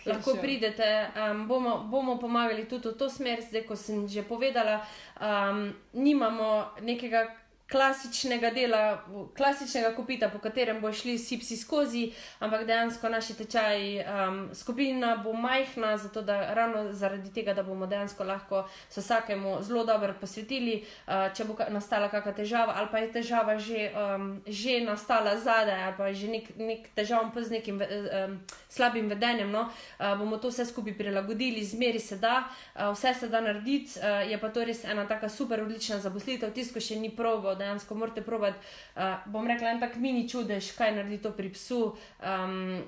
lahko 0.09 0.33
še. 0.33 0.41
pridete. 0.41 0.87
Um, 1.13 1.43
bomo, 1.45 1.75
bomo 1.91 2.15
pomagali 2.17 2.65
tudi 2.65 2.89
v 2.89 2.97
to 2.97 3.05
smer, 3.05 3.43
zdaj 3.45 3.67
ko 3.69 3.77
sem 3.77 4.07
že 4.09 4.25
povedala. 4.25 4.79
Um, 5.21 5.75
nimamo 5.93 6.49
nekega 6.81 7.27
klasičnega 7.71 8.49
dela, 8.55 9.03
klasičnega 9.35 9.91
kopita, 9.95 10.29
po 10.29 10.39
katerem 10.39 10.79
bo 10.81 10.91
šli 10.93 11.17
vsi 11.17 11.37
psi 11.41 11.57
skozi, 11.57 12.03
ampak 12.39 12.63
dejansko 12.67 13.09
naši 13.09 13.33
tečaji, 13.35 13.97
um, 13.99 14.37
skupina 14.55 15.17
bo 15.23 15.33
majhna, 15.33 15.97
zato 15.97 16.21
da 16.21 16.53
ravno 16.53 16.93
zaradi 16.93 17.33
tega, 17.33 17.53
da 17.53 17.63
bomo 17.63 17.87
dejansko 17.87 18.23
lahko 18.23 18.63
se 18.89 19.01
vsakemu 19.01 19.57
zelo 19.61 19.83
dobro 19.85 20.13
posvetili, 20.21 20.85
uh, 21.07 21.27
če 21.35 21.43
bo 21.43 21.57
nastala 21.69 22.07
kakšna 22.09 22.33
težava 22.39 22.73
ali 22.77 22.87
pa 22.91 23.03
je 23.03 23.11
težava 23.11 23.57
že, 23.59 23.91
um, 23.91 24.41
že 24.47 24.79
nastala 24.85 25.35
zadaj 25.37 25.83
ali 25.83 25.95
pa 25.97 26.13
že 26.13 26.27
nek, 26.27 26.49
nek 26.57 26.87
težav 26.95 27.27
z 27.35 27.51
nekim 27.51 27.81
um, 27.81 28.39
slabim 28.69 29.09
vedenjem, 29.09 29.51
no, 29.51 29.67
uh, 29.67 30.15
bomo 30.17 30.37
to 30.37 30.47
vse 30.47 30.65
skupaj 30.65 30.95
prilagodili, 30.97 31.65
zmeri 31.65 31.99
se 31.99 32.15
da, 32.15 32.47
uh, 32.47 32.93
vse 32.95 33.13
se 33.13 33.27
da 33.27 33.41
narediti, 33.41 33.99
uh, 33.99 34.23
je 34.31 34.39
pa 34.39 34.49
to 34.49 34.63
res 34.63 34.85
ena 34.85 35.07
taka 35.07 35.29
super 35.29 35.61
odlična 35.61 35.99
zaposlitev, 35.99 36.53
tisto 36.55 36.79
še 36.79 36.95
ni 36.95 37.11
probo 37.11 37.56
dejansko 37.57 37.95
morate 37.95 38.21
probati. 38.21 38.59
Uh, 38.95 39.17
bom 39.31 39.47
rekla, 39.47 39.73
en 39.75 39.81
tak 39.83 39.97
mini 40.01 40.27
čudež, 40.29 40.71
kaj 40.77 40.95
naredi 40.95 41.21
to 41.23 41.33
pri 41.37 41.51
psu. 41.53 41.81
Um, 42.21 42.81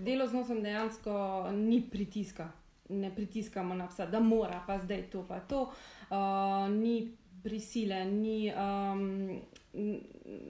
Delo 0.00 0.26
z 0.26 0.32
nosom 0.32 0.62
dejansko 0.64 1.12
ni 1.52 1.82
pritiska, 1.90 2.46
ne 2.88 3.10
pritiskamo 3.14 3.74
na 3.74 3.88
psa, 3.90 4.06
da 4.06 4.20
mora 4.20 4.62
pa 4.66 4.78
zdaj 4.80 5.02
to 5.12 5.24
pa 5.28 5.40
to. 5.40 5.66
Uh, 6.10 6.70
ni 6.72 7.12
prisile, 7.42 8.04
ni. 8.04 8.52
Um, 8.54 9.40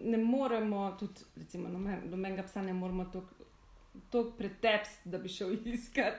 Ne 0.00 0.16
moremo, 0.16 0.96
tudi 0.98 1.20
recimo, 1.36 1.68
do 2.04 2.16
menega 2.16 2.42
psa 2.42 2.62
ne 2.62 2.72
moremo 2.72 3.04
tako 3.04 4.32
pretepst, 4.38 5.00
da 5.04 5.18
bi 5.18 5.28
šel 5.28 5.56
iskat. 5.74 6.14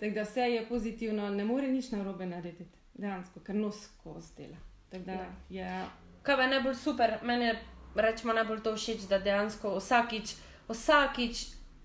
Tako 0.00 0.14
da 0.14 0.22
vse 0.22 0.40
je 0.40 0.68
pozitivno, 0.68 1.30
ne 1.30 1.44
more 1.44 1.68
nič 1.68 1.90
narobe 1.90 2.26
narediti, 2.26 2.78
dejansko, 2.94 3.40
ker 3.40 3.54
nos 3.54 3.84
skozi 3.84 4.34
dela. 4.36 4.56
Tako 4.90 5.04
da 5.04 5.12
ja. 5.12 5.30
je 5.50 5.84
kaj 6.24 6.40
je 6.40 6.48
najbolj 6.48 6.74
super, 6.74 7.18
meni 7.22 7.44
je 7.44 7.58
najbolj 8.34 8.62
to 8.64 8.72
všeč, 8.76 9.04
da 9.08 9.18
dejansko 9.22 9.76
vsakič, 9.76 10.34
vsakič, 10.68 11.44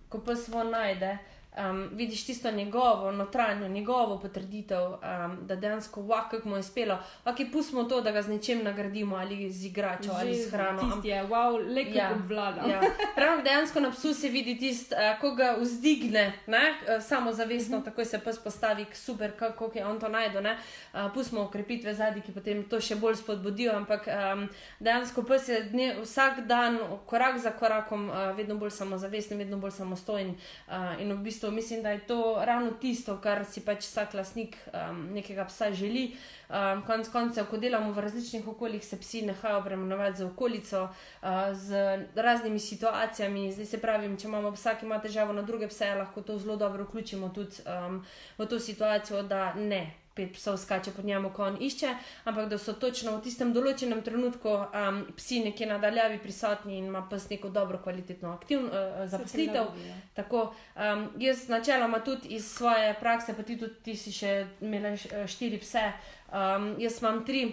ko 0.09 0.23
pa 0.25 0.35
on 0.55 0.71
najde 0.71 1.17
um, 1.59 1.89
vidiš 1.93 2.25
tisto 2.25 2.51
njegovo 2.51 3.11
notranjo, 3.11 3.67
njegovo 3.67 4.19
potrditev, 4.19 4.81
um, 4.81 5.37
da 5.41 5.55
dejansko, 5.55 6.01
wow, 6.01 6.29
kako 6.31 6.49
mu 6.49 6.55
je 6.55 6.59
uspelo. 6.59 6.97
Ok, 7.25 7.35
pustimo 7.51 7.83
to, 7.83 8.01
da 8.01 8.11
ga 8.11 8.21
z 8.21 8.29
nečem 8.29 8.63
nagradimo 8.63 9.15
ali 9.15 9.51
z 9.51 9.65
igračo 9.65 10.11
ali 10.19 10.35
z 10.35 10.51
hrano. 10.51 10.81
Tisti 10.81 11.07
je, 11.07 11.23
wow, 11.23 11.75
lepo 11.75 11.97
ja, 11.97 12.11
obvlada. 12.15 12.61
Ja. 12.61 12.81
Prav 13.15 13.43
dejansko 13.43 13.79
na 13.79 13.91
psu 13.91 14.13
se 14.13 14.29
vidi 14.29 14.57
tisto, 14.57 14.95
uh, 14.95 15.21
ko 15.21 15.31
ga 15.31 15.55
vzdigne, 15.59 16.33
uh, 16.47 17.03
samo 17.03 17.33
zavestno, 17.33 17.77
uh 17.77 17.83
mhm. 17.83 17.89
-huh. 17.89 17.91
tako 17.91 18.05
se 18.05 18.19
pa 18.19 18.31
postavi, 18.43 18.85
super, 18.93 19.31
kako 19.39 19.71
je 19.75 19.85
on 19.85 19.99
to 19.99 20.09
najdel. 20.09 20.43
Uh, 20.45 21.13
pustimo 21.13 21.43
ukrepitve 21.43 21.93
zadnji, 21.93 22.21
ki 22.21 22.31
potem 22.31 22.63
to 22.63 22.81
še 22.81 22.95
bolj 22.95 23.15
spodbudijo, 23.15 23.73
ampak 23.75 24.07
um, 24.07 24.49
dejansko 24.79 25.23
pa 25.23 25.39
se 25.39 25.61
dne, 25.71 25.95
vsak 26.01 26.45
dan, 26.47 26.79
korak 27.05 27.37
za 27.37 27.51
korakom, 27.51 28.09
uh, 28.09 28.15
vedno 28.37 28.55
bolj 28.55 28.69
samozavesten, 28.69 29.37
vedno 29.37 29.57
bolj 29.57 29.71
samostojen 29.71 30.29
uh, 30.29 31.01
in 31.01 31.13
v 31.13 31.17
bistvu 31.17 31.48
bistvu 31.49 31.55
mislim, 31.55 31.83
da 31.83 31.89
je 31.89 32.07
to 32.07 32.41
ravno 32.45 32.71
tisto, 32.71 33.17
kar 33.21 33.45
si 33.45 33.61
pač 33.61 33.85
vsak 33.85 34.13
lasnik 34.13 34.57
um, 34.73 35.13
nekega 35.13 35.45
psa 35.45 35.71
želi. 35.71 36.15
Um, 36.49 36.83
konec 36.85 37.09
koncev, 37.09 37.45
ko 37.45 37.57
delamo 37.57 37.91
v 37.91 37.99
različnih 37.99 38.47
okoljih, 38.47 38.85
se 38.85 38.97
psi 38.99 39.21
nehajo 39.21 39.57
obremenovati 39.57 40.17
z 40.17 40.25
okolico, 40.25 40.83
uh, 40.83 41.29
z 41.53 42.05
raznimi 42.15 42.59
situacijami. 42.59 43.51
Zdaj 43.51 43.65
se 43.65 43.81
pravi, 43.81 44.17
če 44.17 44.27
imamo 44.27 44.51
psa, 44.51 44.75
ki 44.75 44.85
ima 44.85 44.99
težavo 44.99 45.33
na 45.33 45.41
druge 45.41 45.67
pse, 45.67 45.95
lahko 45.95 46.21
to 46.21 46.37
zelo 46.37 46.55
dobro 46.55 46.83
vključimo 46.83 47.29
tudi 47.29 47.61
um, 47.65 48.03
v 48.37 48.45
to 48.45 48.59
situacijo, 48.59 49.23
da 49.23 49.53
ne 49.53 49.93
pet 50.19 50.33
psov 50.35 50.57
skače 50.59 50.91
pod 50.91 51.05
njim, 51.05 51.29
ko 51.35 51.45
on 51.47 51.57
išče, 51.63 51.93
ampak 52.27 52.49
da 52.49 52.57
so 52.57 52.73
točno 52.73 53.15
v 53.17 53.23
tistem 53.23 53.53
določenem 53.55 54.01
trenutku 54.03 54.51
um, 54.51 54.99
psi 55.15 55.43
nekje 55.47 55.69
nadaljavi 55.69 56.19
prisotni 56.23 56.77
in 56.77 56.89
ima 56.91 57.05
pes 57.09 57.29
neko 57.31 57.49
dobro, 57.55 57.79
kvalitetno 57.83 58.33
aktivno 58.35 58.67
uh, 58.67 59.05
zaposlitev. 59.07 59.71
Tako, 60.19 60.49
um, 60.75 61.07
jaz 61.19 61.47
načeloma 61.49 62.03
tudi 62.03 62.35
iz 62.35 62.51
svoje 62.51 62.93
prakse, 62.99 63.35
pa 63.37 63.47
ti 63.47 63.57
tudi 63.59 63.79
ti 63.83 63.95
si 63.95 64.11
še 64.11 64.35
imel 64.61 64.97
štiri 65.27 65.61
pse, 65.63 65.87
um, 66.33 66.73
jaz 66.81 67.01
imam 67.01 67.23
tri. 67.25 67.47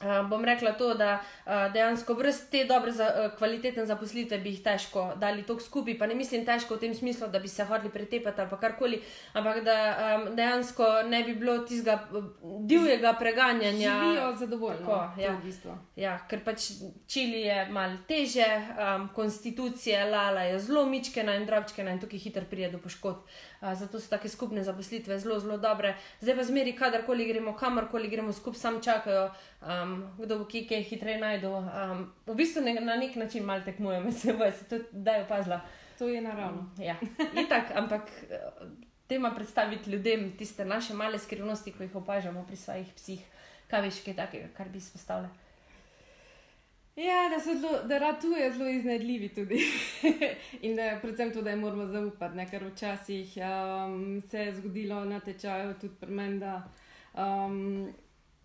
Uh, 0.00 0.28
bom 0.28 0.44
rekla 0.44 0.72
to, 0.72 0.94
da 0.94 1.20
uh, 1.46 1.72
dejansko 1.72 2.14
brez 2.14 2.40
te 2.50 2.64
dobre, 2.64 2.92
za, 2.92 3.06
uh, 3.06 3.36
kvalitetne 3.38 3.86
zaposlitve 3.86 4.38
bi 4.38 4.50
jih 4.50 4.62
težko 4.64 5.04
dali 5.16 5.44
tako 5.46 5.60
skupaj. 5.60 5.98
Pa 5.98 6.06
ne 6.10 6.14
mislim 6.14 6.42
težko 6.44 6.74
v 6.74 6.82
tem 6.82 6.94
smislu, 6.94 7.28
da 7.30 7.38
bi 7.38 7.48
se 7.48 7.64
hodili 7.64 7.92
pretepati 7.92 8.40
ali 8.40 8.58
karkoli, 8.60 9.00
ampak 9.32 9.62
da 9.64 9.76
um, 9.94 10.26
dejansko 10.36 10.88
ne 11.08 11.22
bi 11.24 11.34
bilo 11.34 11.58
tistega 11.58 12.08
divjega 12.60 13.14
preganjanja. 13.18 13.94
Živijo 14.02 14.34
zadovoljno. 14.38 14.98
Ja. 15.18 15.38
ja, 15.96 16.18
ker 16.28 16.42
pač 16.44 16.70
čili 17.06 17.46
je 17.46 17.68
mal 17.70 17.96
teže, 18.08 18.46
um, 18.74 19.08
konstitucija 19.14 20.04
lala 20.10 20.42
je 20.50 20.58
zelo 20.58 20.86
mičkena 20.86 21.38
in 21.38 21.46
drobčkena 21.46 21.94
in 21.94 22.00
tukaj 22.02 22.18
hitro 22.18 22.42
pride 22.50 22.72
do 22.74 22.82
poškodb. 22.82 23.22
Zato 23.72 24.00
so 24.00 24.10
take 24.10 24.28
skupne 24.28 24.64
zaposlitve 24.64 25.18
zelo, 25.18 25.38
zelo 25.40 25.56
dobre. 25.56 25.94
Zdaj 26.20 26.36
pa 26.36 26.44
zmeri, 26.44 26.74
kadarkoli 26.76 27.24
gremo, 27.24 27.54
kamorkoli 27.56 28.08
gremo, 28.08 28.32
skupaj 28.32 28.60
sam 28.60 28.82
čakajo. 28.82 29.30
Um, 29.62 29.94
kdo 30.18 30.38
bo 30.38 30.44
kje 30.44 30.82
hitreje 30.82 31.18
najdel. 31.20 31.52
Um, 31.52 32.12
v 32.26 32.34
bistvu 32.34 32.62
ne, 32.62 32.74
na 32.80 32.96
nek 32.96 33.16
način 33.16 33.44
malo 33.44 33.64
tekmujemo, 33.64 34.12
se 34.12 34.32
bo 34.32 34.50
se 34.50 34.68
tudi 34.68 34.84
daj 34.92 35.22
opazila. 35.22 35.60
To 35.98 36.08
je 36.08 36.20
naravno. 36.20 36.60
Um, 36.60 36.84
ja, 36.84 36.96
itak, 37.44 37.70
ampak 37.74 38.02
eh, 38.30 38.40
tema 39.06 39.30
predstaviti 39.34 39.90
ljudem 39.90 40.36
tiste 40.36 40.64
naše 40.64 40.94
male 40.94 41.18
skrivnosti, 41.18 41.72
ki 41.72 41.82
jih 41.82 41.96
opažamo 41.96 42.44
pri 42.46 42.56
svojih 42.56 42.92
psih, 42.96 43.20
kaj 43.70 43.82
veš, 43.82 44.02
kaj 44.04 44.16
takega, 44.16 44.48
kar 44.56 44.68
bi 44.68 44.78
izpostavljali. 44.78 45.43
Ja, 46.96 47.28
da 47.28 47.38
zelo, 47.44 47.82
da 47.84 47.98
ratuje 47.98 48.52
zelo 48.52 48.70
iznajdljivi 48.70 49.28
tudi. 49.28 49.58
in 50.66 50.76
da 50.76 50.98
predvsem 51.02 51.32
to, 51.32 51.42
da 51.42 51.50
jim 51.50 51.60
moramo 51.60 51.86
zaupati, 51.86 52.36
ne? 52.36 52.46
ker 52.50 52.64
včasih 52.64 53.34
um, 53.36 54.22
se 54.28 54.38
je 54.38 54.52
zgodilo 54.52 55.04
na 55.04 55.20
tečaju 55.20 55.74
tudi 55.80 55.94
pri 56.00 56.10
meni, 56.10 56.38
da 56.38 56.62
um, 57.14 57.92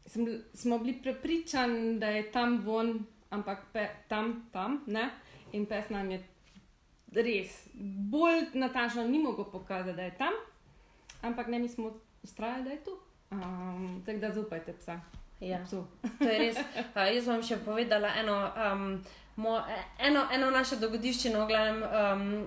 sem, 0.05 0.41
smo 0.53 0.79
bili 0.79 0.97
prepričani, 1.01 1.99
da 1.99 2.09
je 2.09 2.31
tam 2.31 2.61
von, 2.65 3.05
ampak 3.29 3.59
pe, 3.73 3.87
tam, 4.07 4.49
tam, 4.51 4.83
ne. 4.87 5.09
In 5.51 5.65
pes 5.65 5.89
nam 5.89 6.11
je 6.11 6.23
res 7.13 7.67
bolj 8.09 8.49
natančno 8.53 9.07
ni 9.07 9.19
mogel 9.19 9.45
pokazati, 9.51 9.95
da 9.95 10.03
je 10.03 10.17
tam, 10.17 10.33
ampak 11.21 11.47
ne 11.47 11.59
mi 11.59 11.69
smo 11.69 11.93
ustrajali, 12.23 12.63
da 12.63 12.69
je 12.69 12.83
tu. 12.83 12.97
Um, 13.31 14.03
tako 14.05 14.19
da 14.19 14.33
zaupajte 14.33 14.73
psa. 14.73 15.18
Ja. 15.39 15.63
To 16.19 16.27
je 16.27 16.37
res. 16.39 16.57
Uh, 16.95 17.07
jaz 17.15 17.27
vam 17.31 17.43
še 17.45 17.59
povedala 17.63 18.11
eno. 18.19 18.35
Um, 18.55 18.99
mo, 19.39 19.61
eno, 19.99 20.27
eno 20.33 20.51
naše 20.51 20.75
dogodišče, 20.75 21.29
gledam, 21.47 21.83
um, 21.83 22.45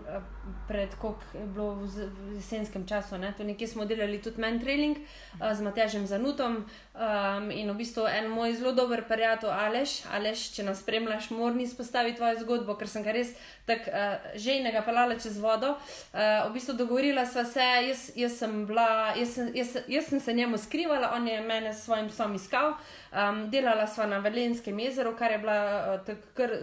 pred 0.69 0.89
koliko 1.01 1.21
je 1.35 1.47
bilo 1.47 1.75
v, 1.75 1.87
v 1.87 2.35
jesenskem 2.35 2.87
času, 2.87 3.19
ne? 3.19 3.33
to 3.37 3.45
nekje 3.45 3.69
smo 3.69 3.85
delali 3.85 4.23
tudi 4.23 4.41
men 4.41 4.61
trailing 4.61 4.97
uh, 4.99 5.53
z 5.55 5.61
Matežem 5.63 6.07
Zanutom 6.07 6.57
um, 6.57 7.51
in 7.51 7.71
v 7.71 7.77
bistvu 7.79 8.07
en 8.07 8.29
moj 8.31 8.55
zelo 8.59 8.73
dober 8.73 9.05
prijatelj 9.09 9.51
Aleš, 9.51 9.95
Aleš, 10.13 10.51
če 10.57 10.67
nas 10.67 10.83
spremljaš, 10.83 11.31
moram 11.31 11.61
izpostaviti 11.61 12.19
tvojo 12.21 12.41
zgodbo, 12.43 12.77
ker 12.77 12.91
sem 12.91 13.07
ga 13.07 13.15
res 13.17 13.33
tako 13.67 13.91
uh, 13.91 14.33
žejnega 14.35 14.83
pelala 14.85 15.17
čez 15.17 15.39
vodo. 15.41 15.77
Uh, 16.13 16.51
v 16.51 16.53
bistvu 16.59 16.77
dogovorila 16.77 17.25
sva 17.27 17.47
se, 17.49 17.69
jaz, 17.89 18.11
jaz, 18.17 18.37
sem 18.43 18.67
bila, 18.69 19.15
jaz, 19.17 19.39
jaz, 19.55 19.77
jaz 19.89 20.11
sem 20.11 20.21
se 20.21 20.37
njemu 20.37 20.59
skrivala, 20.59 21.15
on 21.17 21.29
je 21.29 21.41
mene 21.41 21.73
s 21.73 21.87
svojim 21.87 22.13
psom 22.13 22.37
iskal. 22.37 22.75
Um, 23.13 23.47
delala 23.51 23.87
sva 23.87 24.07
na 24.11 24.19
Velenskem 24.25 24.79
jezeru, 24.79 25.17
kar 25.17 25.33
je 25.33 25.39
bila 25.39 25.61
uh, 25.63 26.07
tako 26.07 26.35
kar 26.35 26.57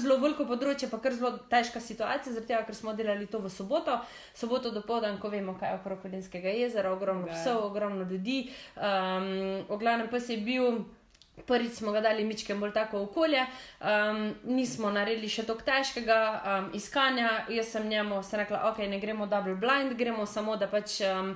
zelo 0.00 0.16
veliko 0.22 0.46
področje, 0.48 0.88
pa 0.90 0.98
kar 1.02 1.14
zelo 1.16 1.34
težka 1.50 1.80
situacija, 1.82 2.32
zaradi 2.32 2.52
tega, 2.52 2.64
ker 2.66 2.76
smo 2.76 2.94
delali 2.96 3.28
to 3.30 3.40
v 3.42 3.52
soboto, 3.52 4.00
soboto 4.34 4.72
do 4.74 4.82
povdan, 4.86 5.18
ko 5.22 5.30
vemo, 5.32 5.56
kaj 5.60 5.74
je 5.74 5.78
okrog 5.80 6.02
Kodenskega 6.04 6.52
jezera, 6.54 6.92
ogromno 6.94 7.30
psov, 7.30 7.64
ogromno 7.70 8.06
ljudi. 8.08 8.44
Um, 8.76 9.64
v 9.68 9.80
glavnem 9.80 10.10
pa 10.10 10.20
se 10.20 10.38
je 10.38 10.44
bil. 10.44 10.84
Prvič 11.34 11.80
smo 11.80 11.90
ga 11.90 11.98
dali 11.98 12.22
mičke 12.22 12.54
bolj 12.54 12.70
tako 12.76 13.00
okolje, 13.08 13.40
um, 13.82 14.20
nismo 14.54 14.92
naredili 14.94 15.26
še 15.26 15.42
tako 15.42 15.66
težkega 15.66 16.18
um, 16.30 16.68
iskanja. 16.78 17.32
Jaz 17.50 17.72
sem 17.74 17.88
njemu 17.90 18.20
rekla, 18.22 18.60
ok, 18.70 18.78
ne 18.86 19.00
gremo 19.02 19.26
double 19.26 19.56
blind, 19.58 19.96
gremo 19.98 20.28
samo 20.30 20.54
da 20.54 20.70
pač. 20.70 21.00
Um, 21.02 21.34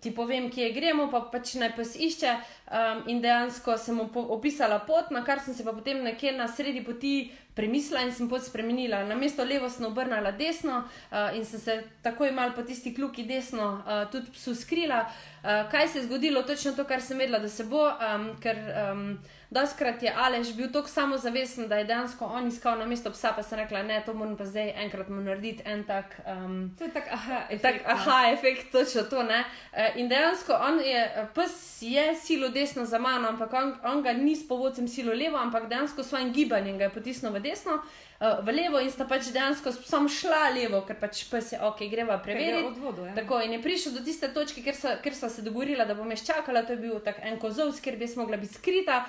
ti 0.00 0.10
povem, 0.14 0.50
kje 0.50 0.72
gremo, 0.72 1.06
pa 1.12 1.22
pač 1.32 1.54
naj 1.60 1.74
pes 1.76 1.94
išče. 1.96 2.32
Um, 2.64 3.02
in 3.12 3.20
dejansko 3.20 3.76
sem 3.76 3.98
opisala 4.00 4.78
pot, 4.86 5.10
na 5.12 5.20
kar 5.24 5.40
sem 5.44 5.54
se 5.54 5.64
pa 5.64 5.72
potem 5.76 6.00
nekje 6.00 6.32
na 6.32 6.46
sredi 6.48 6.80
poti 6.84 7.28
premislila 7.54 8.00
in 8.02 8.12
sem 8.12 8.28
pot 8.28 8.42
spremenila. 8.42 9.02
Na 9.04 9.14
mesto 9.14 9.44
levo 9.44 9.68
sem 9.70 9.84
obrnila 9.84 10.32
desno 10.32 10.80
uh, 10.80 11.36
in 11.36 11.44
sem 11.44 11.60
se 11.60 11.76
takoj 12.02 12.32
mal 12.32 12.54
po 12.56 12.64
tisti 12.64 12.94
kljuki 12.94 13.26
desno 13.28 13.84
uh, 13.84 14.08
tudi 14.10 14.32
psu 14.32 14.54
skrila. 14.54 15.04
Uh, 15.44 15.68
kaj 15.70 15.88
se 15.88 15.98
je 15.98 16.06
zgodilo, 16.06 16.42
točno 16.42 16.72
to, 16.72 16.88
kar 16.88 17.02
sem 17.04 17.18
vedela, 17.18 17.38
da 17.38 17.48
se 17.48 17.64
bo, 17.64 17.84
um, 17.84 18.30
ker. 18.40 18.56
Um, 18.90 19.18
Doskrat 19.54 20.02
je 20.02 20.12
Alež 20.16 20.52
bil 20.56 20.66
tako 20.72 20.88
samozavesten, 20.88 21.68
da 21.68 21.76
je 21.78 21.84
dejansko 21.84 22.26
on 22.26 22.48
iskal 22.48 22.78
na 22.78 22.86
mesto 22.90 23.10
psa, 23.14 23.30
pa 23.36 23.42
sem 23.42 23.58
rekla, 23.58 23.82
ne, 23.82 24.00
to 24.06 24.14
moram 24.14 24.36
pa 24.36 24.44
zdaj 24.44 24.72
enkrat 24.82 25.08
mu 25.08 25.20
narediti 25.22 25.62
en 25.64 25.84
tak. 25.84 26.16
Um, 26.26 26.74
to 26.78 26.84
je 26.84 26.90
tak 26.90 27.06
aha 27.12 27.44
efekt. 27.50 27.62
Tak 27.62 27.74
aha 27.86 28.32
efekt, 28.32 28.72
točno 28.72 29.02
to. 29.02 29.22
Ne? 29.22 29.44
E, 29.72 29.92
in 30.02 30.08
dejansko 30.08 30.58
on 30.58 30.80
je, 30.80 31.28
pes 31.34 31.82
je 31.82 32.14
silo 32.18 32.48
desno 32.54 32.84
za 32.86 32.98
mano, 32.98 33.28
ampak 33.28 33.52
on, 33.52 33.72
on 33.84 34.02
ga 34.02 34.12
ni 34.14 34.36
s 34.36 34.46
povodcem 34.48 34.88
silo 34.88 35.14
levo, 35.14 35.36
ampak 35.36 35.68
dejansko 35.68 36.02
s 36.02 36.08
svojim 36.08 36.32
gibanjem 36.32 36.78
ga 36.78 36.88
je 36.88 36.94
potisnil 36.94 37.32
v 37.34 37.42
desno. 37.44 37.80
Uh, 38.20 38.38
v 38.46 38.54
levo 38.54 38.80
in 38.80 38.92
sta 38.94 39.04
pač 39.10 39.32
dejansko 39.34 39.72
samo 39.74 40.08
šla 40.08 40.52
levo, 40.54 40.84
ker 40.86 40.96
pač 41.00 41.24
pes 41.30 41.52
je 41.52 41.60
ok, 41.60 41.82
greva 41.90 42.18
preveriti. 42.22 42.66
Odvodu, 42.70 43.08
ja. 43.10 43.14
Tako 43.18 43.40
in 43.44 43.56
je 43.58 43.62
prišel 43.62 43.98
do 43.98 44.04
tiste 44.06 44.30
točke, 44.32 44.62
ker 44.64 45.14
sva 45.14 45.28
se 45.28 45.42
dogovorila, 45.42 45.84
da 45.84 45.98
bom 45.98 46.10
jaz 46.14 46.24
čakala, 46.26 46.62
to 46.62 46.78
je 46.78 46.82
bil 46.86 47.00
tak 47.04 47.18
en 47.22 47.40
kozovc, 47.42 47.82
ker 47.82 47.98
bi 47.98 48.08
smogla 48.08 48.38
biti 48.40 48.54
skrita. 48.54 49.02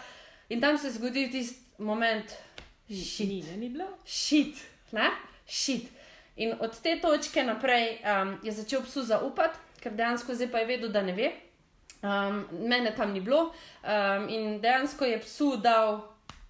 In 0.49 0.61
tam 0.61 0.77
se 0.77 0.89
je 0.89 0.97
zgodil 0.97 1.29
tisti 1.31 1.61
moment, 1.77 2.33
šit. 2.89 3.29
Ni, 3.29 3.57
ni 3.57 3.69
bilo? 3.69 3.87
Šit, 4.05 4.57
ne? 4.91 5.09
Šit. 5.47 5.89
In 6.35 6.53
od 6.59 6.81
te 6.81 6.99
točke 7.01 7.43
naprej 7.43 7.97
um, 8.03 8.35
je 8.43 8.51
začel 8.51 8.83
psu 8.83 9.03
zaupati, 9.03 9.57
ker 9.79 9.93
dejansko 9.95 10.35
zdaj 10.35 10.51
pa 10.51 10.63
je 10.63 10.65
vedel, 10.65 10.89
da 10.91 11.01
ne 11.01 11.13
ve. 11.15 11.31
Um, 12.01 12.45
mene 12.51 12.95
tam 12.95 13.13
ni 13.13 13.21
bilo. 13.21 13.51
Um, 13.83 14.29
in 14.29 14.59
dejansko 14.61 15.05
je 15.05 15.19
psu 15.19 15.57
dal 15.57 16.01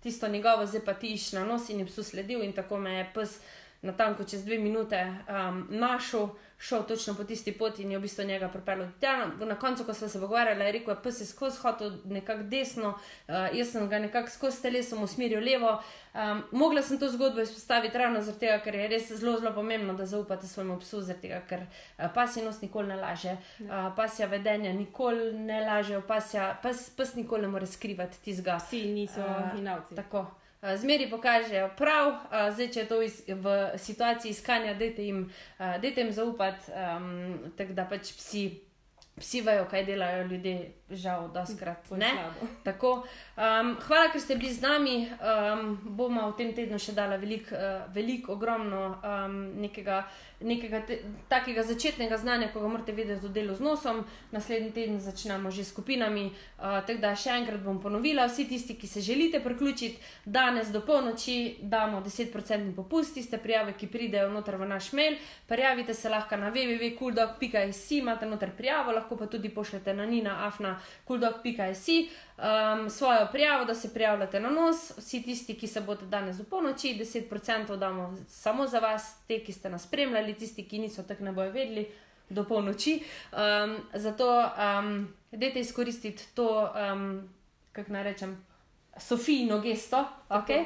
tisto 0.03 0.27
njegovo, 0.27 0.65
zdaj 0.65 0.85
pa 0.85 0.93
tiš 0.93 1.31
na 1.31 1.45
nos 1.45 1.69
in 1.69 1.79
je 1.79 1.85
psu 1.85 2.03
sledil 2.03 2.43
in 2.43 2.53
tako 2.53 2.77
me 2.77 2.93
je 2.93 3.11
pes 3.13 3.39
na 3.81 3.93
tanko 3.93 4.23
čez 4.23 4.45
dve 4.45 4.57
minute 4.57 5.15
um, 5.29 5.67
našel 5.69 6.27
šel 6.67 6.83
točno 6.83 7.13
po 7.13 7.23
tisti 7.23 7.51
poti 7.51 7.83
in 7.83 7.91
je 7.91 7.97
v 7.97 8.01
bistvu 8.01 8.23
njega 8.25 8.47
pripeljal 8.49 8.87
tja. 8.99 9.27
Na 9.45 9.55
koncu, 9.55 9.83
ko 9.83 9.93
smo 9.93 10.07
se 10.07 10.19
pogovarjali, 10.19 10.65
je 10.65 10.71
rekel, 10.71 10.95
da 11.03 11.09
je 11.09 11.25
skozi 11.25 11.57
hotel 11.61 11.91
nekako 12.05 12.43
desno, 12.43 12.89
uh, 12.89 13.35
jaz 13.53 13.71
sem 13.71 13.89
ga 13.89 13.99
nekako 13.99 14.29
skozi 14.29 14.61
telesom 14.61 15.03
usmeril 15.03 15.43
levo. 15.43 15.81
Um, 16.13 16.43
mogla 16.51 16.81
sem 16.81 16.99
to 16.99 17.09
zgodbo 17.09 17.41
izpostaviti 17.41 17.97
ravno 17.97 18.21
zato, 18.21 18.45
ker 18.63 18.75
je 18.75 18.87
res 18.87 19.11
zelo, 19.11 19.39
zelo 19.39 19.53
pomembno, 19.53 19.93
da 19.93 20.05
zaupate 20.05 20.47
svojemu 20.47 20.79
psu, 20.79 21.03
tega, 21.21 21.41
ker 21.49 21.61
uh, 21.61 22.05
pasji 22.13 22.43
nos 22.43 22.61
nikoli 22.61 22.87
ne 22.87 22.95
laže, 22.95 23.37
uh, 23.59 23.91
pasja 23.95 24.25
vedenja 24.27 24.73
nikoli 24.73 25.33
ne 25.33 25.61
laže, 25.61 26.01
pasja, 26.07 26.55
pas, 26.63 26.89
pas 26.97 27.15
nikoli 27.15 27.41
ne 27.41 27.47
more 27.47 27.67
skrivati 27.67 28.21
tizga. 28.21 28.57
Vsi 28.57 28.85
niso 28.85 29.21
uh, 29.21 29.53
hinavci. 29.55 29.95
Tako. 29.95 30.25
Eh, 30.65 30.77
zmeri 30.77 31.09
pokažejo 31.09 31.69
prav, 31.77 32.07
uh, 32.07 32.53
zdaj 32.53 32.71
če 32.73 32.79
je 32.79 32.87
to 32.89 32.97
iz, 33.05 33.19
v 33.27 33.55
situaciji 33.77 34.31
iskanja, 34.33 34.73
dajte 34.73 35.03
jim, 35.05 35.19
uh, 35.59 35.83
jim 35.83 36.11
zaupati, 36.11 36.71
um, 36.73 37.51
tako 37.57 37.73
da 37.77 37.85
pač 37.85 38.09
psi, 38.17 38.41
psi 39.19 39.43
vejo, 39.45 39.67
kaj 39.69 39.85
delajo 39.85 40.23
ljudje, 40.31 40.55
žal, 40.89 41.27
da 41.29 41.45
skrat 41.45 41.91
ne. 41.91 42.09
Tako, 42.67 42.95
um, 43.37 43.75
hvala, 43.85 44.09
ker 44.09 44.21
ste 44.21 44.39
bili 44.41 44.53
z 44.53 44.65
nami. 44.65 44.95
Um, 45.05 45.77
bomo 45.85 46.31
v 46.31 46.37
tem 46.39 46.53
tednu 46.57 46.81
še 46.81 46.97
dala 46.97 47.21
veliko, 47.21 47.53
uh, 47.53 47.85
velik, 47.93 48.29
ogromno 48.33 48.87
um, 48.95 49.37
nekega 49.61 50.01
nekega 50.45 50.81
te, 50.85 50.99
takega 51.29 51.63
začetnega 51.63 52.17
znanja, 52.17 52.51
ko 52.53 52.61
ga 52.61 52.69
morate 52.71 52.93
vedeti 52.93 53.27
v 53.27 53.31
delu 53.33 53.55
z 53.55 53.65
nosom. 53.65 54.03
Naslednji 54.31 54.71
teden 54.71 54.99
začnemo 55.01 55.51
že 55.51 55.63
s 55.63 55.73
skupinami. 55.73 56.25
Uh, 56.29 56.79
tako 56.85 57.01
da 57.01 57.15
še 57.15 57.33
enkrat 57.39 57.63
bom 57.65 57.81
ponovila, 57.81 58.27
vsi 58.29 58.47
tisti, 58.49 58.77
ki 58.79 58.87
se 58.87 59.01
želite 59.01 59.39
priključiti, 59.43 59.99
danes 60.25 60.71
do 60.71 60.81
polnoči 60.85 61.57
damo 61.61 62.01
10% 62.05 62.75
popust, 62.75 63.13
tiste 63.17 63.37
prijave, 63.37 63.73
ki 63.73 63.87
pridejo 63.87 64.29
noter 64.29 64.55
v 64.61 64.69
naš 64.69 64.91
mail. 64.93 65.17
Prijavite 65.47 65.93
se 65.93 66.09
lahko 66.09 66.37
na 66.37 66.51
www.kuldog.js, 66.51 67.91
imate 67.99 68.25
noter 68.25 68.51
prijavo, 68.57 68.91
lahko 68.91 69.17
pa 69.17 69.25
tudi 69.27 69.49
pošljete 69.49 69.93
na 69.93 70.05
nina.afna.kuldog.js 70.05 71.89
um, 72.37 72.89
svojo 72.89 73.27
prijavo, 73.31 73.65
da 73.65 73.75
se 73.75 73.93
prijavljate 73.93 74.39
na 74.39 74.49
nos. 74.49 74.97
Vsi 74.97 75.23
tisti, 75.23 75.55
ki 75.55 75.67
se 75.67 75.81
bodo 75.81 76.05
danes 76.05 76.37
do 76.37 76.43
polnoči, 76.43 76.97
10% 76.99 77.75
damo 77.75 78.17
samo 78.27 78.67
za 78.67 78.79
vas, 78.79 79.15
te, 79.27 79.39
ki 79.43 79.53
ste 79.53 79.69
nas 79.69 79.83
spremljali, 79.83 80.33
tisti, 80.33 80.67
ki 80.67 80.79
niso 80.79 81.03
tako 81.03 81.23
ne 81.23 81.31
bojo 81.31 81.51
vedeli. 81.51 81.91
Do 82.29 82.43
polnoči. 82.43 83.03
Um, 83.31 83.77
zato, 83.93 84.49
um, 84.79 85.13
dajte 85.31 85.59
izkoristiti 85.59 86.23
to, 86.33 86.71
um, 86.93 87.29
kako 87.71 87.93
naj 87.93 88.03
rečem, 88.03 88.45
Sofijino 88.97 89.59
gesto, 89.59 90.05
okay? 90.29 90.65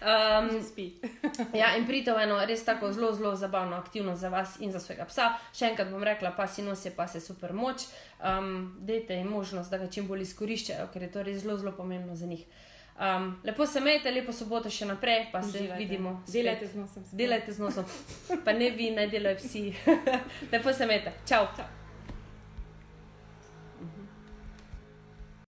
um, 0.00 0.62
spi. 0.68 1.00
ja, 1.60 1.76
in 1.76 1.86
pridite 1.86 2.12
v 2.14 2.22
eno 2.22 2.38
res 2.46 2.62
tako 2.64 2.92
zelo, 2.92 3.12
zelo 3.12 3.34
zabavno 3.36 3.76
aktivnost 3.76 4.20
za 4.20 4.28
vas 4.28 4.60
in 4.60 4.72
za 4.72 4.80
svojega 4.80 5.08
psa. 5.10 5.32
Še 5.52 5.72
enkrat 5.72 5.90
bom 5.90 6.04
rekla, 6.06 6.30
pa 6.36 6.46
si 6.46 6.62
nosi, 6.62 6.94
pa 6.94 7.08
se 7.10 7.20
super 7.20 7.52
moč. 7.52 7.88
Um, 8.22 8.76
dajte 8.78 9.18
jim 9.18 9.28
možnost, 9.34 9.74
da 9.74 9.82
ga 9.82 9.90
čim 9.90 10.06
bolj 10.06 10.22
izkoriščajo, 10.28 10.86
ker 10.94 11.02
je 11.02 11.10
to 11.12 11.26
res 11.26 11.42
zelo, 11.42 11.58
zelo 11.58 11.74
pomembno 11.74 12.14
za 12.14 12.30
njih. 12.30 12.46
Um, 12.94 13.40
lepo 13.44 13.66
se 13.66 13.82
imejte, 13.82 14.10
lepo 14.14 14.32
soboto 14.32 14.70
še 14.70 14.86
naprej, 14.86 15.32
pa 15.32 15.42
se 15.42 15.58
Uživajte. 15.58 15.82
vidimo. 15.82 16.20
Delajte 16.30 16.68
z 16.70 16.78
nosom. 16.78 17.08
Delajte 17.12 17.52
z 17.52 17.58
nosom, 17.58 17.84
pa 18.46 18.54
ne 18.54 18.70
vi, 18.70 18.92
ne 18.94 19.08
delajo 19.10 19.42
psi. 19.42 19.72
lepo 20.54 20.72
se 20.72 20.86
imejte. 20.86 21.18
Čau. 21.26 21.48
Čau. 21.58 21.73